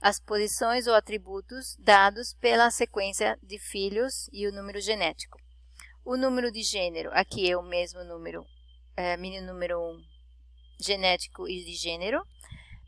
as 0.00 0.18
posições 0.18 0.88
ou 0.88 0.94
atributos 0.94 1.76
dados 1.78 2.34
pela 2.40 2.72
sequência 2.72 3.38
de 3.40 3.56
filhos 3.60 4.28
e 4.32 4.48
o 4.48 4.52
número 4.52 4.80
genético. 4.80 5.43
O 6.04 6.18
número 6.18 6.52
de 6.52 6.62
gênero, 6.62 7.10
aqui 7.14 7.50
é 7.50 7.56
o 7.56 7.62
mesmo 7.62 8.04
número, 8.04 8.44
é, 8.94 9.16
menino 9.16 9.46
número 9.46 9.80
1, 9.80 9.90
um, 9.90 10.04
genético 10.78 11.48
e 11.48 11.64
de 11.64 11.72
gênero. 11.72 12.22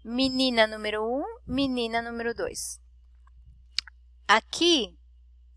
Menina 0.04 0.66
número 0.66 1.02
1, 1.02 1.20
um, 1.20 1.24
menina 1.46 2.02
número 2.02 2.34
2. 2.34 2.78
Aqui 4.28 4.94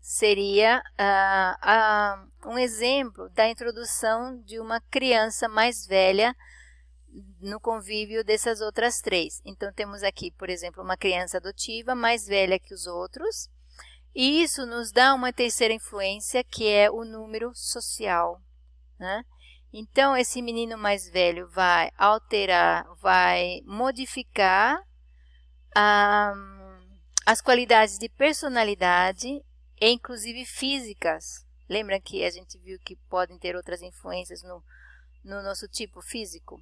seria 0.00 0.82
uh, 0.98 2.48
uh, 2.48 2.50
um 2.50 2.58
exemplo 2.58 3.28
da 3.30 3.46
introdução 3.46 4.40
de 4.42 4.58
uma 4.58 4.80
criança 4.80 5.46
mais 5.46 5.86
velha 5.86 6.34
no 7.42 7.60
convívio 7.60 8.24
dessas 8.24 8.62
outras 8.62 9.02
três. 9.02 9.42
Então, 9.44 9.70
temos 9.70 10.02
aqui, 10.02 10.30
por 10.30 10.48
exemplo, 10.48 10.82
uma 10.82 10.96
criança 10.96 11.36
adotiva 11.36 11.94
mais 11.94 12.26
velha 12.26 12.58
que 12.58 12.72
os 12.72 12.86
outros, 12.86 13.50
e 14.14 14.42
isso 14.42 14.66
nos 14.66 14.90
dá 14.90 15.14
uma 15.14 15.32
terceira 15.32 15.74
influência, 15.74 16.44
que 16.44 16.66
é 16.66 16.90
o 16.90 17.04
número 17.04 17.52
social. 17.54 18.40
Né? 18.98 19.24
Então, 19.72 20.16
esse 20.16 20.42
menino 20.42 20.76
mais 20.76 21.08
velho 21.08 21.48
vai 21.48 21.90
alterar, 21.96 22.86
vai 22.96 23.60
modificar 23.64 24.80
um, 25.76 26.98
as 27.24 27.40
qualidades 27.40 27.98
de 27.98 28.08
personalidade 28.08 29.42
inclusive 29.80 30.44
físicas. 30.44 31.46
Lembra 31.68 32.00
que 32.00 32.24
a 32.24 32.30
gente 32.30 32.58
viu 32.58 32.78
que 32.80 32.96
podem 33.08 33.38
ter 33.38 33.56
outras 33.56 33.80
influências 33.80 34.42
no, 34.42 34.62
no 35.24 35.42
nosso 35.42 35.66
tipo 35.68 36.02
físico? 36.02 36.60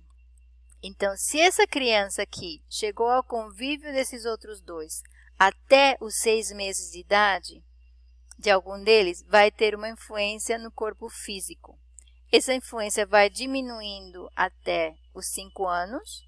Então, 0.82 1.16
se 1.16 1.40
essa 1.40 1.66
criança 1.66 2.22
aqui 2.22 2.62
chegou 2.68 3.08
ao 3.08 3.24
convívio 3.24 3.92
desses 3.92 4.24
outros 4.24 4.60
dois 4.60 5.02
até 5.38 5.96
os 6.00 6.16
seis 6.16 6.50
meses 6.50 6.90
de 6.90 7.00
idade, 7.00 7.62
de 8.38 8.50
algum 8.50 8.82
deles, 8.82 9.24
vai 9.28 9.50
ter 9.50 9.74
uma 9.74 9.88
influência 9.88 10.58
no 10.58 10.70
corpo 10.70 11.08
físico. 11.08 11.78
Essa 12.30 12.52
influência 12.52 13.06
vai 13.06 13.30
diminuindo 13.30 14.30
até 14.36 14.94
os 15.14 15.26
5 15.28 15.66
anos 15.66 16.26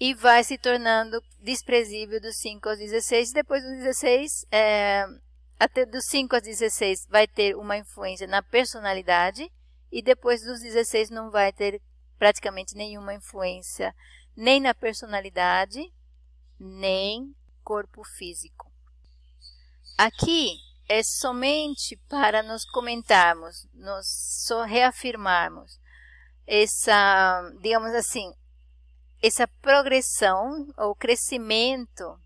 e 0.00 0.14
vai 0.14 0.42
se 0.42 0.58
tornando 0.58 1.22
desprezível 1.40 2.20
dos 2.20 2.36
5 2.38 2.68
aos 2.68 2.78
16. 2.78 3.32
Depois 3.32 3.62
dos 3.62 3.76
16, 3.78 4.46
é, 4.50 5.06
até 5.58 5.86
dos 5.86 6.06
5 6.06 6.34
aos 6.34 6.42
16 6.42 7.06
vai 7.08 7.28
ter 7.28 7.56
uma 7.56 7.76
influência 7.76 8.26
na 8.26 8.42
personalidade 8.42 9.50
e 9.92 10.02
depois 10.02 10.42
dos 10.42 10.60
16 10.60 11.10
não 11.10 11.30
vai 11.30 11.52
ter 11.52 11.80
praticamente 12.18 12.74
nenhuma 12.74 13.14
influência 13.14 13.94
nem 14.36 14.60
na 14.60 14.74
personalidade, 14.74 15.80
nem 16.58 17.34
corpo 17.66 18.04
físico. 18.04 18.72
Aqui 19.98 20.60
é 20.88 21.02
somente 21.02 21.96
para 22.08 22.40
nos 22.40 22.64
comentarmos, 22.64 23.66
nos 23.74 24.06
só 24.46 24.62
reafirmarmos 24.62 25.80
essa, 26.46 27.42
digamos 27.60 27.92
assim, 27.92 28.32
essa 29.20 29.48
progressão 29.60 30.72
ou 30.78 30.94
crescimento 30.94 32.16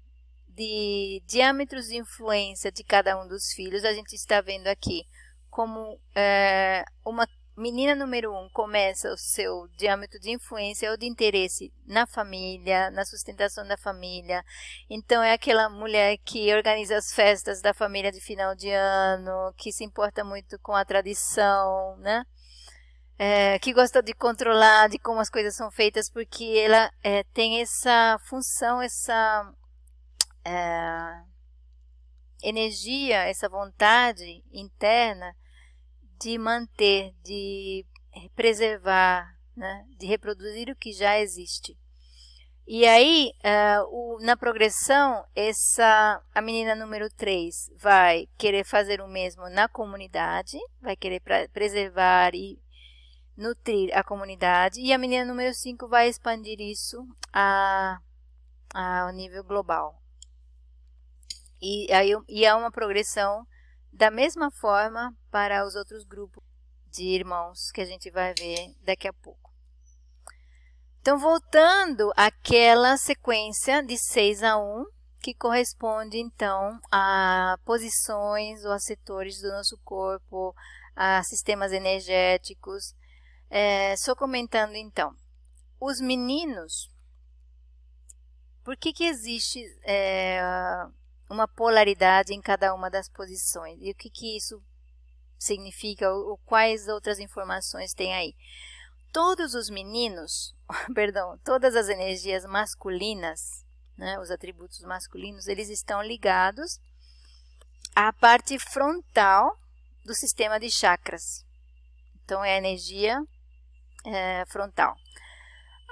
de 0.46 1.22
diâmetros 1.26 1.86
de 1.86 1.96
influência 1.96 2.70
de 2.70 2.84
cada 2.84 3.18
um 3.18 3.26
dos 3.26 3.50
filhos, 3.54 3.82
a 3.82 3.94
gente 3.94 4.12
está 4.12 4.42
vendo 4.42 4.66
aqui 4.66 5.06
como 5.48 5.98
é, 6.14 6.84
uma 7.02 7.26
menina 7.60 7.94
número 7.94 8.32
um 8.34 8.48
começa 8.48 9.12
o 9.12 9.16
seu 9.16 9.68
diâmetro 9.76 10.18
de 10.18 10.30
influência 10.30 10.90
ou 10.90 10.96
de 10.96 11.06
interesse 11.06 11.72
na 11.86 12.06
família, 12.06 12.90
na 12.90 13.04
sustentação 13.04 13.66
da 13.66 13.76
família. 13.76 14.42
Então, 14.88 15.22
é 15.22 15.32
aquela 15.32 15.68
mulher 15.68 16.16
que 16.24 16.52
organiza 16.54 16.96
as 16.96 17.12
festas 17.12 17.60
da 17.60 17.74
família 17.74 18.10
de 18.10 18.20
final 18.20 18.54
de 18.54 18.70
ano, 18.70 19.52
que 19.56 19.70
se 19.72 19.84
importa 19.84 20.24
muito 20.24 20.58
com 20.60 20.74
a 20.74 20.84
tradição, 20.84 21.96
né? 21.98 22.24
É, 23.18 23.58
que 23.58 23.74
gosta 23.74 24.02
de 24.02 24.14
controlar 24.14 24.88
de 24.88 24.98
como 24.98 25.20
as 25.20 25.28
coisas 25.28 25.54
são 25.54 25.70
feitas, 25.70 26.10
porque 26.10 26.44
ela 26.64 26.90
é, 27.04 27.22
tem 27.34 27.60
essa 27.60 28.18
função, 28.24 28.80
essa 28.80 29.52
é, 30.42 31.22
energia, 32.42 33.28
essa 33.28 33.46
vontade 33.46 34.42
interna 34.50 35.36
de 36.20 36.36
manter, 36.38 37.14
de 37.22 37.86
preservar, 38.36 39.34
né, 39.56 39.86
de 39.98 40.06
reproduzir 40.06 40.68
o 40.70 40.76
que 40.76 40.92
já 40.92 41.18
existe. 41.18 41.78
E 42.66 42.86
aí, 42.86 43.32
uh, 43.38 43.84
o, 43.90 44.20
na 44.20 44.36
progressão, 44.36 45.24
essa, 45.34 46.22
a 46.32 46.40
menina 46.40 46.74
número 46.74 47.10
3 47.10 47.72
vai 47.76 48.28
querer 48.38 48.64
fazer 48.64 49.00
o 49.00 49.08
mesmo 49.08 49.48
na 49.48 49.66
comunidade, 49.66 50.56
vai 50.80 50.94
querer 50.94 51.20
pra, 51.20 51.48
preservar 51.48 52.32
e 52.34 52.62
nutrir 53.36 53.90
a 53.96 54.04
comunidade, 54.04 54.80
e 54.80 54.92
a 54.92 54.98
menina 54.98 55.24
número 55.24 55.52
5 55.52 55.88
vai 55.88 56.08
expandir 56.08 56.60
isso 56.60 57.04
a, 57.32 57.98
a, 58.72 59.00
ao 59.00 59.12
nível 59.12 59.42
global. 59.42 60.00
E, 61.60 61.92
aí, 61.92 62.12
e 62.28 62.44
é 62.44 62.54
uma 62.54 62.70
progressão 62.70 63.44
da 63.92 64.10
mesma 64.10 64.50
forma 64.50 65.16
para 65.30 65.64
os 65.66 65.74
outros 65.74 66.04
grupos 66.04 66.42
de 66.90 67.04
irmãos 67.04 67.70
que 67.70 67.80
a 67.80 67.84
gente 67.84 68.10
vai 68.10 68.34
ver 68.34 68.74
daqui 68.82 69.06
a 69.06 69.12
pouco. 69.12 69.50
Então, 71.00 71.18
voltando 71.18 72.12
àquela 72.16 72.96
sequência 72.96 73.82
de 73.82 73.96
6 73.96 74.42
a 74.42 74.58
1, 74.58 74.84
que 75.20 75.34
corresponde 75.34 76.18
então 76.18 76.80
a 76.90 77.58
posições 77.64 78.64
ou 78.64 78.72
a 78.72 78.78
setores 78.78 79.40
do 79.40 79.48
nosso 79.48 79.78
corpo, 79.78 80.54
a 80.94 81.22
sistemas 81.22 81.72
energéticos. 81.72 82.94
É, 83.48 83.96
só 83.96 84.14
comentando 84.14 84.76
então, 84.76 85.14
os 85.80 86.00
meninos, 86.00 86.90
por 88.62 88.76
que, 88.76 88.92
que 88.92 89.04
existe 89.04 89.60
é, 89.82 90.40
uma 91.30 91.48
polaridade 91.48 92.34
em 92.34 92.40
cada 92.40 92.74
uma 92.74 92.90
das 92.90 93.08
posições? 93.08 93.78
E 93.80 93.90
o 93.90 93.94
que, 93.94 94.10
que 94.10 94.36
isso 94.36 94.60
significa? 95.38 96.10
Ou, 96.10 96.36
quais 96.44 96.88
outras 96.88 97.18
informações 97.18 97.94
tem 97.94 98.14
aí? 98.14 98.34
Todos 99.12 99.54
os 99.54 99.70
meninos, 99.70 100.54
perdão, 100.94 101.38
todas 101.44 101.74
as 101.74 101.88
energias 101.88 102.44
masculinas 102.44 103.64
né, 104.00 104.18
os 104.18 104.30
atributos 104.30 104.80
masculinos, 104.80 105.46
eles 105.46 105.68
estão 105.68 106.02
ligados 106.02 106.80
à 107.94 108.10
parte 108.14 108.58
frontal 108.58 109.54
do 110.06 110.14
sistema 110.14 110.58
de 110.58 110.70
chakras. 110.70 111.44
Então, 112.24 112.42
é 112.42 112.54
a 112.54 112.58
energia 112.58 113.20
é, 114.06 114.44
frontal. 114.46 114.96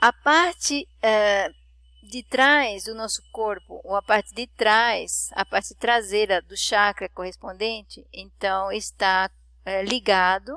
A 0.01 0.11
parte 0.11 0.89
é, 1.03 1.51
de 2.09 2.23
trás 2.23 2.85
do 2.85 2.95
nosso 2.95 3.23
corpo, 3.31 3.81
ou 3.85 3.95
a 3.95 4.03
parte 4.03 4.35
de 4.35 4.47
trás, 4.47 5.29
a 5.33 5.45
parte 5.45 5.75
traseira 5.75 6.43
do 6.43 6.57
chakra 6.57 7.09
correspondente, 7.09 8.07
então 8.13 8.73
está 8.73 9.31
é, 9.65 9.83
ligado 9.83 10.57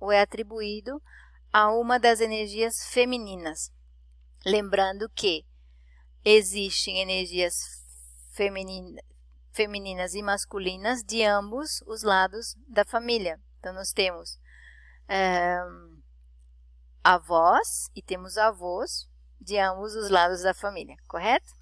ou 0.00 0.10
é 0.10 0.20
atribuído 0.20 1.00
a 1.52 1.70
uma 1.70 1.98
das 1.98 2.20
energias 2.20 2.86
femininas. 2.88 3.70
Lembrando 4.44 5.08
que 5.10 5.44
existem 6.24 7.00
energias 7.00 7.54
feminina, 8.32 9.02
femininas 9.52 10.14
e 10.14 10.22
masculinas 10.22 11.02
de 11.02 11.22
ambos 11.24 11.82
os 11.86 12.02
lados 12.02 12.56
da 12.68 12.84
família. 12.84 13.40
Então, 13.58 13.72
nós 13.72 13.92
temos 13.92 14.38
é, 15.08 15.58
avós 17.02 17.90
e 17.94 18.02
temos 18.02 18.36
avós 18.36 19.08
de 19.40 19.58
ambos 19.58 19.94
os 19.94 20.10
lados 20.10 20.42
da 20.42 20.54
família, 20.54 20.96
correto? 21.06 21.54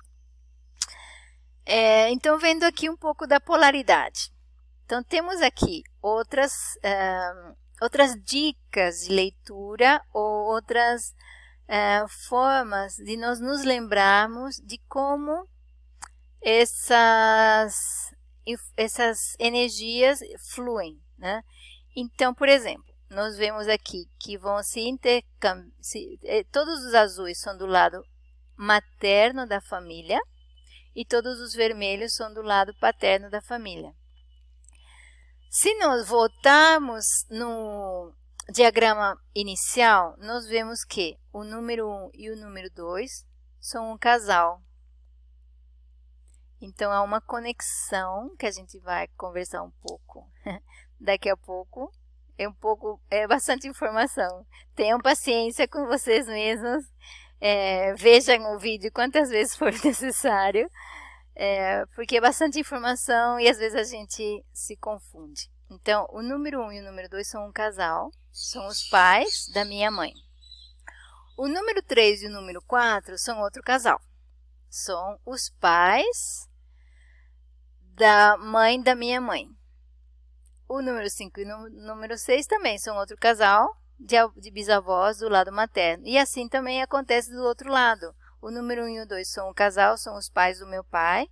É, 1.66 2.10
então, 2.10 2.38
vendo 2.38 2.64
aqui 2.64 2.90
um 2.90 2.96
pouco 2.96 3.26
da 3.26 3.40
polaridade. 3.40 4.32
Então, 4.84 5.02
temos 5.02 5.40
aqui 5.40 5.82
outras, 6.02 6.76
é, 6.82 7.32
outras 7.80 8.14
dicas 8.22 9.06
de 9.06 9.14
leitura 9.14 10.02
ou 10.12 10.52
outras 10.52 11.14
é, 11.66 12.04
formas 12.28 12.96
de 12.96 13.16
nós 13.16 13.40
nos 13.40 13.64
lembrarmos 13.64 14.56
de 14.56 14.78
como 14.88 15.48
essas, 16.42 18.14
essas 18.76 19.34
energias 19.38 20.20
fluem. 20.50 21.00
Né? 21.16 21.42
Então, 21.96 22.34
por 22.34 22.48
exemplo, 22.48 22.93
nós 23.14 23.36
vemos 23.36 23.68
aqui 23.68 24.06
que 24.18 24.36
vão 24.36 24.62
se 24.62 24.80
intercambiar, 24.80 25.72
eh, 26.24 26.44
todos 26.52 26.84
os 26.84 26.94
azuis 26.94 27.40
são 27.40 27.56
do 27.56 27.66
lado 27.66 28.04
materno 28.56 29.46
da 29.46 29.60
família 29.60 30.20
e 30.94 31.04
todos 31.04 31.40
os 31.40 31.54
vermelhos 31.54 32.14
são 32.14 32.32
do 32.32 32.42
lado 32.42 32.74
paterno 32.78 33.30
da 33.30 33.40
família. 33.40 33.94
Se 35.50 35.72
nós 35.78 36.08
voltarmos 36.08 37.06
no 37.30 38.12
diagrama 38.48 39.16
inicial, 39.34 40.16
nós 40.18 40.46
vemos 40.46 40.84
que 40.84 41.16
o 41.32 41.44
número 41.44 41.88
1 41.88 42.10
e 42.14 42.30
o 42.30 42.36
número 42.36 42.68
2 42.70 43.24
são 43.60 43.92
um 43.92 43.98
casal. 43.98 44.60
Então, 46.60 46.90
há 46.90 47.02
uma 47.02 47.20
conexão 47.20 48.34
que 48.36 48.46
a 48.46 48.50
gente 48.50 48.78
vai 48.80 49.06
conversar 49.16 49.62
um 49.62 49.70
pouco 49.82 50.28
daqui 51.00 51.28
a 51.28 51.36
pouco. 51.36 51.92
É 52.36 52.48
um 52.48 52.52
pouco, 52.52 53.00
é 53.10 53.26
bastante 53.26 53.68
informação. 53.68 54.44
Tenham 54.74 55.00
paciência 55.00 55.68
com 55.68 55.86
vocês 55.86 56.26
mesmos. 56.26 56.84
É, 57.40 57.94
vejam 57.94 58.54
o 58.54 58.58
vídeo 58.58 58.90
quantas 58.92 59.28
vezes 59.28 59.56
for 59.56 59.72
necessário, 59.84 60.70
é, 61.34 61.84
porque 61.94 62.16
é 62.16 62.20
bastante 62.20 62.58
informação 62.58 63.38
e 63.38 63.48
às 63.48 63.58
vezes 63.58 63.78
a 63.78 63.84
gente 63.84 64.44
se 64.52 64.76
confunde. 64.76 65.50
Então, 65.70 66.06
o 66.10 66.22
número 66.22 66.60
1 66.60 66.64
um 66.64 66.72
e 66.72 66.80
o 66.80 66.84
número 66.84 67.08
2 67.08 67.28
são 67.28 67.46
um 67.46 67.52
casal, 67.52 68.10
são 68.30 68.66
os 68.66 68.88
pais 68.88 69.48
da 69.52 69.64
minha 69.64 69.90
mãe. 69.90 70.12
O 71.36 71.48
número 71.48 71.82
3 71.82 72.22
e 72.22 72.26
o 72.26 72.30
número 72.30 72.62
4 72.62 73.18
são 73.18 73.40
outro 73.40 73.62
casal. 73.62 74.00
São 74.70 75.18
os 75.26 75.50
pais 75.60 76.48
da 77.96 78.36
mãe 78.36 78.80
da 78.80 78.94
minha 78.94 79.20
mãe. 79.20 79.48
O 80.74 80.82
número 80.82 81.08
5 81.08 81.38
e 81.38 81.44
o 81.44 81.70
número 81.70 82.18
6 82.18 82.48
também 82.48 82.76
são 82.78 82.96
outro 82.96 83.16
casal 83.16 83.80
de, 83.96 84.16
de 84.40 84.50
bisavós 84.50 85.18
do 85.18 85.28
lado 85.28 85.52
materno. 85.52 86.04
E 86.04 86.18
assim 86.18 86.48
também 86.48 86.82
acontece 86.82 87.30
do 87.30 87.44
outro 87.44 87.70
lado. 87.70 88.12
O 88.42 88.50
número 88.50 88.82
1 88.82 88.88
e 88.88 89.00
o 89.02 89.06
2 89.06 89.28
são 89.28 89.50
um 89.50 89.54
casal, 89.54 89.96
são 89.96 90.18
os 90.18 90.28
pais 90.28 90.58
do 90.58 90.66
meu 90.66 90.82
pai. 90.82 91.28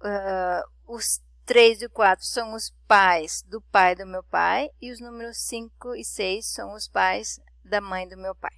Uh, 0.00 0.94
os 0.94 1.20
3 1.44 1.82
e 1.82 1.88
4 1.88 2.24
são 2.24 2.54
os 2.54 2.72
pais 2.86 3.42
do 3.42 3.60
pai 3.60 3.96
do 3.96 4.06
meu 4.06 4.22
pai. 4.22 4.70
E 4.80 4.92
os 4.92 5.00
números 5.00 5.36
5 5.38 5.96
e 5.96 6.04
6 6.04 6.46
são 6.46 6.74
os 6.74 6.86
pais 6.86 7.40
da 7.64 7.80
mãe 7.80 8.08
do 8.08 8.16
meu 8.16 8.36
pai 8.36 8.54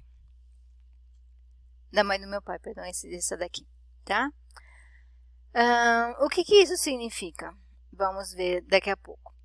da 1.93 2.05
mãe 2.05 2.21
do 2.21 2.27
meu 2.27 2.43
pai, 2.43 2.59
perdão, 2.59 2.85
essa 2.85 3.39
daqui, 3.39 3.67
tá? 4.05 4.29
Uh, 5.55 6.27
o 6.27 6.29
que, 6.29 6.45
que 6.45 6.63
isso 6.63 6.77
significa? 6.77 7.51
Vamos 7.91 8.35
ver 8.35 8.61
daqui 8.67 8.91
a 8.91 8.97
pouco. 8.99 9.36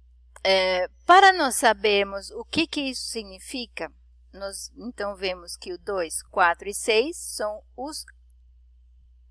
É, 0.44 0.88
para 1.06 1.32
nós 1.34 1.56
sabermos 1.56 2.32
o 2.32 2.44
que, 2.44 2.66
que 2.66 2.82
isso 2.82 3.04
significa, 3.04 3.92
nós 4.34 4.72
então 4.76 5.16
vemos 5.16 5.56
que 5.56 5.74
o 5.74 5.78
2, 5.78 6.24
4 6.24 6.70
e 6.70 6.74
6 6.74 7.18
são 7.18 7.62
os 7.76 8.06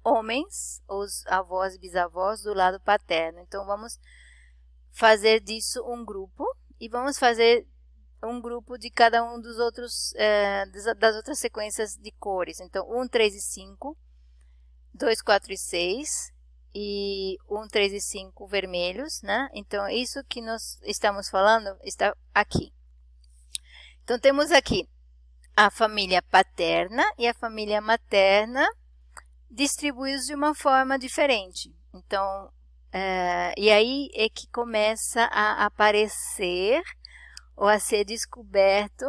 homens, 0.04 0.82
os 0.88 1.26
avós 1.26 1.74
e 1.74 1.78
bisavós 1.78 2.42
do 2.42 2.54
lado 2.54 2.80
paterno. 2.80 3.40
Então, 3.40 3.64
vamos 3.66 3.98
fazer 4.90 5.40
disso 5.40 5.82
um 5.86 6.04
grupo 6.04 6.44
e 6.78 6.88
vamos 6.88 7.18
fazer 7.18 7.66
um 8.22 8.40
grupo 8.40 8.76
de 8.76 8.90
cada 8.90 9.24
um 9.24 9.40
dos 9.40 9.58
outros, 9.58 10.14
é, 10.16 10.66
das 10.96 11.16
outras 11.16 11.38
sequências 11.38 11.96
de 11.96 12.10
cores. 12.12 12.60
Então, 12.60 12.86
1, 12.90 13.08
3 13.08 13.34
e 13.34 13.40
5, 13.40 13.96
2, 14.94 15.22
4 15.22 15.52
e 15.52 15.58
6, 15.58 16.32
e 16.74 17.36
1, 17.48 17.68
3 17.68 17.92
e 17.92 18.00
5 18.00 18.46
vermelhos, 18.46 19.20
né? 19.22 19.48
Então, 19.52 19.88
isso 19.88 20.22
que 20.24 20.40
nós 20.40 20.78
estamos 20.84 21.28
falando 21.28 21.76
está 21.82 22.14
aqui. 22.34 22.72
Então, 24.04 24.18
temos 24.18 24.50
aqui 24.50 24.88
a 25.56 25.70
família 25.70 26.22
paterna 26.22 27.04
e 27.18 27.26
a 27.26 27.34
família 27.34 27.80
materna 27.80 28.66
distribuídos 29.50 30.26
de 30.26 30.34
uma 30.34 30.54
forma 30.54 30.98
diferente. 30.98 31.74
Então, 31.92 32.50
é, 32.92 33.52
e 33.56 33.70
aí 33.70 34.08
é 34.14 34.28
que 34.28 34.48
começa 34.48 35.24
a 35.24 35.64
aparecer 35.64 36.82
ou 37.56 37.66
a 37.66 37.78
ser 37.78 38.04
descoberto 38.04 39.06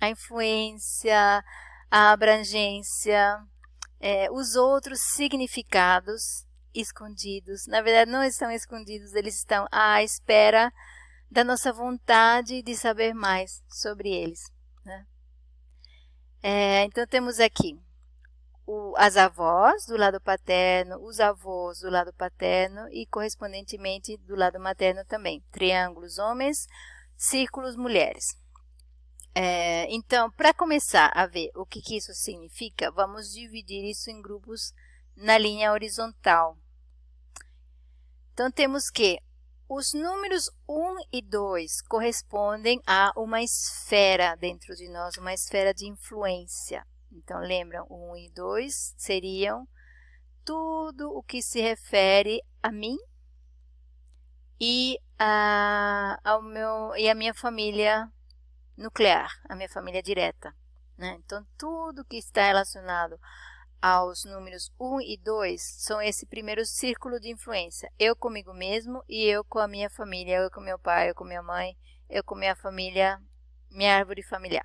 a 0.00 0.08
influência, 0.08 1.44
a 1.90 2.10
abrangência, 2.10 3.38
é, 4.00 4.30
os 4.30 4.56
outros 4.56 5.00
significados 5.00 6.46
escondidos. 6.74 7.66
Na 7.66 7.80
verdade, 7.80 8.10
não 8.10 8.22
estão 8.22 8.50
escondidos, 8.50 9.14
eles 9.14 9.36
estão 9.36 9.66
à 9.70 10.02
espera 10.02 10.72
da 11.30 11.42
nossa 11.42 11.72
vontade 11.72 12.62
de 12.62 12.76
saber 12.76 13.14
mais 13.14 13.62
sobre 13.68 14.10
eles. 14.10 14.52
Né? 14.84 15.06
É, 16.42 16.84
então, 16.84 17.06
temos 17.06 17.40
aqui 17.40 17.78
o, 18.66 18.94
as 18.96 19.16
avós 19.16 19.86
do 19.86 19.96
lado 19.96 20.20
paterno, 20.20 20.98
os 21.02 21.20
avós 21.20 21.80
do 21.80 21.90
lado 21.90 22.12
paterno 22.12 22.88
e, 22.90 23.06
correspondentemente, 23.06 24.16
do 24.18 24.34
lado 24.34 24.60
materno 24.60 25.04
também. 25.04 25.42
Triângulos 25.50 26.18
homens, 26.18 26.66
círculos 27.16 27.76
mulheres. 27.76 28.36
É, 29.34 29.86
então, 29.90 30.30
para 30.32 30.52
começar 30.52 31.10
a 31.14 31.26
ver 31.26 31.50
o 31.54 31.64
que, 31.64 31.80
que 31.80 31.96
isso 31.96 32.12
significa, 32.12 32.90
vamos 32.90 33.32
dividir 33.32 33.82
isso 33.84 34.10
em 34.10 34.20
grupos 34.20 34.74
na 35.16 35.38
linha 35.38 35.72
horizontal. 35.72 36.56
Então, 38.32 38.50
temos 38.50 38.90
que 38.90 39.18
os 39.68 39.94
números 39.94 40.50
1 40.68 40.96
e 41.12 41.22
2 41.22 41.82
correspondem 41.82 42.80
a 42.86 43.12
uma 43.16 43.42
esfera 43.42 44.34
dentro 44.36 44.74
de 44.74 44.88
nós, 44.88 45.16
uma 45.16 45.32
esfera 45.32 45.72
de 45.72 45.86
influência. 45.86 46.86
Então, 47.10 47.40
lembram, 47.40 47.86
1 47.90 48.16
e 48.16 48.30
2 48.30 48.94
seriam 48.96 49.66
tudo 50.44 51.10
o 51.10 51.22
que 51.22 51.42
se 51.42 51.60
refere 51.60 52.42
a 52.62 52.70
mim 52.70 52.96
e 54.60 54.98
a, 55.18 56.18
ao 56.24 56.42
meu, 56.42 56.94
e 56.96 57.08
a 57.08 57.14
minha 57.14 57.34
família 57.34 58.10
nuclear, 58.76 59.30
a 59.48 59.56
minha 59.56 59.68
família 59.68 60.02
direta. 60.02 60.54
Né? 60.96 61.18
Então, 61.24 61.46
tudo 61.56 62.04
que 62.04 62.16
está 62.16 62.46
relacionado 62.46 63.18
aos 63.82 64.24
números 64.24 64.72
1 64.78 65.00
e 65.00 65.16
2 65.16 65.60
são 65.60 66.00
esse 66.00 66.24
primeiro 66.24 66.64
círculo 66.64 67.18
de 67.18 67.28
influência. 67.30 67.90
Eu 67.98 68.14
comigo 68.14 68.54
mesmo 68.54 69.02
e 69.08 69.24
eu 69.24 69.44
com 69.44 69.58
a 69.58 69.66
minha 69.66 69.90
família, 69.90 70.36
eu 70.36 70.50
com 70.52 70.60
meu 70.60 70.78
pai, 70.78 71.10
eu 71.10 71.14
com 71.16 71.24
minha 71.24 71.42
mãe, 71.42 71.76
eu 72.08 72.22
com 72.22 72.36
minha 72.36 72.54
família, 72.54 73.20
minha 73.68 73.96
árvore 73.96 74.22
familiar. 74.22 74.64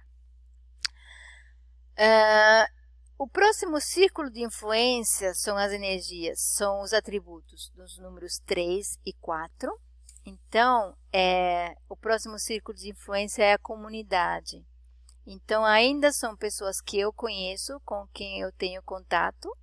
Uh, 1.98 2.72
o 3.18 3.28
próximo 3.28 3.82
círculo 3.82 4.30
de 4.30 4.44
influência 4.44 5.34
são 5.34 5.58
as 5.58 5.72
energias, 5.72 6.40
são 6.40 6.82
os 6.82 6.94
atributos 6.94 7.72
dos 7.72 7.98
números 7.98 8.40
3 8.46 9.00
e 9.04 9.14
4. 9.14 9.76
Então, 10.24 10.96
é, 11.12 11.74
o 11.90 11.96
próximo 11.98 12.38
círculo 12.38 12.78
de 12.78 12.92
influência 12.92 13.44
é 13.44 13.54
a 13.54 13.58
comunidade. 13.58 14.64
Então, 15.30 15.66
ainda 15.66 16.14
são 16.14 16.38
pessoas 16.38 16.80
que 16.80 16.98
eu 16.98 17.12
conheço, 17.12 17.82
com 17.84 18.08
quem 18.14 18.40
eu 18.40 18.50
tenho 18.54 18.82
contato, 18.82 19.54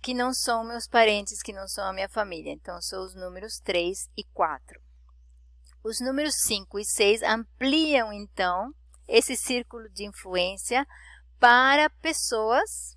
que 0.00 0.14
não 0.14 0.32
são 0.32 0.64
meus 0.64 0.88
parentes, 0.88 1.42
que 1.42 1.52
não 1.52 1.68
são 1.68 1.86
a 1.86 1.92
minha 1.92 2.08
família. 2.08 2.50
Então, 2.50 2.80
são 2.80 3.04
os 3.04 3.14
números 3.14 3.60
3 3.60 4.08
e 4.16 4.24
4. 4.32 4.80
Os 5.84 6.00
números 6.00 6.36
5 6.36 6.78
e 6.78 6.84
6 6.86 7.22
ampliam, 7.22 8.10
então, 8.14 8.72
esse 9.06 9.36
círculo 9.36 9.90
de 9.90 10.06
influência 10.06 10.86
para 11.38 11.90
pessoas 11.90 12.96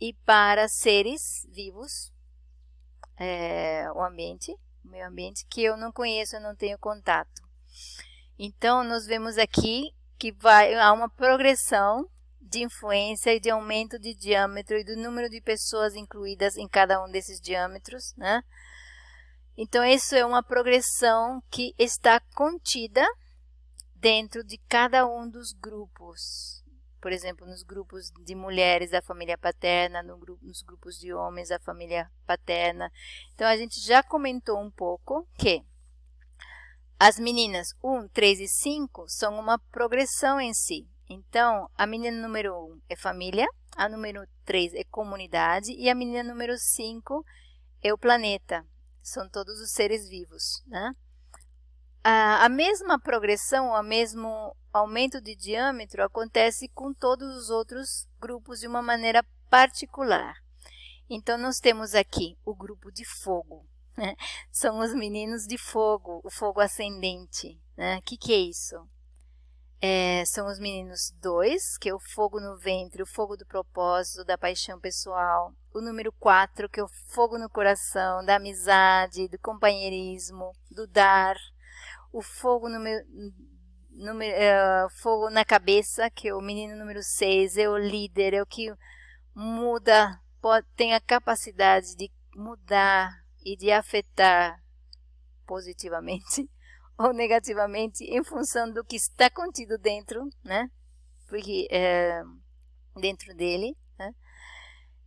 e 0.00 0.14
para 0.24 0.68
seres 0.68 1.46
vivos, 1.50 2.10
é, 3.18 3.92
o 3.92 4.02
ambiente, 4.02 4.50
o 4.82 4.88
meio 4.88 5.06
ambiente, 5.06 5.44
que 5.50 5.62
eu 5.62 5.76
não 5.76 5.92
conheço, 5.92 6.36
eu 6.36 6.40
não 6.40 6.56
tenho 6.56 6.78
contato. 6.78 7.42
Então, 8.38 8.82
nós 8.82 9.04
vemos 9.04 9.36
aqui 9.36 9.92
que 10.22 10.30
vai 10.30 10.72
há 10.74 10.92
uma 10.92 11.08
progressão 11.08 12.08
de 12.40 12.62
influência 12.62 13.34
e 13.34 13.40
de 13.40 13.50
aumento 13.50 13.98
de 13.98 14.14
diâmetro 14.14 14.78
e 14.78 14.84
do 14.84 14.94
número 14.94 15.28
de 15.28 15.40
pessoas 15.40 15.96
incluídas 15.96 16.56
em 16.56 16.68
cada 16.68 17.04
um 17.04 17.10
desses 17.10 17.40
diâmetros, 17.40 18.14
né? 18.16 18.40
Então, 19.56 19.84
isso 19.84 20.14
é 20.14 20.24
uma 20.24 20.40
progressão 20.40 21.42
que 21.50 21.74
está 21.76 22.20
contida 22.36 23.04
dentro 23.96 24.44
de 24.44 24.58
cada 24.68 25.04
um 25.08 25.28
dos 25.28 25.52
grupos. 25.52 26.62
Por 27.00 27.10
exemplo, 27.10 27.44
nos 27.44 27.64
grupos 27.64 28.12
de 28.24 28.36
mulheres 28.36 28.92
da 28.92 29.02
família 29.02 29.36
paterna, 29.36 30.04
no 30.04 30.16
grupo, 30.16 30.46
nos 30.46 30.62
grupos 30.62 31.00
de 31.00 31.12
homens 31.12 31.48
da 31.48 31.58
família 31.58 32.08
paterna. 32.24 32.92
Então, 33.34 33.48
a 33.48 33.56
gente 33.56 33.80
já 33.80 34.04
comentou 34.04 34.60
um 34.60 34.70
pouco 34.70 35.26
que 35.36 35.64
as 37.04 37.18
meninas 37.18 37.74
1, 37.82 38.06
3 38.10 38.38
e 38.42 38.46
5 38.46 39.08
são 39.08 39.36
uma 39.36 39.58
progressão 39.58 40.40
em 40.40 40.54
si. 40.54 40.88
Então, 41.10 41.68
a 41.74 41.84
menina 41.84 42.16
número 42.16 42.54
1 42.54 42.80
é 42.90 42.94
família, 42.94 43.48
a 43.76 43.88
número 43.88 44.24
3 44.44 44.74
é 44.74 44.84
comunidade 44.84 45.72
e 45.72 45.90
a 45.90 45.96
menina 45.96 46.22
número 46.22 46.56
5 46.56 47.26
é 47.82 47.92
o 47.92 47.98
planeta. 47.98 48.64
São 49.02 49.28
todos 49.28 49.60
os 49.60 49.72
seres 49.72 50.08
vivos. 50.08 50.62
Né? 50.64 50.92
A, 52.04 52.44
a 52.44 52.48
mesma 52.48 53.00
progressão, 53.00 53.70
o 53.70 53.82
mesmo 53.82 54.56
aumento 54.72 55.20
de 55.20 55.34
diâmetro 55.34 56.04
acontece 56.04 56.68
com 56.68 56.94
todos 56.94 57.36
os 57.36 57.50
outros 57.50 58.08
grupos 58.20 58.60
de 58.60 58.68
uma 58.68 58.80
maneira 58.80 59.24
particular. 59.50 60.36
Então, 61.10 61.36
nós 61.36 61.58
temos 61.58 61.96
aqui 61.96 62.38
o 62.44 62.54
grupo 62.54 62.92
de 62.92 63.04
fogo. 63.04 63.66
Né? 63.96 64.16
São 64.50 64.78
os 64.78 64.94
meninos 64.94 65.46
de 65.46 65.58
fogo, 65.58 66.20
o 66.24 66.30
fogo 66.30 66.60
ascendente. 66.60 67.60
O 67.76 67.80
né? 67.80 68.00
que, 68.02 68.16
que 68.16 68.32
é 68.32 68.38
isso? 68.38 68.76
É, 69.84 70.24
são 70.24 70.46
os 70.46 70.60
meninos 70.60 71.12
dois, 71.20 71.76
que 71.76 71.88
é 71.88 71.94
o 71.94 71.98
fogo 71.98 72.38
no 72.38 72.56
ventre, 72.56 73.02
o 73.02 73.06
fogo 73.06 73.36
do 73.36 73.44
propósito, 73.44 74.24
da 74.24 74.38
paixão 74.38 74.78
pessoal. 74.78 75.52
O 75.74 75.80
número 75.80 76.12
quatro, 76.12 76.68
que 76.68 76.78
é 76.78 76.84
o 76.84 76.88
fogo 77.08 77.36
no 77.36 77.50
coração, 77.50 78.24
da 78.24 78.36
amizade, 78.36 79.28
do 79.28 79.38
companheirismo, 79.40 80.52
do 80.70 80.86
dar. 80.86 81.36
O 82.12 82.22
fogo 82.22 82.68
número, 82.68 83.04
é, 84.22 84.86
fogo 85.00 85.28
na 85.30 85.44
cabeça, 85.44 86.08
que 86.10 86.28
é 86.28 86.34
o 86.34 86.40
menino 86.40 86.76
número 86.76 87.02
seis, 87.02 87.56
é 87.56 87.68
o 87.68 87.76
líder, 87.76 88.34
é 88.34 88.42
o 88.42 88.46
que 88.46 88.72
muda, 89.34 90.20
pode, 90.40 90.66
tem 90.76 90.94
a 90.94 91.00
capacidade 91.00 91.96
de 91.96 92.10
mudar 92.36 93.21
e 93.44 93.56
de 93.56 93.70
afetar 93.70 94.62
positivamente 95.46 96.48
ou 96.98 97.12
negativamente 97.12 98.04
em 98.04 98.22
função 98.22 98.70
do 98.72 98.84
que 98.84 98.96
está 98.96 99.28
contido 99.30 99.78
dentro, 99.78 100.28
né? 100.44 100.70
Porque 101.28 101.66
é, 101.70 102.22
dentro 102.96 103.34
dele, 103.34 103.76
né? 103.98 104.14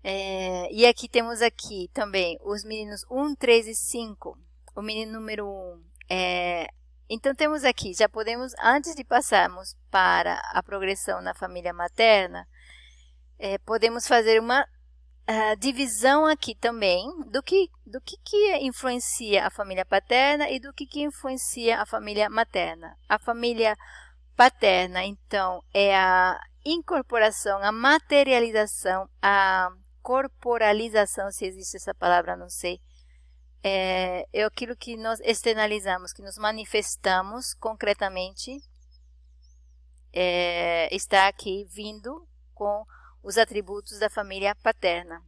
É, 0.04 0.72
e 0.72 0.86
aqui 0.86 1.08
temos 1.08 1.42
aqui 1.42 1.90
também 1.94 2.38
os 2.44 2.64
meninos 2.64 3.06
1, 3.10 3.36
3 3.36 3.68
e 3.68 3.76
5. 3.76 4.38
O 4.76 4.82
menino 4.82 5.14
número 5.14 5.48
1 5.48 5.84
é, 6.10 6.68
então 7.10 7.36
temos 7.36 7.64
aqui, 7.64 7.94
já 7.94 8.10
podemos, 8.10 8.54
antes 8.60 8.96
de 8.96 9.04
passarmos 9.04 9.76
para 9.92 10.40
a 10.54 10.64
progressão 10.64 11.22
na 11.22 11.36
família 11.36 11.72
materna, 11.72 12.48
é, 13.38 13.60
podemos 13.60 14.08
fazer 14.08 14.40
uma 14.40 14.68
divisão 15.60 16.26
aqui 16.26 16.54
também 16.54 17.08
do 17.32 17.42
que, 17.42 17.70
do 17.86 18.00
que, 18.00 18.16
que 18.24 18.58
influencia 18.58 19.48
a 19.48 19.50
família 19.50 19.84
paterna 19.84 20.50
e 20.50 20.60
do 20.60 20.72
que, 20.72 20.86
que 20.86 21.02
influencia 21.02 21.82
a 21.82 21.86
família 21.86 22.30
materna. 22.30 22.96
A 23.10 23.18
família 23.18 23.76
paterna, 24.36 25.04
então, 25.04 25.64
é 25.74 25.96
a 25.96 26.40
incorporação, 26.64 27.60
a 27.64 27.72
materialização, 27.72 29.10
a 29.22 29.70
corporalização, 30.02 31.32
se 31.32 31.46
existe 31.46 31.78
essa 31.78 31.94
palavra, 31.94 32.36
não 32.36 32.50
sei, 32.50 32.80
é, 33.64 34.28
é 34.32 34.44
aquilo 34.44 34.76
que 34.76 34.96
nós 34.96 35.20
externalizamos, 35.22 36.14
que 36.14 36.22
nos 36.22 36.38
manifestamos 36.38 37.56
concretamente, 37.56 38.60
é, 40.14 40.94
está 40.96 41.28
aqui 41.28 41.66
vindo 41.72 42.28
com 42.54 42.86
os 43.26 43.40
atributos 43.40 43.98
da 43.98 44.08
família 44.08 44.54
paterna. 44.56 45.20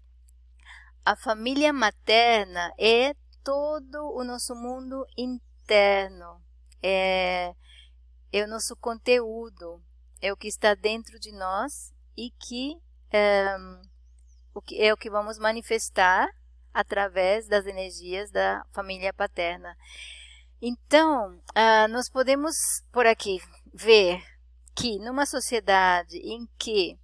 A 1.04 1.16
família 1.16 1.74
materna 1.74 2.72
é 2.78 3.16
todo 3.44 4.14
o 4.14 4.24
nosso 4.24 4.54
mundo 4.54 5.04
interno, 5.18 6.40
é, 6.82 7.56
é 8.32 8.44
o 8.44 8.48
nosso 8.48 8.76
conteúdo, 8.76 9.82
é 10.22 10.32
o 10.32 10.38
que 10.38 10.48
está 10.48 10.76
dentro 10.76 11.20
de 11.20 11.32
nós 11.32 11.92
e 12.16 12.30
que 12.30 12.78
é, 13.12 13.58
o 14.54 14.62
que 14.62 14.80
é 14.80 14.94
o 14.94 14.98
que 14.98 15.10
vamos 15.10 15.40
manifestar 15.40 16.30
através 16.72 17.48
das 17.48 17.66
energias 17.66 18.30
da 18.30 18.64
família 18.74 19.12
paterna. 19.12 19.76
Então, 20.62 21.36
uh, 21.36 21.88
nós 21.90 22.10
podemos 22.12 22.56
por 22.92 23.08
aqui 23.08 23.40
ver 23.74 24.24
que 24.76 25.00
numa 25.00 25.26
sociedade 25.26 26.18
em 26.18 26.48
que 26.60 27.00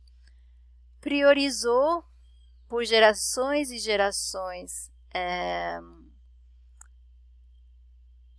priorizou 1.03 2.01
por 2.69 2.85
gerações 2.85 3.69
e 3.69 3.77
gerações 3.77 4.89
é, 5.13 5.77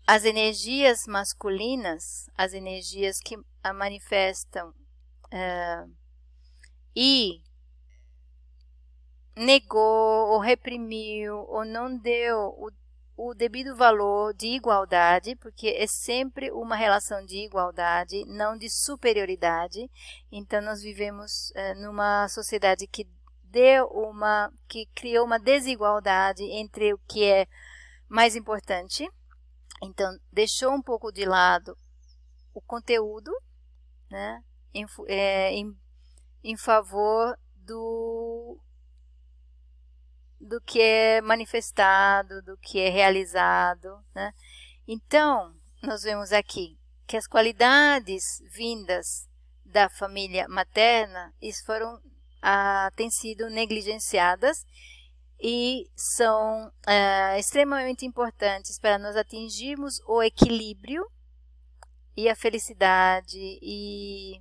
as 0.07 0.25
energias 0.25 1.07
masculinas, 1.07 2.29
as 2.35 2.55
energias 2.55 3.21
que 3.21 3.37
a 3.63 3.73
manifestam 3.75 4.73
é, 5.31 5.85
e 6.97 7.43
negou 9.37 10.31
ou 10.31 10.39
reprimiu 10.39 11.37
ou 11.49 11.67
não 11.67 11.95
deu 11.99 12.39
o, 12.39 12.71
o 13.17 13.33
devido 13.33 13.77
valor 13.77 14.35
de 14.35 14.49
igualdade, 14.49 15.37
porque 15.37 15.69
é 15.69 15.87
sempre 15.87 16.51
uma 16.51 16.77
relação 16.77 17.25
de 17.25 17.45
igualdade, 17.45 18.25
não 18.27 18.57
de 18.57 18.69
superioridade. 18.69 19.89
Então 20.33 20.61
nós 20.61 20.83
vivemos 20.83 21.53
é, 21.55 21.75
numa 21.75 22.29
sociedade 22.29 22.87
que 22.87 23.09
deu 23.45 23.87
uma 23.87 24.53
que 24.69 24.87
criou 24.95 25.25
uma 25.25 25.39
desigualdade 25.39 26.43
entre 26.43 26.93
o 26.93 26.99
que 27.07 27.25
é 27.25 27.47
mais 28.09 28.35
importante. 28.35 29.09
Então 29.83 30.11
deixou 30.33 30.73
um 30.73 30.83
pouco 30.83 31.13
de 31.13 31.25
lado 31.25 31.77
o 32.53 32.61
conteúdo, 32.61 33.31
né, 34.11 34.43
em, 34.73 34.87
é, 35.09 35.53
em, 35.53 35.77
em 36.43 36.57
favor 36.57 37.39
do 37.57 38.59
do 40.41 40.61
que 40.61 40.81
é 40.81 41.21
manifestado, 41.21 42.43
do 42.43 42.57
que 42.59 42.81
é 42.81 42.89
realizado. 42.89 43.99
Né? 44.15 44.33
Então, 44.87 45.55
nós 45.83 46.03
vemos 46.03 46.33
aqui 46.33 46.79
que 47.07 47.17
as 47.17 47.27
qualidades 47.27 48.43
vindas 48.51 49.29
da 49.65 49.89
família 49.89 50.47
materna 50.49 51.35
foram 51.65 52.01
ah, 52.41 52.91
têm 52.95 53.11
sido 53.11 53.49
negligenciadas 53.49 54.65
e 55.41 55.91
são 55.97 56.73
ah, 56.87 57.39
extremamente 57.39 58.07
importantes 58.07 58.79
para 58.79 58.99
nós 58.99 59.17
atingirmos 59.17 60.01
o 60.07 60.23
equilíbrio 60.23 61.05
e 62.17 62.29
a 62.29 62.37
felicidade 62.37 63.39
e 63.39 64.41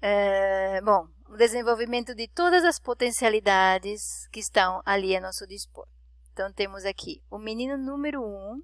é, 0.00 0.80
bom 0.82 1.08
o 1.32 1.36
desenvolvimento 1.36 2.14
de 2.14 2.28
todas 2.28 2.62
as 2.62 2.78
potencialidades 2.78 4.28
que 4.30 4.38
estão 4.38 4.82
ali 4.84 5.16
a 5.16 5.20
nosso 5.20 5.46
dispor. 5.46 5.88
Então, 6.30 6.52
temos 6.52 6.84
aqui 6.84 7.22
o 7.30 7.38
menino 7.38 7.78
número 7.78 8.22
um 8.22 8.62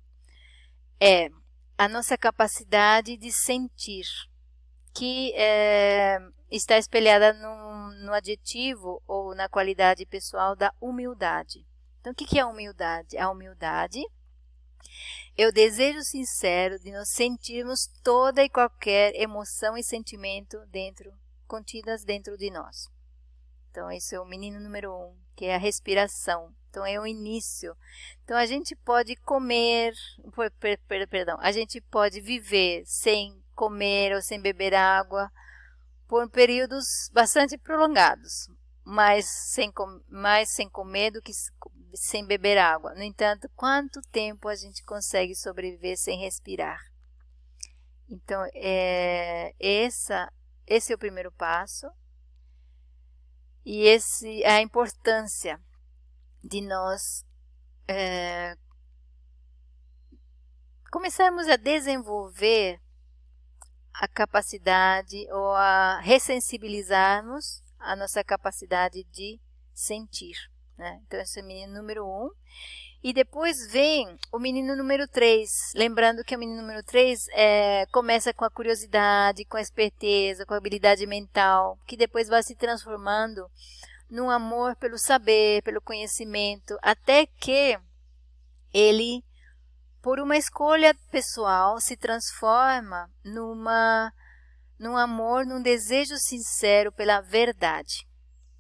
é 1.01 1.31
a 1.79 1.89
nossa 1.89 2.19
capacidade 2.19 3.17
de 3.17 3.33
sentir, 3.33 4.05
que 4.93 5.33
é, 5.35 6.19
está 6.51 6.77
espelhada 6.77 7.33
no, 7.33 8.05
no, 8.05 8.13
adjetivo 8.13 9.03
ou 9.07 9.35
na 9.35 9.49
qualidade 9.49 10.05
pessoal 10.05 10.55
da 10.55 10.71
humildade. 10.79 11.65
Então, 12.01 12.13
o 12.13 12.15
que 12.15 12.39
é 12.39 12.43
a 12.43 12.47
humildade? 12.47 13.17
A 13.17 13.31
humildade 13.31 14.03
é 15.39 15.47
o 15.47 15.53
desejo 15.53 16.03
sincero 16.03 16.79
de 16.79 16.93
nos 16.93 17.09
sentirmos 17.09 17.87
toda 18.03 18.45
e 18.45 18.51
qualquer 18.51 19.15
emoção 19.15 19.75
e 19.75 19.83
sentimento 19.83 20.59
dentro, 20.67 21.11
contidas 21.49 22.05
dentro 22.05 22.37
de 22.37 22.51
nós. 22.51 22.87
Então, 23.71 23.91
esse 23.91 24.15
é 24.15 24.21
o 24.21 24.25
menino 24.25 24.61
número 24.61 24.93
um, 24.93 25.17
que 25.35 25.47
é 25.47 25.55
a 25.55 25.59
respiração. 25.59 26.55
Então, 26.71 26.85
é 26.85 27.01
o 27.01 27.07
início. 27.07 27.77
Então, 28.23 28.37
a 28.37 28.47
gente 28.47 28.77
pode 28.77 29.17
comer, 29.17 29.95
perdão, 31.09 31.37
a 31.41 31.51
gente 31.51 31.81
pode 31.81 32.21
viver 32.21 32.85
sem 32.87 33.43
comer 33.55 34.15
ou 34.15 34.23
sem 34.23 34.41
beber 34.41 34.75
água 34.75 35.31
por 36.07 36.29
períodos 36.31 37.11
bastante 37.13 37.59
prolongados, 37.59 38.49
mas 38.85 39.27
sem, 39.27 39.73
mais 40.09 40.51
sem 40.51 40.69
comer 40.69 41.11
do 41.11 41.21
que 41.21 41.33
sem 41.95 42.27
beber 42.27 42.59
água. 42.59 42.95
No 42.95 43.03
entanto, 43.03 43.49
quanto 43.55 44.01
tempo 44.11 44.49
a 44.49 44.55
gente 44.55 44.85
consegue 44.85 45.35
sobreviver 45.35 45.97
sem 45.97 46.19
respirar? 46.19 46.81
Então, 48.09 48.43
é, 48.55 49.55
essa, 49.61 50.33
esse 50.69 50.93
é 50.93 50.95
o 50.95 50.99
primeiro 50.99 51.33
passo. 51.33 51.91
E 53.65 53.83
esse 53.83 54.43
é 54.43 54.53
a 54.53 54.63
importância 54.63 55.61
de 56.45 56.61
nós 56.61 57.25
é, 57.87 58.57
começarmos 60.91 61.49
a 61.49 61.57
desenvolver 61.57 62.81
a 63.95 64.07
capacidade 64.07 65.27
ou 65.33 65.53
a 65.53 65.99
ressensibilizarmos 66.01 67.63
a 67.79 67.97
nossa 67.97 68.23
capacidade 68.23 69.05
de 69.05 69.41
sentir. 69.73 70.37
Né? 70.77 71.01
Então, 71.07 71.21
esse 71.21 71.41
é 71.41 71.43
o 71.43 71.47
menino 71.47 71.75
número 71.75 72.07
um. 72.07 72.31
E 73.03 73.13
depois 73.13 73.71
vem 73.71 74.19
o 74.33 74.39
menino 74.41 74.75
número 74.75 75.07
3. 75.07 75.73
Lembrando 75.75 76.25
que 76.25 76.35
o 76.35 76.39
menino 76.39 76.61
número 76.61 76.83
3 76.83 77.29
é, 77.31 77.87
começa 77.93 78.35
com 78.35 78.45
a 78.45 78.51
curiosidade, 78.51 79.45
com 79.45 79.57
a 79.57 79.61
esperteza, 79.61 80.45
com 80.45 80.55
a 80.55 80.57
habilidade 80.57 81.07
mental, 81.07 81.79
que 81.87 81.97
depois 81.97 82.29
vai 82.29 82.43
se 82.43 82.57
transformando 82.57 83.49
num 84.11 84.29
amor 84.29 84.75
pelo 84.77 84.99
saber, 84.99 85.63
pelo 85.63 85.81
conhecimento, 85.81 86.77
até 86.83 87.27
que 87.27 87.79
ele, 88.73 89.23
por 90.03 90.19
uma 90.19 90.37
escolha 90.37 90.95
pessoal, 91.11 91.81
se 91.81 91.97
transforma 91.97 93.11
numa, 93.25 94.13
num 94.79 94.97
amor, 94.97 95.47
num 95.47 95.63
desejo 95.63 96.17
sincero 96.17 96.91
pela 96.91 97.21
verdade. 97.21 98.09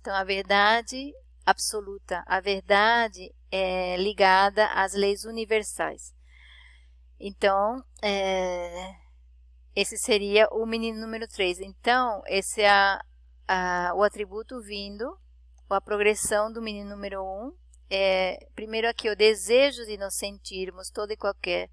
Então, 0.00 0.14
a 0.14 0.22
verdade 0.22 1.12
absoluta. 1.48 2.22
A 2.26 2.40
verdade 2.40 3.34
é 3.50 3.96
ligada 3.96 4.66
às 4.66 4.92
leis 4.92 5.24
universais. 5.24 6.14
Então, 7.18 7.82
é, 8.02 8.94
esse 9.74 9.96
seria 9.96 10.46
o 10.52 10.66
menino 10.66 11.00
número 11.00 11.26
3. 11.26 11.60
Então, 11.60 12.22
esse 12.26 12.60
é 12.60 12.70
a, 12.70 13.00
a, 13.48 13.92
o 13.94 14.02
atributo 14.02 14.60
vindo, 14.60 15.18
a 15.70 15.80
progressão 15.80 16.52
do 16.52 16.60
menino 16.60 16.90
número 16.90 17.22
1. 17.22 17.52
É, 17.90 18.38
primeiro 18.54 18.86
aqui 18.86 19.08
o 19.08 19.16
desejo 19.16 19.86
de 19.86 19.96
nos 19.96 20.14
sentirmos 20.16 20.90
todo 20.90 21.10
e 21.12 21.16
qualquer 21.16 21.70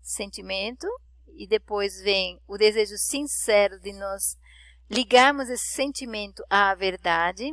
sentimento, 0.00 0.88
e 1.36 1.46
depois 1.46 2.00
vem 2.02 2.40
o 2.48 2.58
desejo 2.58 2.98
sincero 2.98 3.78
de 3.78 3.92
nos 3.92 4.36
ligarmos 4.90 5.48
esse 5.48 5.68
sentimento 5.68 6.44
à 6.50 6.74
verdade, 6.74 7.48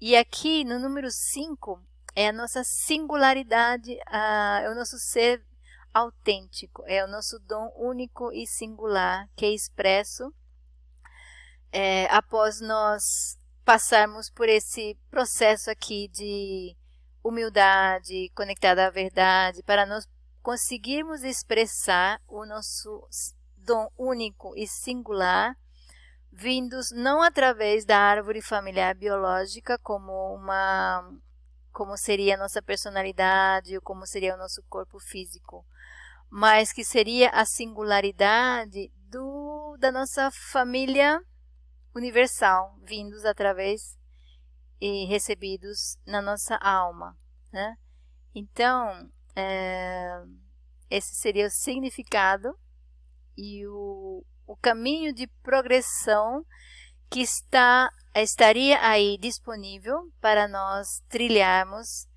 e 0.00 0.16
aqui 0.16 0.64
no 0.64 0.78
número 0.78 1.10
5 1.10 1.80
é 2.14 2.28
a 2.28 2.32
nossa 2.32 2.62
singularidade, 2.64 3.98
a, 4.06 4.60
é 4.62 4.70
o 4.70 4.74
nosso 4.74 4.98
ser 4.98 5.44
autêntico, 5.92 6.84
é 6.86 7.04
o 7.04 7.08
nosso 7.08 7.38
dom 7.40 7.72
único 7.76 8.32
e 8.32 8.46
singular 8.46 9.28
que 9.36 9.44
é 9.44 9.50
expresso 9.50 10.32
é, 11.72 12.06
após 12.06 12.60
nós 12.60 13.38
passarmos 13.64 14.30
por 14.30 14.48
esse 14.48 14.96
processo 15.10 15.70
aqui 15.70 16.08
de 16.08 16.76
humildade 17.22 18.30
conectada 18.34 18.86
à 18.86 18.90
verdade, 18.90 19.62
para 19.62 19.84
nós 19.84 20.08
conseguirmos 20.42 21.22
expressar 21.22 22.20
o 22.26 22.46
nosso 22.46 23.06
dom 23.56 23.90
único 23.98 24.54
e 24.56 24.66
singular 24.66 25.56
vindos 26.38 26.92
não 26.92 27.20
através 27.20 27.84
da 27.84 27.98
árvore 27.98 28.40
familiar 28.40 28.94
biológica 28.94 29.76
como 29.76 30.12
uma 30.34 31.12
como 31.72 31.96
seria 31.96 32.34
a 32.34 32.38
nossa 32.38 32.62
personalidade 32.62 33.74
ou 33.74 33.82
como 33.82 34.06
seria 34.06 34.34
o 34.34 34.38
nosso 34.38 34.62
corpo 34.68 35.00
físico, 35.00 35.66
mas 36.30 36.72
que 36.72 36.84
seria 36.84 37.30
a 37.30 37.44
singularidade 37.44 38.92
do 39.10 39.76
da 39.80 39.90
nossa 39.90 40.30
família 40.30 41.20
universal, 41.92 42.78
vindos 42.84 43.24
através 43.24 43.98
e 44.80 45.06
recebidos 45.06 45.98
na 46.06 46.22
nossa 46.22 46.54
alma, 46.56 47.16
né? 47.52 47.76
Então, 48.32 49.10
é, 49.34 50.22
esse 50.88 51.16
seria 51.16 51.48
o 51.48 51.50
significado 51.50 52.56
e 53.36 53.66
o, 53.66 54.24
o 54.48 54.56
caminho 54.56 55.12
de 55.12 55.26
progressão 55.42 56.44
que 57.10 57.20
está 57.20 57.90
estaria 58.14 58.80
aí 58.80 59.18
disponível 59.18 60.10
para 60.20 60.48
nós 60.48 61.02
trilharmos. 61.08 62.08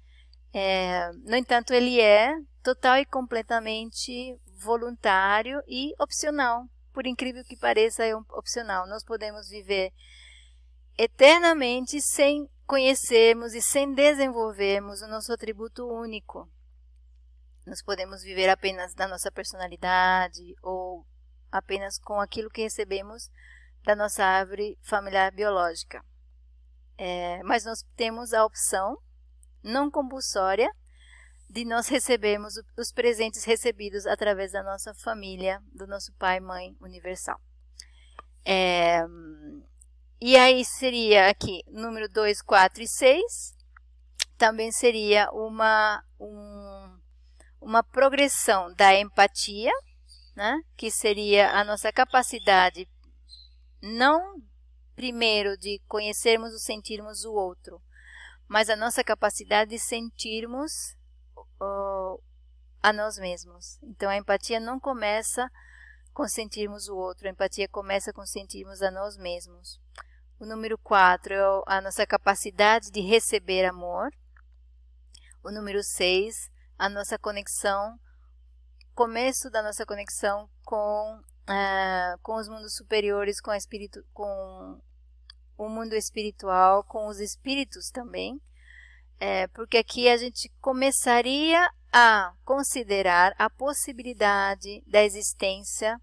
É, 0.53 1.11
no 1.25 1.36
entanto, 1.36 1.73
ele 1.73 1.99
é 1.99 2.34
total 2.63 2.97
e 2.97 3.05
completamente 3.05 4.39
voluntário 4.57 5.61
e 5.67 5.93
opcional. 5.99 6.65
Por 6.93 7.05
incrível 7.05 7.43
que 7.43 7.57
pareça, 7.57 8.05
é 8.05 8.15
um 8.15 8.23
opcional. 8.29 8.88
Nós 8.88 9.03
podemos 9.03 9.49
viver 9.49 9.91
eternamente 10.97 12.01
sem 12.01 12.49
conhecermos 12.65 13.53
e 13.53 13.61
sem 13.61 13.93
desenvolvermos 13.93 15.01
o 15.01 15.07
nosso 15.07 15.34
atributo 15.34 15.86
único. 15.86 16.49
Nós 17.67 17.82
podemos 17.84 18.23
viver 18.23 18.49
apenas 18.49 18.93
da 18.93 19.07
nossa 19.07 19.32
personalidade 19.32 20.55
ou 20.63 21.05
apenas 21.52 21.97
com 21.99 22.20
aquilo 22.20 22.49
que 22.49 22.62
recebemos 22.62 23.30
da 23.84 23.95
nossa 23.95 24.24
árvore 24.24 24.78
familiar 24.82 25.32
biológica. 25.32 26.04
É, 26.97 27.41
mas 27.43 27.66
nós 27.66 27.84
temos 27.95 28.34
a 28.34 28.45
opção 28.45 28.97
não 29.64 29.89
compulsória 29.89 30.72
de 31.49 31.66
nós 31.66 31.88
recebermos 31.89 32.54
os 32.78 32.91
presentes 32.91 33.43
recebidos 33.43 34.06
através 34.06 34.52
da 34.52 34.64
nossa 34.64 34.93
família, 34.93 35.62
do 35.74 35.86
nosso 35.86 36.14
pai 36.14 36.39
mãe 36.39 36.76
universal. 36.80 37.39
É, 38.45 39.06
e 40.20 40.38
aí 40.38 40.64
seria 40.64 41.30
aqui 41.30 41.64
número 41.68 42.08
2, 42.08 42.41
4 42.41 42.84
e 42.84 42.88
6. 42.88 43.56
Também 44.38 44.72
seria 44.72 45.30
uma, 45.32 46.04
um, 46.20 46.99
uma 47.60 47.84
progressão 47.84 48.74
da 48.76 48.95
empatia, 48.95 49.72
né? 50.36 50.61
que 50.75 50.89
seria 50.89 51.51
a 51.51 51.63
nossa 51.63 51.91
capacidade 51.91 52.88
não 53.82 54.41
primeiro 54.95 55.57
de 55.57 55.82
conhecermos 55.88 56.53
ou 56.53 56.59
sentirmos 56.59 57.25
o 57.25 57.34
outro, 57.34 57.82
mas 58.47 58.69
a 58.69 58.75
nossa 58.75 59.03
capacidade 59.03 59.71
de 59.71 59.79
sentirmos 59.79 60.95
uh, 61.59 62.21
a 62.82 62.93
nós 62.93 63.17
mesmos. 63.17 63.79
Então 63.82 64.09
a 64.09 64.17
empatia 64.17 64.59
não 64.59 64.79
começa 64.79 65.49
com 66.13 66.27
sentirmos 66.27 66.88
o 66.88 66.95
outro, 66.95 67.27
a 67.27 67.32
empatia 67.32 67.67
começa 67.67 68.11
com 68.11 68.25
sentirmos 68.25 68.82
a 68.82 68.91
nós 68.91 69.17
mesmos. 69.17 69.79
O 70.39 70.45
número 70.45 70.77
4 70.77 71.34
é 71.34 71.63
a 71.67 71.82
nossa 71.82 72.05
capacidade 72.05 72.91
de 72.91 72.99
receber 72.99 73.65
amor. 73.65 74.11
O 75.43 75.51
número 75.51 75.84
6, 75.84 76.51
a 76.77 76.89
nossa 76.89 77.17
conexão 77.17 77.99
começo 78.95 79.49
da 79.49 79.61
nossa 79.61 79.85
conexão 79.85 80.49
com, 80.63 81.19
uh, 81.49 82.19
com 82.21 82.35
os 82.35 82.47
mundos 82.47 82.75
superiores, 82.75 83.41
com, 83.41 83.51
com 84.13 84.81
o 85.57 85.69
mundo 85.69 85.93
espiritual, 85.93 86.83
com 86.83 87.07
os 87.07 87.19
espíritos 87.19 87.89
também, 87.89 88.41
é, 89.19 89.47
porque 89.49 89.77
aqui 89.77 90.09
a 90.09 90.17
gente 90.17 90.49
começaria 90.59 91.69
a 91.93 92.33
considerar 92.43 93.35
a 93.37 93.49
possibilidade 93.49 94.81
da 94.87 95.03
existência 95.03 95.99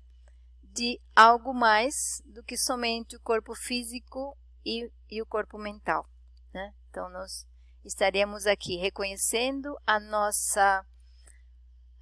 de 0.63 1.01
algo 1.17 1.53
mais 1.53 2.23
do 2.25 2.43
que 2.45 2.57
somente 2.57 3.17
o 3.17 3.21
corpo 3.21 3.55
físico 3.55 4.37
e, 4.65 4.91
e 5.11 5.21
o 5.21 5.27
corpo 5.27 5.59
mental. 5.59 6.09
Né? 6.55 6.73
Então, 6.91 7.09
nós 7.11 7.47
estaremos 7.85 8.47
aqui 8.47 8.77
reconhecendo 8.77 9.77
a 9.87 9.99
nossa 9.99 10.85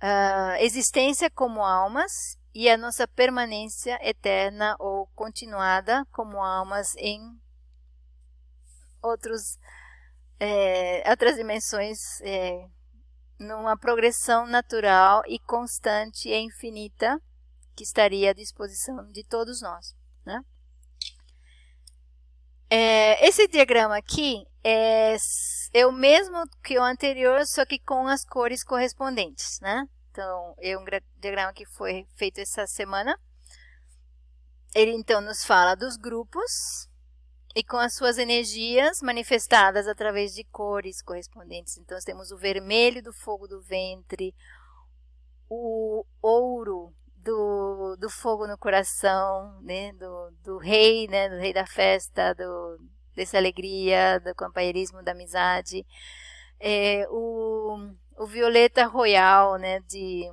uh, 0.02 0.56
existência 0.60 1.30
como 1.30 1.64
almas 1.64 2.38
e 2.54 2.68
a 2.70 2.76
nossa 2.76 3.06
permanência 3.06 3.98
eterna 4.00 4.76
ou 4.78 5.06
continuada 5.08 6.06
como 6.10 6.42
almas 6.42 6.94
em 6.96 7.20
outros, 9.02 9.58
é, 10.40 11.08
outras 11.10 11.36
dimensões, 11.36 12.20
é, 12.22 12.66
numa 13.38 13.76
progressão 13.76 14.46
natural 14.46 15.22
e 15.26 15.38
constante 15.38 16.28
e 16.30 16.38
infinita 16.38 17.20
que 17.74 17.84
estaria 17.84 18.30
à 18.30 18.34
disposição 18.34 19.06
de 19.12 19.22
todos 19.22 19.60
nós. 19.60 19.94
Né? 20.24 20.42
É, 22.70 23.26
esse 23.28 23.46
diagrama 23.46 23.98
aqui 23.98 24.46
é, 24.64 25.16
é 25.76 25.86
o 25.86 25.92
mesmo 25.92 26.42
que 26.64 26.78
o 26.78 26.82
anterior, 26.82 27.46
só 27.46 27.66
que 27.66 27.78
com 27.78 28.08
as 28.08 28.24
cores 28.24 28.64
correspondentes, 28.64 29.60
né? 29.60 29.86
Então, 30.10 30.54
é 30.58 30.74
um 30.78 30.82
diagrama 31.20 31.52
que 31.52 31.66
foi 31.66 32.06
feito 32.16 32.40
essa 32.40 32.66
semana. 32.66 33.14
Ele, 34.74 34.92
então, 34.92 35.20
nos 35.20 35.44
fala 35.44 35.74
dos 35.74 35.98
grupos 35.98 36.88
e 37.54 37.62
com 37.62 37.76
as 37.76 37.94
suas 37.94 38.16
energias 38.16 39.02
manifestadas 39.02 39.86
através 39.86 40.34
de 40.34 40.44
cores 40.44 41.02
correspondentes. 41.02 41.76
Então, 41.76 41.98
temos 42.06 42.30
o 42.30 42.38
vermelho 42.38 43.02
do 43.02 43.12
fogo 43.12 43.46
do 43.46 43.60
ventre, 43.60 44.34
o 45.46 46.06
ouro 46.22 46.94
do, 47.16 47.96
do 48.00 48.08
fogo 48.08 48.46
no 48.46 48.56
coração, 48.56 49.60
né? 49.60 49.92
do, 49.92 50.30
do 50.42 50.56
rei, 50.56 51.06
né? 51.06 51.28
do 51.28 51.36
rei 51.36 51.52
da 51.52 51.66
festa, 51.66 52.34
do, 52.34 52.78
dessa 53.16 53.38
alegria, 53.38 54.20
do 54.20 54.34
companheirismo, 54.34 55.02
da 55.02 55.12
amizade. 55.12 55.84
É, 56.60 57.06
o, 57.10 57.90
o 58.18 58.26
violeta 58.26 58.86
royal, 58.86 59.56
né? 59.56 59.80
de, 59.80 60.30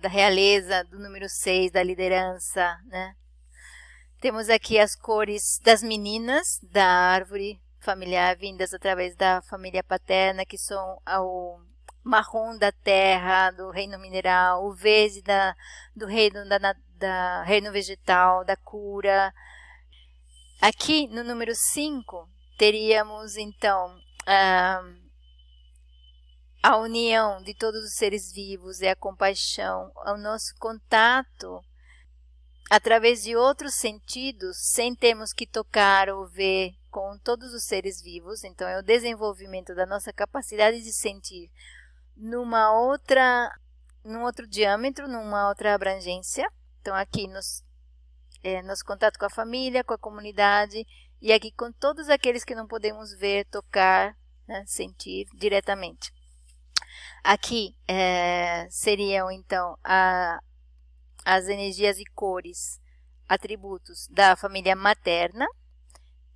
da 0.00 0.08
realeza, 0.08 0.84
do 0.84 0.98
número 0.98 1.28
6, 1.28 1.72
da 1.72 1.82
liderança. 1.82 2.78
Né? 2.86 3.16
Temos 4.20 4.48
aqui 4.48 4.78
as 4.78 4.94
cores 4.94 5.58
das 5.62 5.82
meninas 5.82 6.60
da 6.62 6.86
árvore 6.86 7.60
familiar, 7.80 8.36
vindas 8.36 8.72
através 8.72 9.14
da 9.16 9.42
família 9.42 9.82
paterna, 9.82 10.46
que 10.46 10.56
são 10.56 10.98
o 11.06 11.60
marrom 12.02 12.56
da 12.56 12.70
terra, 12.70 13.50
do 13.50 13.70
reino 13.70 13.98
mineral, 13.98 14.66
o 14.66 14.74
verde 14.74 15.22
da, 15.22 15.54
do 15.96 16.06
reino, 16.06 16.46
da, 16.48 16.74
da, 16.96 17.42
reino 17.42 17.72
vegetal, 17.72 18.44
da 18.44 18.56
cura. 18.56 19.32
Aqui 20.60 21.06
no 21.08 21.22
número 21.22 21.54
5, 21.54 22.28
teríamos 22.56 23.36
então 23.36 23.98
a, 24.26 24.82
a 26.62 26.76
união 26.78 27.42
de 27.42 27.54
todos 27.54 27.84
os 27.84 27.94
seres 27.94 28.32
vivos 28.32 28.80
e 28.80 28.88
a 28.88 28.96
compaixão, 28.96 29.92
o 30.06 30.16
nosso 30.16 30.54
contato 30.58 31.62
através 32.70 33.22
de 33.22 33.36
outros 33.36 33.74
sentidos, 33.74 34.56
sem 34.58 34.94
termos 34.94 35.32
que 35.32 35.46
tocar 35.46 36.08
ou 36.08 36.26
ver 36.26 36.72
com 36.90 37.18
todos 37.18 37.52
os 37.52 37.64
seres 37.64 38.00
vivos. 38.00 38.44
Então, 38.44 38.68
é 38.68 38.78
o 38.78 38.82
desenvolvimento 38.82 39.74
da 39.74 39.84
nossa 39.84 40.12
capacidade 40.12 40.82
de 40.82 40.92
sentir 40.92 41.50
numa 42.16 42.72
outra, 42.72 43.50
num 44.04 44.22
outro 44.22 44.46
diâmetro, 44.46 45.08
numa 45.08 45.48
outra 45.48 45.74
abrangência. 45.74 46.48
Então, 46.80 46.94
aqui 46.94 47.26
nos, 47.26 47.63
é, 48.44 48.62
nosso 48.62 48.84
contato 48.84 49.18
com 49.18 49.26
a 49.26 49.30
família, 49.30 49.82
com 49.82 49.94
a 49.94 49.98
comunidade 49.98 50.86
e 51.20 51.32
aqui 51.32 51.50
com 51.50 51.72
todos 51.72 52.08
aqueles 52.08 52.44
que 52.44 52.54
não 52.54 52.68
podemos 52.68 53.12
ver, 53.18 53.46
tocar, 53.46 54.16
né, 54.46 54.62
sentir 54.66 55.26
diretamente. 55.34 56.12
Aqui 57.24 57.74
é, 57.88 58.68
seriam 58.70 59.30
então 59.30 59.76
a, 59.82 60.38
as 61.24 61.48
energias 61.48 61.98
e 61.98 62.04
cores, 62.04 62.80
atributos 63.26 64.06
da 64.08 64.36
família 64.36 64.76
materna, 64.76 65.46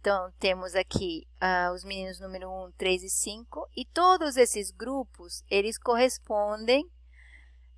então, 0.00 0.32
temos 0.38 0.74
aqui 0.76 1.26
os 1.74 1.84
meninos 1.84 2.20
número 2.20 2.48
1, 2.48 2.72
3 2.78 3.02
e 3.02 3.10
5. 3.10 3.68
E 3.76 3.84
todos 3.84 4.36
esses 4.36 4.70
grupos, 4.70 5.44
eles 5.50 5.76
correspondem... 5.76 6.88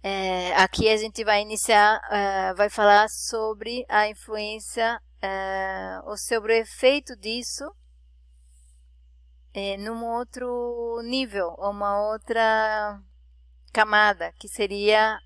É, 0.03 0.55
aqui 0.55 0.89
a 0.89 0.97
gente 0.97 1.23
vai 1.25 1.43
iniciar, 1.43 2.01
uh, 2.07 2.57
vai 2.57 2.71
falar 2.71 3.09
sobre 3.09 3.85
a 3.89 4.09
influência, 4.09 5.01
uh, 5.23 6.09
ou 6.09 6.17
sobre 6.17 6.55
o 6.55 6.57
efeito 6.57 7.15
disso 7.17 7.65
é, 9.53 9.77
num 9.77 10.05
outro 10.05 11.01
nível, 11.03 11.55
uma 11.59 12.01
outra 12.11 13.01
camada, 13.73 14.33
que 14.39 14.49
seria 14.49 15.19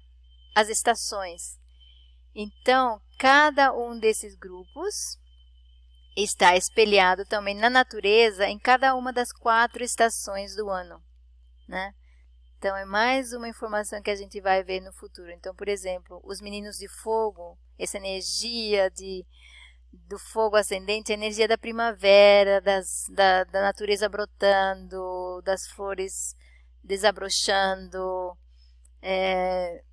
as 0.55 0.69
estações. 0.69 1.59
Então, 2.35 3.01
cada 3.19 3.73
um 3.73 3.99
desses 3.99 4.35
grupos 4.35 5.19
está 6.17 6.57
espelhado 6.57 7.25
também 7.27 7.55
na 7.55 7.69
natureza 7.69 8.47
em 8.47 8.59
cada 8.59 8.95
uma 8.95 9.13
das 9.13 9.33
quatro 9.33 9.83
estações 9.83 10.55
do 10.55 10.71
ano, 10.71 11.03
né? 11.69 11.95
Então, 12.65 12.75
é 12.79 12.87
mais 12.87 13.35
uma 13.35 13.47
informação 13.47 14.01
que 14.01 14.11
a 14.11 14.17
gente 14.17 14.41
vai 14.41 14.65
ver 14.65 14.81
no 14.81 14.91
futuro. 14.91 15.31
Então, 15.31 15.55
por 15.55 15.69
exemplo, 15.69 16.19
os 16.25 16.41
meninos 16.41 16.79
de 16.79 16.89
fogo, 16.89 17.59
essa 17.79 17.99
energia 17.99 18.91
de, 18.91 19.23
do 19.93 20.19
fogo 20.19 20.57
ascendente, 20.57 21.13
a 21.13 21.15
energia 21.15 21.47
da 21.47 21.59
primavera, 21.59 22.63
das, 22.63 23.05
da, 23.11 23.45
da 23.45 23.61
natureza 23.61 24.09
brotando, 24.09 25.43
das 25.43 25.67
flores 25.67 26.35
desabrochando, 26.83 28.35
é, 29.03 29.85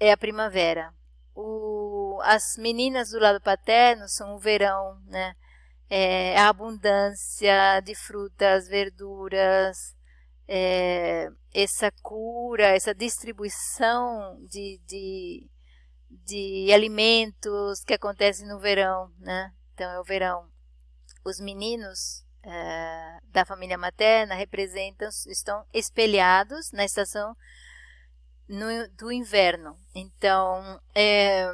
é 0.00 0.10
a 0.10 0.16
primavera. 0.16 0.92
O 1.32 2.18
as 2.24 2.56
meninas 2.56 3.10
do 3.10 3.20
lado 3.20 3.40
paterno 3.40 4.08
são 4.08 4.34
o 4.34 4.40
verão, 4.40 5.00
né? 5.06 5.36
É, 5.88 6.36
a 6.40 6.48
abundância 6.48 7.80
de 7.84 7.94
frutas, 7.94 8.66
verduras, 8.66 9.96
é, 10.48 11.28
essa 11.52 11.92
cura, 12.02 12.68
essa 12.68 12.94
distribuição 12.94 14.42
de, 14.48 14.80
de, 14.86 15.46
de 16.10 16.72
alimentos 16.72 17.84
que 17.84 17.92
acontece 17.92 18.46
no 18.46 18.58
verão, 18.58 19.12
né? 19.18 19.52
Então 19.74 19.90
é 19.90 20.00
o 20.00 20.04
verão. 20.04 20.48
Os 21.24 21.38
meninos 21.38 22.24
é, 22.42 23.18
da 23.24 23.44
família 23.44 23.76
materna 23.76 24.34
representam, 24.34 25.08
estão 25.26 25.64
espelhados 25.72 26.72
na 26.72 26.84
estação 26.84 27.36
no, 28.48 28.88
do 28.96 29.12
inverno. 29.12 29.78
Então, 29.94 30.80
é, 30.94 31.46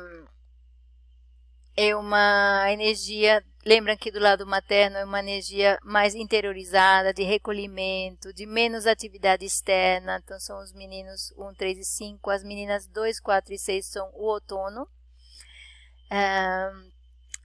é 1.76 1.97
uma 1.97 2.70
energia, 2.70 3.45
lembram 3.64 3.96
que 3.96 4.10
do 4.10 4.18
lado 4.18 4.46
materno 4.46 4.98
é 4.98 5.04
uma 5.04 5.20
energia 5.20 5.78
mais 5.82 6.14
interiorizada, 6.14 7.14
de 7.14 7.22
recolhimento, 7.22 8.32
de 8.32 8.46
menos 8.46 8.86
atividade 8.86 9.44
externa. 9.44 10.20
Então, 10.22 10.38
são 10.38 10.62
os 10.62 10.72
meninos 10.72 11.32
1, 11.36 11.54
3 11.54 11.78
e 11.78 11.84
5. 11.84 12.30
As 12.30 12.44
meninas 12.44 12.86
2, 12.86 13.20
4 13.20 13.54
e 13.54 13.58
6 13.58 13.86
são 13.86 14.10
o 14.14 14.26
outono. 14.26 14.86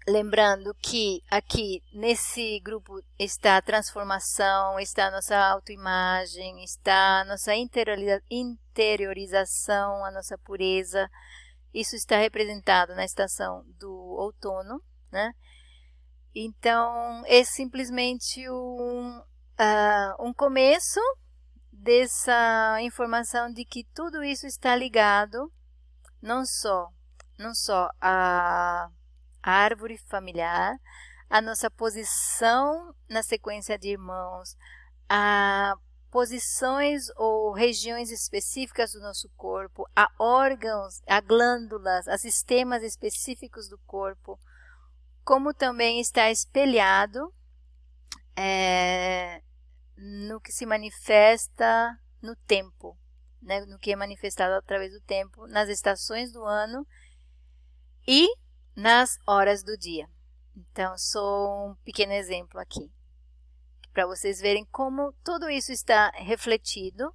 lembrando 0.07 0.73
que 0.75 1.21
aqui 1.29 1.83
nesse 1.93 2.59
grupo 2.61 3.01
está 3.17 3.57
a 3.57 3.61
transformação, 3.61 4.79
está 4.79 5.07
a 5.07 5.11
nossa 5.11 5.37
autoimagem, 5.37 6.63
está 6.63 7.21
a 7.21 7.25
nossa 7.25 7.53
interiorização, 7.55 10.03
a 10.03 10.11
nossa 10.11 10.37
pureza, 10.37 11.09
isso 11.73 11.95
está 11.95 12.17
representado 12.17 12.95
na 12.95 13.05
estação 13.05 13.63
do 13.77 13.91
outono, 13.91 14.81
né? 15.11 15.33
Então, 16.33 17.23
é 17.25 17.43
simplesmente 17.43 18.49
um, 18.49 19.19
uh, 19.19 20.27
um 20.27 20.33
começo 20.33 20.99
dessa 21.71 22.77
informação 22.81 23.51
de 23.51 23.65
que 23.65 23.85
tudo 23.93 24.23
isso 24.23 24.45
está 24.45 24.75
ligado 24.75 25.51
não 26.21 26.45
só 26.45 26.91
não 27.37 27.55
só 27.55 27.89
a, 28.01 28.89
árvore 29.41 29.97
familiar, 29.97 30.77
a 31.29 31.41
nossa 31.41 31.71
posição 31.71 32.93
na 33.09 33.23
sequência 33.23 33.77
de 33.77 33.89
irmãos, 33.89 34.55
a 35.07 35.75
posições 36.11 37.03
ou 37.15 37.53
regiões 37.53 38.11
específicas 38.11 38.91
do 38.93 38.99
nosso 38.99 39.29
corpo, 39.37 39.87
a 39.95 40.09
órgãos, 40.19 41.01
a 41.07 41.21
glândulas, 41.21 42.07
a 42.07 42.17
sistemas 42.17 42.83
específicos 42.83 43.69
do 43.69 43.77
corpo, 43.85 44.39
como 45.29 45.53
também 45.53 46.01
está 46.01 46.31
espelhado 46.31 47.31
é, 48.35 49.43
no 49.95 50.41
que 50.41 50.51
se 50.51 50.65
manifesta 50.65 51.95
no 52.19 52.35
tempo, 52.47 52.97
né, 53.39 53.63
no 53.67 53.77
que 53.77 53.91
é 53.91 53.95
manifestado 53.95 54.55
através 54.55 54.91
do 54.91 54.99
tempo, 55.01 55.45
nas 55.45 55.69
estações 55.69 56.31
do 56.31 56.43
ano 56.43 56.83
e 58.07 58.27
nas 58.75 59.19
horas 59.27 59.61
do 59.61 59.77
dia. 59.77 60.09
Então, 60.57 60.97
só 60.97 61.67
um 61.67 61.75
pequeno 61.83 62.13
exemplo 62.13 62.59
aqui, 62.59 62.91
para 63.93 64.07
vocês 64.07 64.41
verem 64.41 64.65
como 64.71 65.13
tudo 65.23 65.47
isso 65.47 65.71
está 65.71 66.09
refletido 66.15 67.13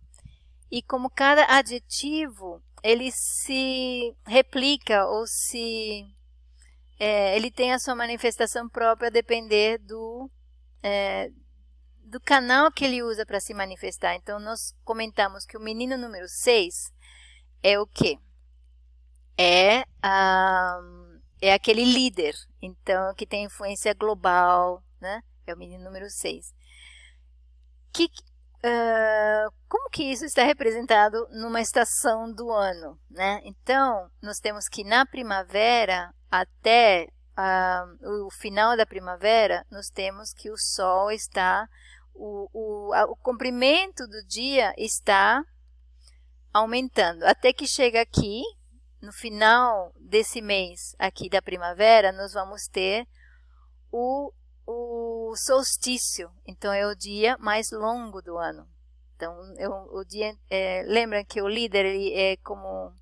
e 0.71 0.85
como 0.85 1.11
cada 1.11 1.47
adjetivo 1.47 2.63
ele 2.81 3.11
se 3.11 4.17
replica 4.25 5.05
ou 5.05 5.27
se 5.27 6.15
é, 6.99 7.37
ele 7.37 7.51
tem 7.51 7.73
a 7.73 7.79
sua 7.79 7.95
manifestação 7.95 8.69
própria 8.69 9.09
a 9.09 9.13
depender 9.13 9.79
do 9.79 10.31
é, 10.83 11.31
do 12.05 12.21
canal 12.21 12.71
que 12.71 12.85
ele 12.85 13.03
usa 13.03 13.27
para 13.27 13.41
se 13.41 13.53
manifestar. 13.53 14.15
Então, 14.15 14.39
nós 14.39 14.75
comentamos 14.85 15.45
que 15.45 15.57
o 15.57 15.61
menino 15.61 15.97
número 15.97 16.29
6 16.29 16.93
é 17.63 17.81
o 17.81 17.87
quê? 17.87 18.19
É, 19.37 19.85
é 21.41 21.53
aquele 21.53 21.85
líder, 21.85 22.35
então, 22.63 23.15
que 23.15 23.27
tem 23.27 23.45
influência 23.45 23.93
global, 23.95 24.85
né? 25.01 25.23
É 25.47 25.55
o 25.55 25.59
menino 25.59 25.83
número 25.83 26.09
6. 26.09 26.55
Que, 27.93 28.09
uh, 28.65 29.53
como 29.69 29.91
que 29.91 30.03
isso 30.03 30.25
está 30.25 30.43
representado 30.43 31.29
numa 31.31 31.61
estação 31.61 32.33
do 32.33 32.51
ano, 32.51 32.99
né? 33.11 33.41
Então, 33.45 34.09
nós 34.23 34.39
temos 34.39 34.69
que 34.69 34.83
na 34.83 35.05
primavera, 35.05 36.13
até 36.31 37.09
uh, 37.39 38.27
o 38.27 38.31
final 38.31 38.77
da 38.77 38.87
primavera, 38.87 39.65
nós 39.71 39.89
temos 39.89 40.33
que 40.33 40.51
o 40.51 40.57
sol 40.57 41.11
está 41.11 41.69
o, 42.15 42.49
o, 42.53 42.95
a, 42.95 43.05
o 43.05 43.17
comprimento 43.17 44.07
do 44.07 44.25
dia 44.27 44.73
está 44.79 45.43
aumentando. 46.53 47.25
Até 47.25 47.53
que 47.53 47.67
chega 47.67 48.01
aqui, 48.01 48.43
no 49.03 49.13
final 49.13 49.93
desse 49.99 50.41
mês 50.41 50.95
aqui 50.99 51.29
da 51.29 51.43
primavera, 51.43 52.13
nós 52.13 52.33
vamos 52.33 52.67
ter 52.69 53.07
o, 53.91 54.33
o 54.67 55.35
solstício. 55.37 56.31
Então, 56.47 56.73
é 56.73 56.87
o 56.87 56.95
dia 56.95 57.37
mais 57.39 57.71
longo 57.71 58.23
do 58.23 58.39
ano. 58.39 58.69
Então, 59.17 59.55
eu, 59.59 59.71
o 59.93 60.05
dia, 60.05 60.37
é, 60.51 60.83
lembra 60.87 61.25
que 61.25 61.41
o 61.41 61.49
líder 61.49 61.87
ele 61.87 62.13
é 62.15 62.37
como 62.39 62.93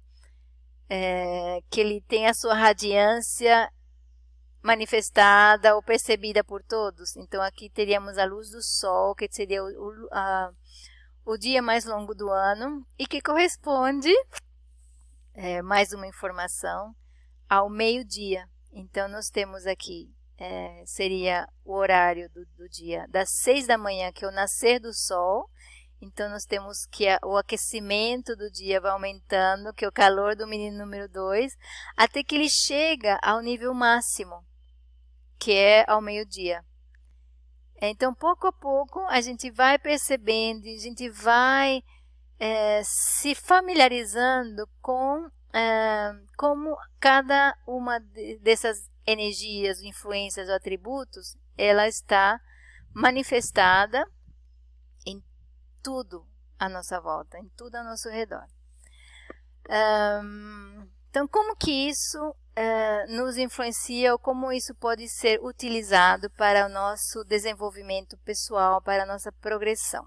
é, 0.88 1.60
que 1.70 1.80
ele 1.80 2.02
tem 2.02 2.26
a 2.26 2.34
sua 2.34 2.54
radiância 2.54 3.72
manifestada 4.62 5.74
ou 5.74 5.82
percebida 5.82 6.44
por 6.44 6.62
todos. 6.62 7.16
Então, 7.16 7.42
aqui 7.42 7.68
teríamos 7.68 8.18
a 8.18 8.24
luz 8.24 8.50
do 8.50 8.62
sol, 8.62 9.14
que 9.14 9.26
seria 9.30 9.62
o, 9.64 9.66
o, 9.66 10.08
a, 10.12 10.52
o 11.24 11.36
dia 11.36 11.60
mais 11.60 11.84
longo 11.84 12.14
do 12.14 12.30
ano 12.30 12.86
e 12.98 13.06
que 13.06 13.20
corresponde, 13.20 14.12
é, 15.34 15.62
mais 15.62 15.92
uma 15.92 16.06
informação, 16.06 16.94
ao 17.48 17.68
meio-dia. 17.68 18.48
Então, 18.70 19.08
nós 19.08 19.28
temos 19.28 19.66
aqui, 19.66 20.14
é, 20.39 20.83
seria 20.87 21.49
o 21.64 21.74
horário 21.74 22.28
do, 22.30 22.45
do, 22.57 22.68
dia 22.68 23.07
das 23.09 23.30
seis 23.30 23.66
da 23.66 23.78
manhã, 23.78 24.11
que 24.12 24.24
é 24.24 24.28
o 24.28 24.33
nascer 24.33 24.80
do 24.80 24.93
sol. 24.93 25.49
Então, 26.01 26.28
nós 26.28 26.45
temos 26.45 26.85
que 26.91 27.09
a, 27.09 27.18
o 27.24 27.37
aquecimento 27.37 28.35
do 28.35 28.51
dia 28.51 28.80
vai 28.80 28.91
aumentando, 28.91 29.72
que 29.72 29.85
é 29.85 29.89
o 29.89 29.93
calor 29.93 30.35
do 30.35 30.49
menino 30.49 30.78
número 30.78 31.09
2, 31.09 31.53
até 31.97 32.24
que 32.24 32.35
ele 32.35 32.49
chega 32.49 33.18
ao 33.22 33.41
nível 33.41 33.72
máximo 33.72 34.45
que 35.43 35.53
é 35.53 35.85
ao 35.89 36.01
meio-dia. 36.01 36.64
Então, 37.80 38.14
pouco 38.14 38.47
a 38.47 38.53
pouco, 38.53 39.01
a 39.09 39.20
gente 39.20 39.51
vai 39.51 39.76
percebendo, 39.76 40.68
a 40.68 40.78
gente 40.78 41.11
vai 41.11 41.83
é, 42.39 42.80
se 42.85 43.35
familiarizando 43.35 44.68
com 44.80 45.28
é, 45.53 46.12
como 46.39 46.76
cada 47.01 47.57
uma 47.66 47.99
dessas 48.41 48.89
energias, 49.07 49.80
influências 49.82 50.48
ou 50.48 50.55
atributos, 50.55 51.36
ela 51.57 51.86
está 51.88 52.40
manifestada 52.94 54.05
em 55.07 55.22
tudo 55.82 56.26
à 56.59 56.68
nossa 56.68 57.00
volta, 57.00 57.38
em 57.38 57.48
tudo 57.57 57.76
ao 57.76 57.84
nosso 57.84 58.09
redor. 58.09 58.46
Um, 59.68 60.88
então, 61.11 61.28
como 61.28 61.55
que 61.57 61.70
isso 61.70 62.18
uh, 62.30 63.16
nos 63.16 63.36
influencia 63.36 64.12
ou 64.12 64.18
como 64.18 64.50
isso 64.50 64.74
pode 64.74 65.09
ser 65.09 65.40
utilizado 65.42 66.30
para 66.30 66.66
o 66.66 66.68
nosso 66.68 67.22
desenvolvimento 67.24 68.16
pessoal, 68.18 68.80
para 68.80 69.03
a 69.03 69.07
nossa 69.07 69.30
progressão? 69.30 70.07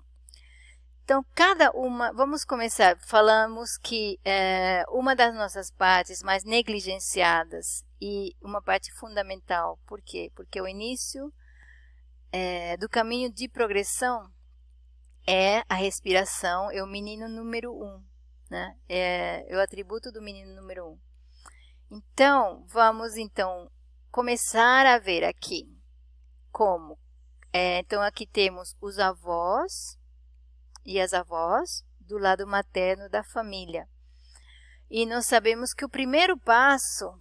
Então, 1.03 1.23
cada 1.35 1.69
uma, 1.71 2.11
vamos 2.13 2.43
começar, 2.43 2.97
falamos 3.05 3.77
que 3.77 4.19
uh, 4.25 4.97
uma 4.97 5.15
das 5.15 5.35
nossas 5.35 5.69
partes 5.69 6.23
mais 6.23 6.43
negligenciadas 6.43 7.84
e 8.01 8.35
uma 8.41 8.61
parte 8.61 8.91
fundamental, 8.93 9.79
por 9.85 10.01
quê? 10.01 10.31
Porque 10.35 10.59
o 10.61 10.67
início 10.67 11.27
uh, 11.27 12.77
do 12.79 12.89
caminho 12.89 13.31
de 13.31 13.47
progressão 13.47 14.29
é 15.27 15.63
a 15.67 15.75
respiração, 15.75 16.69
é 16.71 16.83
o 16.83 16.87
menino 16.87 17.27
número 17.27 17.73
um, 17.73 18.03
né? 18.49 18.77
É, 18.87 19.45
é 19.51 19.57
o 19.57 19.61
atributo 19.61 20.11
do 20.11 20.21
menino 20.21 20.53
número 20.55 20.85
um. 20.85 20.99
Então, 21.89 22.65
vamos 22.67 23.15
então 23.15 23.71
começar 24.11 24.85
a 24.85 24.99
ver 24.99 25.23
aqui 25.23 25.67
como. 26.51 26.99
É, 27.51 27.79
então, 27.79 28.01
aqui 28.01 28.27
temos 28.27 28.75
os 28.81 28.99
avós 28.99 29.97
e 30.85 30.99
as 30.99 31.13
avós 31.13 31.83
do 31.99 32.17
lado 32.17 32.45
materno 32.45 33.09
da 33.09 33.23
família. 33.23 33.87
E 34.89 35.05
nós 35.05 35.25
sabemos 35.25 35.73
que 35.73 35.85
o 35.85 35.89
primeiro 35.89 36.37
passo 36.37 37.19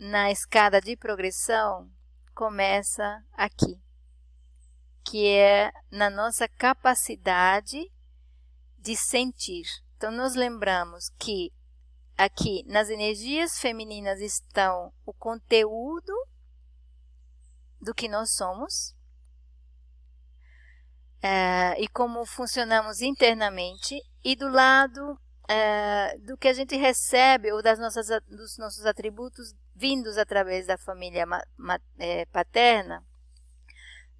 na 0.00 0.30
escada 0.30 0.80
de 0.80 0.96
progressão 0.96 1.86
começa 2.34 3.22
aqui, 3.34 3.78
que 5.04 5.26
é 5.28 5.70
na 5.90 6.08
nossa 6.08 6.48
capacidade 6.48 7.92
de 8.78 8.96
sentir. 8.96 9.66
Então, 9.98 10.10
nós 10.10 10.34
lembramos 10.34 11.10
que 11.18 11.52
aqui 12.16 12.64
nas 12.66 12.88
energias 12.88 13.58
femininas 13.58 14.22
estão 14.22 14.90
o 15.04 15.12
conteúdo 15.12 16.14
do 17.78 17.92
que 17.92 18.08
nós 18.08 18.32
somos 18.32 18.96
é, 21.20 21.78
e 21.78 21.86
como 21.88 22.24
funcionamos 22.24 23.02
internamente, 23.02 24.00
e 24.24 24.34
do 24.34 24.48
lado 24.48 25.20
é, 25.46 26.16
do 26.20 26.38
que 26.38 26.48
a 26.48 26.54
gente 26.54 26.74
recebe 26.74 27.52
ou 27.52 27.62
das 27.62 27.78
nossas, 27.78 28.06
dos 28.26 28.56
nossos 28.56 28.86
atributos 28.86 29.54
vindos 29.80 30.18
através 30.18 30.66
da 30.66 30.76
família 30.76 31.24
é, 31.98 32.26
paterna, 32.26 33.02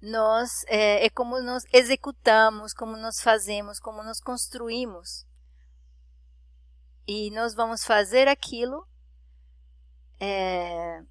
nós 0.01 0.49
é, 0.67 1.05
é 1.05 1.09
como 1.11 1.39
nós 1.41 1.63
executamos, 1.71 2.73
como 2.73 2.97
nós 2.97 3.21
fazemos, 3.21 3.79
como 3.79 4.03
nós 4.03 4.19
construímos 4.19 5.27
e 7.07 7.29
nós 7.31 7.53
vamos 7.53 7.85
fazer 7.85 8.27
aquilo 8.27 8.87
é, 10.19 11.03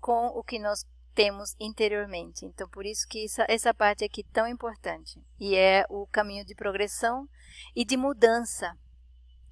com 0.00 0.28
o 0.28 0.42
que 0.42 0.58
nós 0.58 0.84
temos 1.14 1.54
interiormente. 1.60 2.46
Então, 2.46 2.66
por 2.70 2.86
isso 2.86 3.06
que 3.06 3.26
essa, 3.26 3.44
essa 3.46 3.74
parte 3.74 4.04
aqui 4.04 4.22
é 4.22 4.32
tão 4.32 4.48
importante. 4.48 5.22
E 5.38 5.54
é 5.54 5.84
o 5.90 6.06
caminho 6.06 6.44
de 6.44 6.54
progressão 6.54 7.28
e 7.76 7.84
de 7.84 7.96
mudança 7.98 8.74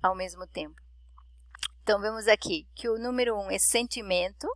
ao 0.02 0.14
mesmo 0.14 0.46
tempo. 0.46 0.80
Então, 1.90 2.00
vemos 2.00 2.28
aqui 2.28 2.68
que 2.72 2.88
o 2.88 3.00
número 3.00 3.36
um 3.36 3.50
é 3.50 3.58
sentimento, 3.58 4.46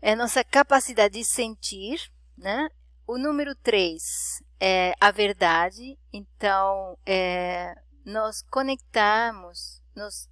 é 0.00 0.14
nossa 0.14 0.44
capacidade 0.44 1.14
de 1.14 1.24
sentir, 1.24 2.08
né? 2.38 2.68
O 3.04 3.18
número 3.18 3.52
três 3.56 4.40
é 4.60 4.94
a 5.00 5.10
verdade, 5.10 5.98
então, 6.12 6.96
é 7.04 7.74
nós 8.06 8.42
conectarmos 8.42 9.82
nos 9.92 10.28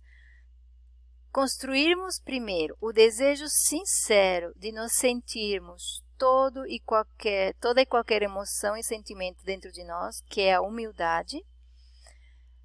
construirmos 1.33 2.21
primeiro 2.21 2.77
o 2.81 2.93
desejo 2.93 3.49
sincero 3.49 4.55
de 4.57 4.71
nos 4.71 4.93
sentirmos 4.93 6.01
todo 6.17 6.65
e 6.65 6.79
qualquer, 6.79 7.55
toda 7.55 7.83
e 7.83 7.87
qualquer 7.87 8.23
emoção 8.23 8.77
e 8.77 8.85
sentimento 8.85 9.45
dentro 9.45 9.73
de 9.73 9.83
nós, 9.83 10.21
que 10.29 10.43
é 10.43 10.55
a 10.55 10.63
humildade, 10.63 11.45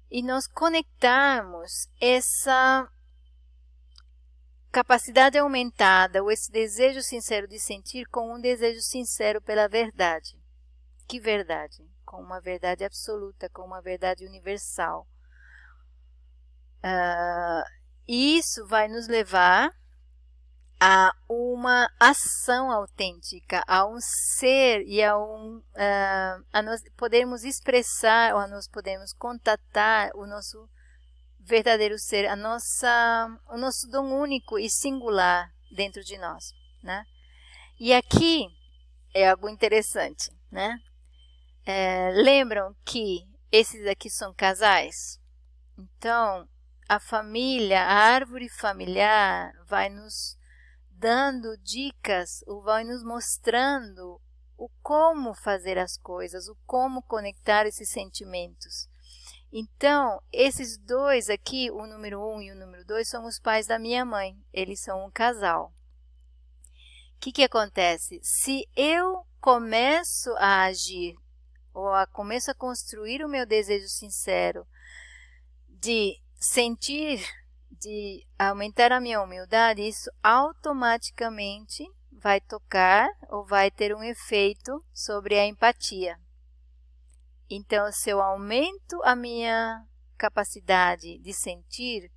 e 0.08 0.22
nós 0.22 0.46
conectarmos 0.46 1.88
essa 2.00 2.88
capacidade 4.70 5.38
aumentada, 5.38 6.22
ou 6.22 6.30
esse 6.30 6.50
desejo 6.50 7.02
sincero 7.02 7.46
de 7.46 7.58
sentir, 7.58 8.06
com 8.06 8.34
um 8.34 8.40
desejo 8.40 8.80
sincero 8.80 9.40
pela 9.40 9.68
verdade. 9.68 10.38
Que 11.06 11.18
verdade? 11.20 11.82
Com 12.04 12.20
uma 12.22 12.40
verdade 12.40 12.84
absoluta, 12.84 13.48
com 13.48 13.62
uma 13.62 13.80
verdade 13.80 14.26
universal 14.26 15.06
Uh, 16.78 17.64
isso 18.06 18.66
vai 18.66 18.86
nos 18.88 19.08
levar 19.08 19.72
a 20.80 21.10
uma 21.28 21.90
ação 21.98 22.70
autêntica, 22.70 23.64
a 23.66 23.84
um 23.84 23.98
ser 24.00 24.82
e 24.86 25.02
a 25.02 25.18
um 25.18 25.58
uh, 25.58 26.44
a 26.52 26.62
nós 26.62 26.80
podermos 26.96 27.42
expressar 27.42 28.32
ou 28.34 28.40
a 28.40 28.46
nós 28.46 28.68
podemos 28.68 29.12
contatar 29.12 30.10
o 30.14 30.24
nosso 30.24 30.68
verdadeiro 31.48 31.98
ser, 31.98 32.26
a 32.26 32.36
nossa 32.36 33.26
o 33.48 33.56
nosso 33.56 33.88
dom 33.88 34.12
único 34.12 34.58
e 34.58 34.68
singular 34.68 35.50
dentro 35.70 36.04
de 36.04 36.18
nós, 36.18 36.52
né? 36.82 37.04
E 37.80 37.92
aqui 37.92 38.46
é 39.14 39.28
algo 39.28 39.48
interessante, 39.48 40.30
né? 40.50 40.78
É, 41.64 42.10
lembram 42.12 42.74
que 42.84 43.26
esses 43.50 43.86
aqui 43.86 44.10
são 44.10 44.34
casais? 44.34 45.18
Então, 45.78 46.46
a 46.88 47.00
família, 47.00 47.82
a 47.82 47.92
árvore 47.92 48.48
familiar 48.48 49.52
vai 49.66 49.88
nos 49.88 50.36
dando 50.90 51.56
dicas 51.58 52.42
ou 52.46 52.62
vai 52.62 52.84
nos 52.84 53.02
mostrando 53.04 54.20
o 54.56 54.68
como 54.82 55.34
fazer 55.34 55.78
as 55.78 55.96
coisas, 55.96 56.48
o 56.48 56.56
como 56.66 57.02
conectar 57.02 57.64
esses 57.66 57.88
sentimentos. 57.90 58.87
Então, 59.52 60.22
esses 60.30 60.76
dois 60.76 61.30
aqui, 61.30 61.70
o 61.70 61.86
número 61.86 62.20
1 62.20 62.34
um 62.34 62.42
e 62.42 62.52
o 62.52 62.54
número 62.54 62.84
2, 62.84 63.08
são 63.08 63.26
os 63.26 63.38
pais 63.38 63.66
da 63.66 63.78
minha 63.78 64.04
mãe. 64.04 64.36
Eles 64.52 64.80
são 64.80 65.06
um 65.06 65.10
casal. 65.10 65.72
O 67.16 67.20
que, 67.20 67.32
que 67.32 67.42
acontece? 67.42 68.20
Se 68.22 68.68
eu 68.76 69.26
começo 69.40 70.30
a 70.38 70.64
agir 70.64 71.16
ou 71.72 71.88
a, 71.88 72.06
começo 72.06 72.50
a 72.50 72.54
construir 72.54 73.24
o 73.24 73.28
meu 73.28 73.46
desejo 73.46 73.88
sincero 73.88 74.66
de 75.68 76.20
sentir, 76.38 77.24
de 77.70 78.26
aumentar 78.38 78.92
a 78.92 79.00
minha 79.00 79.22
humildade, 79.22 79.86
isso 79.86 80.10
automaticamente 80.22 81.84
vai 82.12 82.40
tocar 82.40 83.08
ou 83.28 83.44
vai 83.44 83.70
ter 83.70 83.94
um 83.94 84.02
efeito 84.02 84.84
sobre 84.92 85.38
a 85.38 85.46
empatia. 85.46 86.18
Então, 87.50 87.90
se 87.90 88.10
eu 88.10 88.20
aumento 88.20 89.00
a 89.04 89.16
minha 89.16 89.82
capacidade 90.18 91.18
de 91.18 91.32
sentir, 91.32 92.10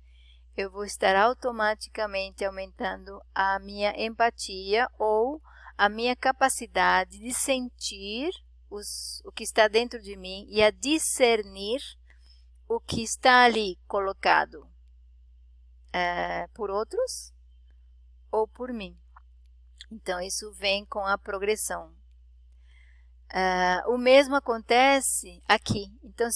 eu 0.54 0.70
vou 0.70 0.84
estar 0.84 1.16
automaticamente 1.16 2.44
aumentando 2.44 3.18
a 3.34 3.58
minha 3.58 3.94
empatia 3.96 4.86
ou 4.98 5.40
a 5.78 5.88
minha 5.88 6.14
capacidade 6.14 7.18
de 7.18 7.32
sentir 7.32 8.30
os, 8.68 9.22
o 9.24 9.32
que 9.32 9.42
está 9.42 9.68
dentro 9.68 10.02
de 10.02 10.16
mim 10.16 10.46
e 10.50 10.62
a 10.62 10.70
discernir 10.70 11.80
o 12.68 12.78
que 12.78 13.02
está 13.02 13.44
ali 13.44 13.78
colocado 13.86 14.68
é, 15.92 16.46
por 16.48 16.70
outros 16.70 17.32
ou 18.30 18.46
por 18.46 18.70
mim. 18.72 18.98
Então, 19.90 20.20
isso 20.20 20.52
vem 20.52 20.84
com 20.84 21.06
a 21.06 21.16
progressão. 21.16 21.94
Uh, 23.32 23.94
o 23.94 23.96
mesmo 23.96 24.36
acontece 24.36 25.42
aqui. 25.48 25.86
Então, 26.04 26.28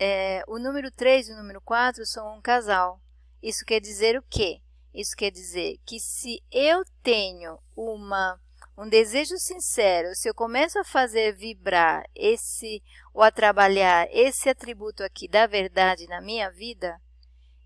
é, 0.00 0.42
o 0.48 0.58
número 0.58 0.90
3 0.90 1.28
e 1.28 1.32
o 1.32 1.36
número 1.36 1.60
4 1.60 2.04
são 2.04 2.36
um 2.36 2.40
casal. 2.40 3.00
Isso 3.40 3.64
quer 3.64 3.80
dizer 3.80 4.18
o 4.18 4.22
quê? 4.28 4.60
Isso 4.92 5.14
quer 5.16 5.30
dizer 5.30 5.78
que 5.86 6.00
se 6.00 6.42
eu 6.50 6.82
tenho 7.02 7.58
uma 7.76 8.38
um 8.76 8.88
desejo 8.88 9.36
sincero, 9.36 10.14
se 10.14 10.28
eu 10.28 10.34
começo 10.34 10.78
a 10.78 10.84
fazer 10.84 11.36
vibrar 11.36 12.02
esse 12.14 12.82
ou 13.12 13.22
a 13.22 13.30
trabalhar 13.30 14.08
esse 14.10 14.48
atributo 14.48 15.02
aqui 15.02 15.28
da 15.28 15.46
verdade 15.46 16.06
na 16.06 16.20
minha 16.20 16.50
vida, 16.50 16.98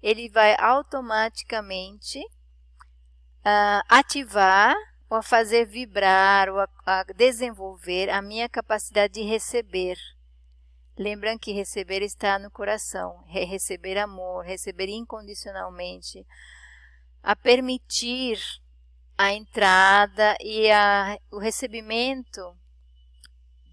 ele 0.03 0.29
vai 0.29 0.57
automaticamente 0.59 2.19
uh, 2.19 3.83
ativar 3.89 4.75
ou 5.15 5.19
a 5.19 5.23
fazer 5.23 5.65
vibrar 5.65 6.49
ou 6.49 6.59
a, 6.59 6.69
a 6.85 7.05
desenvolver 7.05 8.11
a 8.11 8.21
minha 8.21 8.49
capacidade 8.49 9.15
de 9.15 9.23
receber. 9.23 9.97
Lembrando 10.99 11.39
que 11.39 11.53
receber 11.53 12.03
está 12.03 12.37
no 12.39 12.51
coração, 12.51 13.23
receber 13.29 13.97
amor, 13.97 14.45
receber 14.45 14.89
incondicionalmente, 14.89 16.27
a 17.23 17.37
permitir 17.37 18.39
a 19.17 19.33
entrada 19.33 20.37
e 20.41 20.71
a, 20.71 21.17
o 21.31 21.39
recebimento 21.39 22.57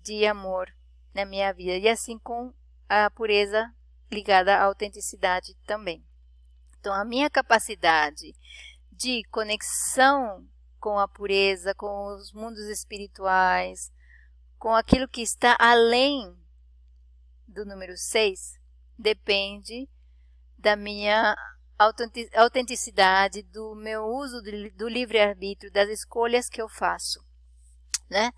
de 0.03 0.26
amor 0.26 0.72
na 1.13 1.26
minha 1.26 1.51
vida 1.53 1.77
e 1.77 1.89
assim 1.89 2.19
com 2.19 2.53
a 2.88 3.09
pureza 3.09 3.73
ligada 4.11 4.57
à 4.57 4.63
autenticidade 4.63 5.55
também. 5.65 6.05
Então, 6.80 6.93
a 6.93 7.05
minha 7.05 7.30
capacidade 7.30 8.34
de 8.91 9.23
conexão 9.31 10.47
com 10.81 10.97
a 10.99 11.07
pureza, 11.07 11.75
com 11.75 12.07
os 12.07 12.33
mundos 12.33 12.67
espirituais, 12.67 13.93
com 14.57 14.73
aquilo 14.73 15.07
que 15.07 15.21
está 15.21 15.55
além 15.59 16.35
do 17.47 17.63
número 17.65 17.95
6, 17.95 18.59
depende 18.97 19.87
da 20.57 20.75
minha 20.75 21.35
autenticidade, 22.35 23.43
do 23.43 23.75
meu 23.75 24.05
uso 24.05 24.41
do 24.75 24.87
livre-arbítrio, 24.87 25.71
das 25.71 25.89
escolhas 25.89 26.49
que 26.49 26.61
eu 26.61 26.67
faço. 26.67 27.23
Né? 28.09 28.31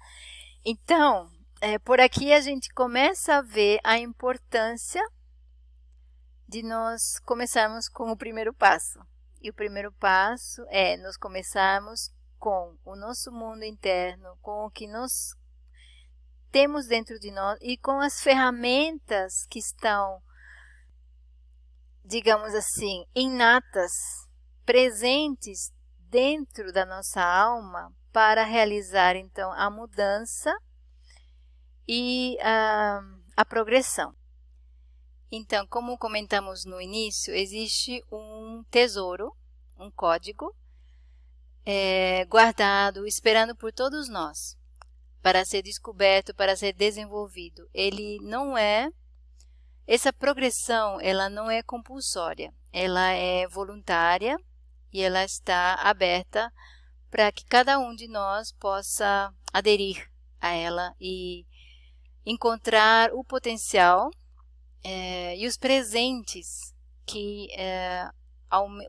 Então, 0.66 1.32
é, 1.62 1.80
por 1.80 2.00
aqui 2.00 2.34
a 2.34 2.42
gente 2.42 2.74
começa 2.74 3.36
a 3.36 3.42
ver 3.42 3.80
a 3.84 3.98
importância 3.98 5.02
de 6.48 6.62
nós 6.62 7.20
começarmos 7.20 7.88
com 7.90 8.12
o 8.12 8.18
primeiro 8.18 8.54
passo. 8.54 9.00
E 9.42 9.50
o 9.50 9.54
primeiro 9.54 9.92
passo 9.94 10.66
é 10.70 10.96
nós 10.98 11.18
começarmos 11.18 12.12
com 12.44 12.78
o 12.84 12.94
nosso 12.94 13.32
mundo 13.32 13.64
interno, 13.64 14.38
com 14.42 14.66
o 14.66 14.70
que 14.70 14.86
nós 14.86 15.34
temos 16.52 16.88
dentro 16.88 17.18
de 17.18 17.32
nós 17.32 17.58
e 17.62 17.78
com 17.78 18.02
as 18.02 18.22
ferramentas 18.22 19.46
que 19.50 19.60
estão 19.60 20.22
digamos 22.04 22.54
assim, 22.54 23.06
inatas, 23.16 23.94
presentes 24.66 25.72
dentro 26.10 26.74
da 26.74 26.86
nossa 26.86 27.24
alma 27.24 27.96
para 28.12 28.44
realizar 28.44 29.16
então 29.16 29.54
a 29.54 29.70
mudança 29.70 30.54
e 31.88 32.38
a, 32.42 33.00
a 33.38 33.46
progressão. 33.46 34.14
Então, 35.32 35.66
como 35.68 35.98
comentamos 35.98 36.66
no 36.66 36.82
início, 36.82 37.34
existe 37.34 38.04
um 38.12 38.66
tesouro, 38.70 39.34
um 39.80 39.90
código 39.90 40.54
é, 41.66 42.26
guardado, 42.26 43.08
esperando 43.08 43.56
por 43.56 43.72
todos 43.72 44.10
nós, 44.10 44.58
para 45.22 45.46
ser 45.46 45.62
descoberto, 45.62 46.34
para 46.34 46.56
ser 46.56 46.74
desenvolvido. 46.74 47.68
Ele 47.74 48.20
não 48.22 48.58
é 48.58 48.90
essa 49.86 50.14
progressão, 50.14 51.00
ela 51.02 51.30
não 51.30 51.50
é 51.50 51.62
compulsória, 51.62 52.54
ela 52.72 53.12
é 53.12 53.48
voluntária 53.48 54.38
e 54.92 55.02
ela 55.02 55.24
está 55.24 55.76
aberta 55.76 56.52
para 57.10 57.32
que 57.32 57.46
cada 57.46 57.78
um 57.80 57.96
de 57.96 58.08
nós 58.08 58.52
possa 58.54 59.34
aderir 59.52 60.10
a 60.42 60.50
ela 60.50 60.96
e 61.00 61.46
encontrar 62.26 63.14
o 63.14 63.24
potencial 63.24 64.10
é, 64.84 65.38
e 65.38 65.48
os 65.48 65.58
presentes 65.58 66.74
que 67.06 67.50
é, 67.52 68.10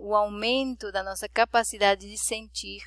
o 0.00 0.14
aumento 0.14 0.92
da 0.92 1.02
nossa 1.02 1.28
capacidade 1.28 2.08
de 2.08 2.18
sentir 2.18 2.82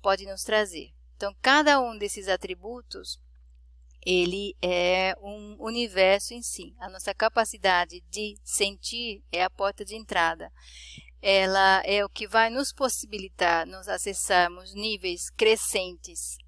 pode 0.00 0.24
nos 0.26 0.42
trazer. 0.42 0.92
Então, 1.16 1.34
cada 1.42 1.80
um 1.80 1.98
desses 1.98 2.28
atributos 2.28 3.20
ele 4.06 4.56
é 4.62 5.14
um 5.20 5.56
universo 5.58 6.32
em 6.32 6.42
si. 6.42 6.74
A 6.78 6.88
nossa 6.88 7.12
capacidade 7.14 8.00
de 8.08 8.36
sentir 8.42 9.22
é 9.30 9.42
a 9.42 9.50
porta 9.50 9.84
de 9.84 9.96
entrada. 9.96 10.50
Ela 11.20 11.82
é 11.84 12.04
o 12.04 12.08
que 12.08 12.28
vai 12.28 12.48
nos 12.48 12.72
possibilitar 12.72 13.66
nos 13.66 13.88
acessarmos 13.88 14.72
níveis 14.72 15.28
crescentes 15.30 16.38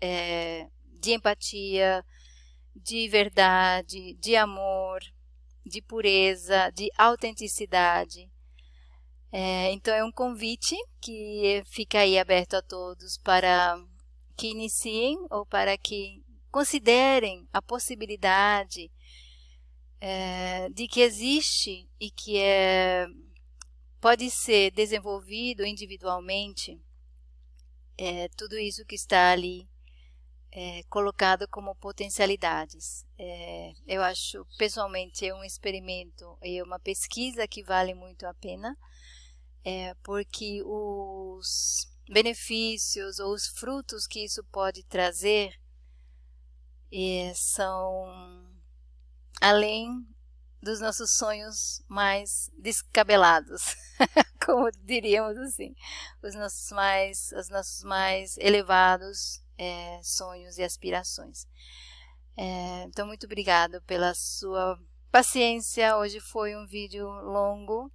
é, 0.00 0.68
de 1.00 1.12
empatia, 1.12 2.04
de 2.74 3.08
verdade, 3.08 4.14
de 4.14 4.34
amor, 4.34 5.00
de 5.64 5.80
pureza, 5.80 6.70
de 6.70 6.90
autenticidade. 6.98 8.28
É, 9.32 9.72
então 9.72 9.94
é 9.94 10.04
um 10.04 10.12
convite 10.12 10.76
que 11.00 11.62
fica 11.66 12.00
aí 12.00 12.18
aberto 12.18 12.54
a 12.54 12.62
todos 12.62 13.16
para 13.16 13.82
que 14.36 14.48
iniciem 14.48 15.16
ou 15.30 15.46
para 15.46 15.78
que 15.78 16.22
considerem 16.50 17.48
a 17.50 17.62
possibilidade 17.62 18.90
é, 19.98 20.68
de 20.68 20.86
que 20.86 21.00
existe 21.00 21.88
e 21.98 22.10
que 22.10 22.38
é, 22.38 23.06
pode 24.00 24.30
ser 24.30 24.70
desenvolvido 24.72 25.64
individualmente 25.64 26.78
é, 27.96 28.28
tudo 28.36 28.58
isso 28.58 28.84
que 28.84 28.96
está 28.96 29.30
ali 29.30 29.66
é, 30.50 30.82
colocado 30.90 31.48
como 31.48 31.74
potencialidades. 31.76 33.06
É, 33.18 33.72
eu 33.86 34.02
acho, 34.02 34.44
pessoalmente, 34.58 35.26
é 35.26 35.34
um 35.34 35.42
experimento 35.42 36.36
e 36.42 36.60
uma 36.62 36.78
pesquisa 36.78 37.48
que 37.48 37.62
vale 37.62 37.94
muito 37.94 38.26
a 38.26 38.34
pena, 38.34 38.76
é, 39.64 39.94
porque 40.02 40.62
os 40.64 41.88
benefícios 42.08 43.18
ou 43.18 43.32
os 43.32 43.46
frutos 43.46 44.06
que 44.06 44.24
isso 44.24 44.44
pode 44.44 44.82
trazer 44.84 45.58
e 46.90 47.32
são 47.34 48.50
além 49.40 50.06
dos 50.62 50.80
nossos 50.80 51.10
sonhos 51.16 51.82
mais 51.88 52.50
descabelados, 52.56 53.74
como 54.44 54.70
diríamos 54.70 55.36
assim, 55.38 55.74
os 56.22 56.34
nossos 56.34 56.70
mais, 56.70 57.32
os 57.32 57.48
nossos 57.48 57.82
mais 57.82 58.36
elevados 58.38 59.42
é, 59.58 60.00
sonhos 60.02 60.58
e 60.58 60.62
aspirações. 60.62 61.46
É, 62.36 62.84
então, 62.84 63.06
muito 63.06 63.26
obrigado 63.26 63.82
pela 63.82 64.14
sua 64.14 64.78
paciência. 65.10 65.96
Hoje 65.96 66.20
foi 66.20 66.56
um 66.56 66.66
vídeo 66.66 67.06
longo, 67.06 67.90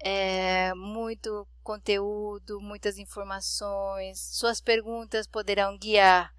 é, 0.00 0.72
muito 0.74 1.46
conteúdo, 1.62 2.60
muitas 2.60 2.98
informações. 2.98 4.18
Suas 4.18 4.60
perguntas 4.60 5.26
poderão 5.26 5.76
guiar 5.78 6.34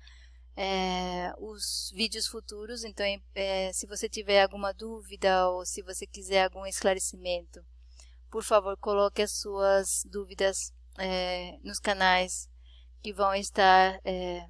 é, 0.55 1.31
os 1.37 1.91
vídeos 1.93 2.27
futuros. 2.27 2.83
Então, 2.83 3.05
é, 3.35 3.71
se 3.73 3.85
você 3.87 4.09
tiver 4.09 4.41
alguma 4.41 4.73
dúvida 4.73 5.49
ou 5.49 5.65
se 5.65 5.81
você 5.81 6.05
quiser 6.05 6.45
algum 6.45 6.65
esclarecimento, 6.65 7.63
por 8.29 8.43
favor, 8.43 8.77
coloque 8.77 9.21
as 9.21 9.31
suas 9.31 10.03
dúvidas 10.05 10.73
é, 10.97 11.57
nos 11.63 11.79
canais 11.79 12.49
que 13.01 13.13
vão 13.13 13.33
estar 13.35 13.99
é, 14.03 14.47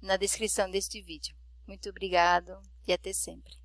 na 0.00 0.16
descrição 0.16 0.70
deste 0.70 1.02
vídeo. 1.02 1.34
Muito 1.66 1.88
obrigado 1.88 2.60
e 2.86 2.92
até 2.92 3.12
sempre. 3.12 3.62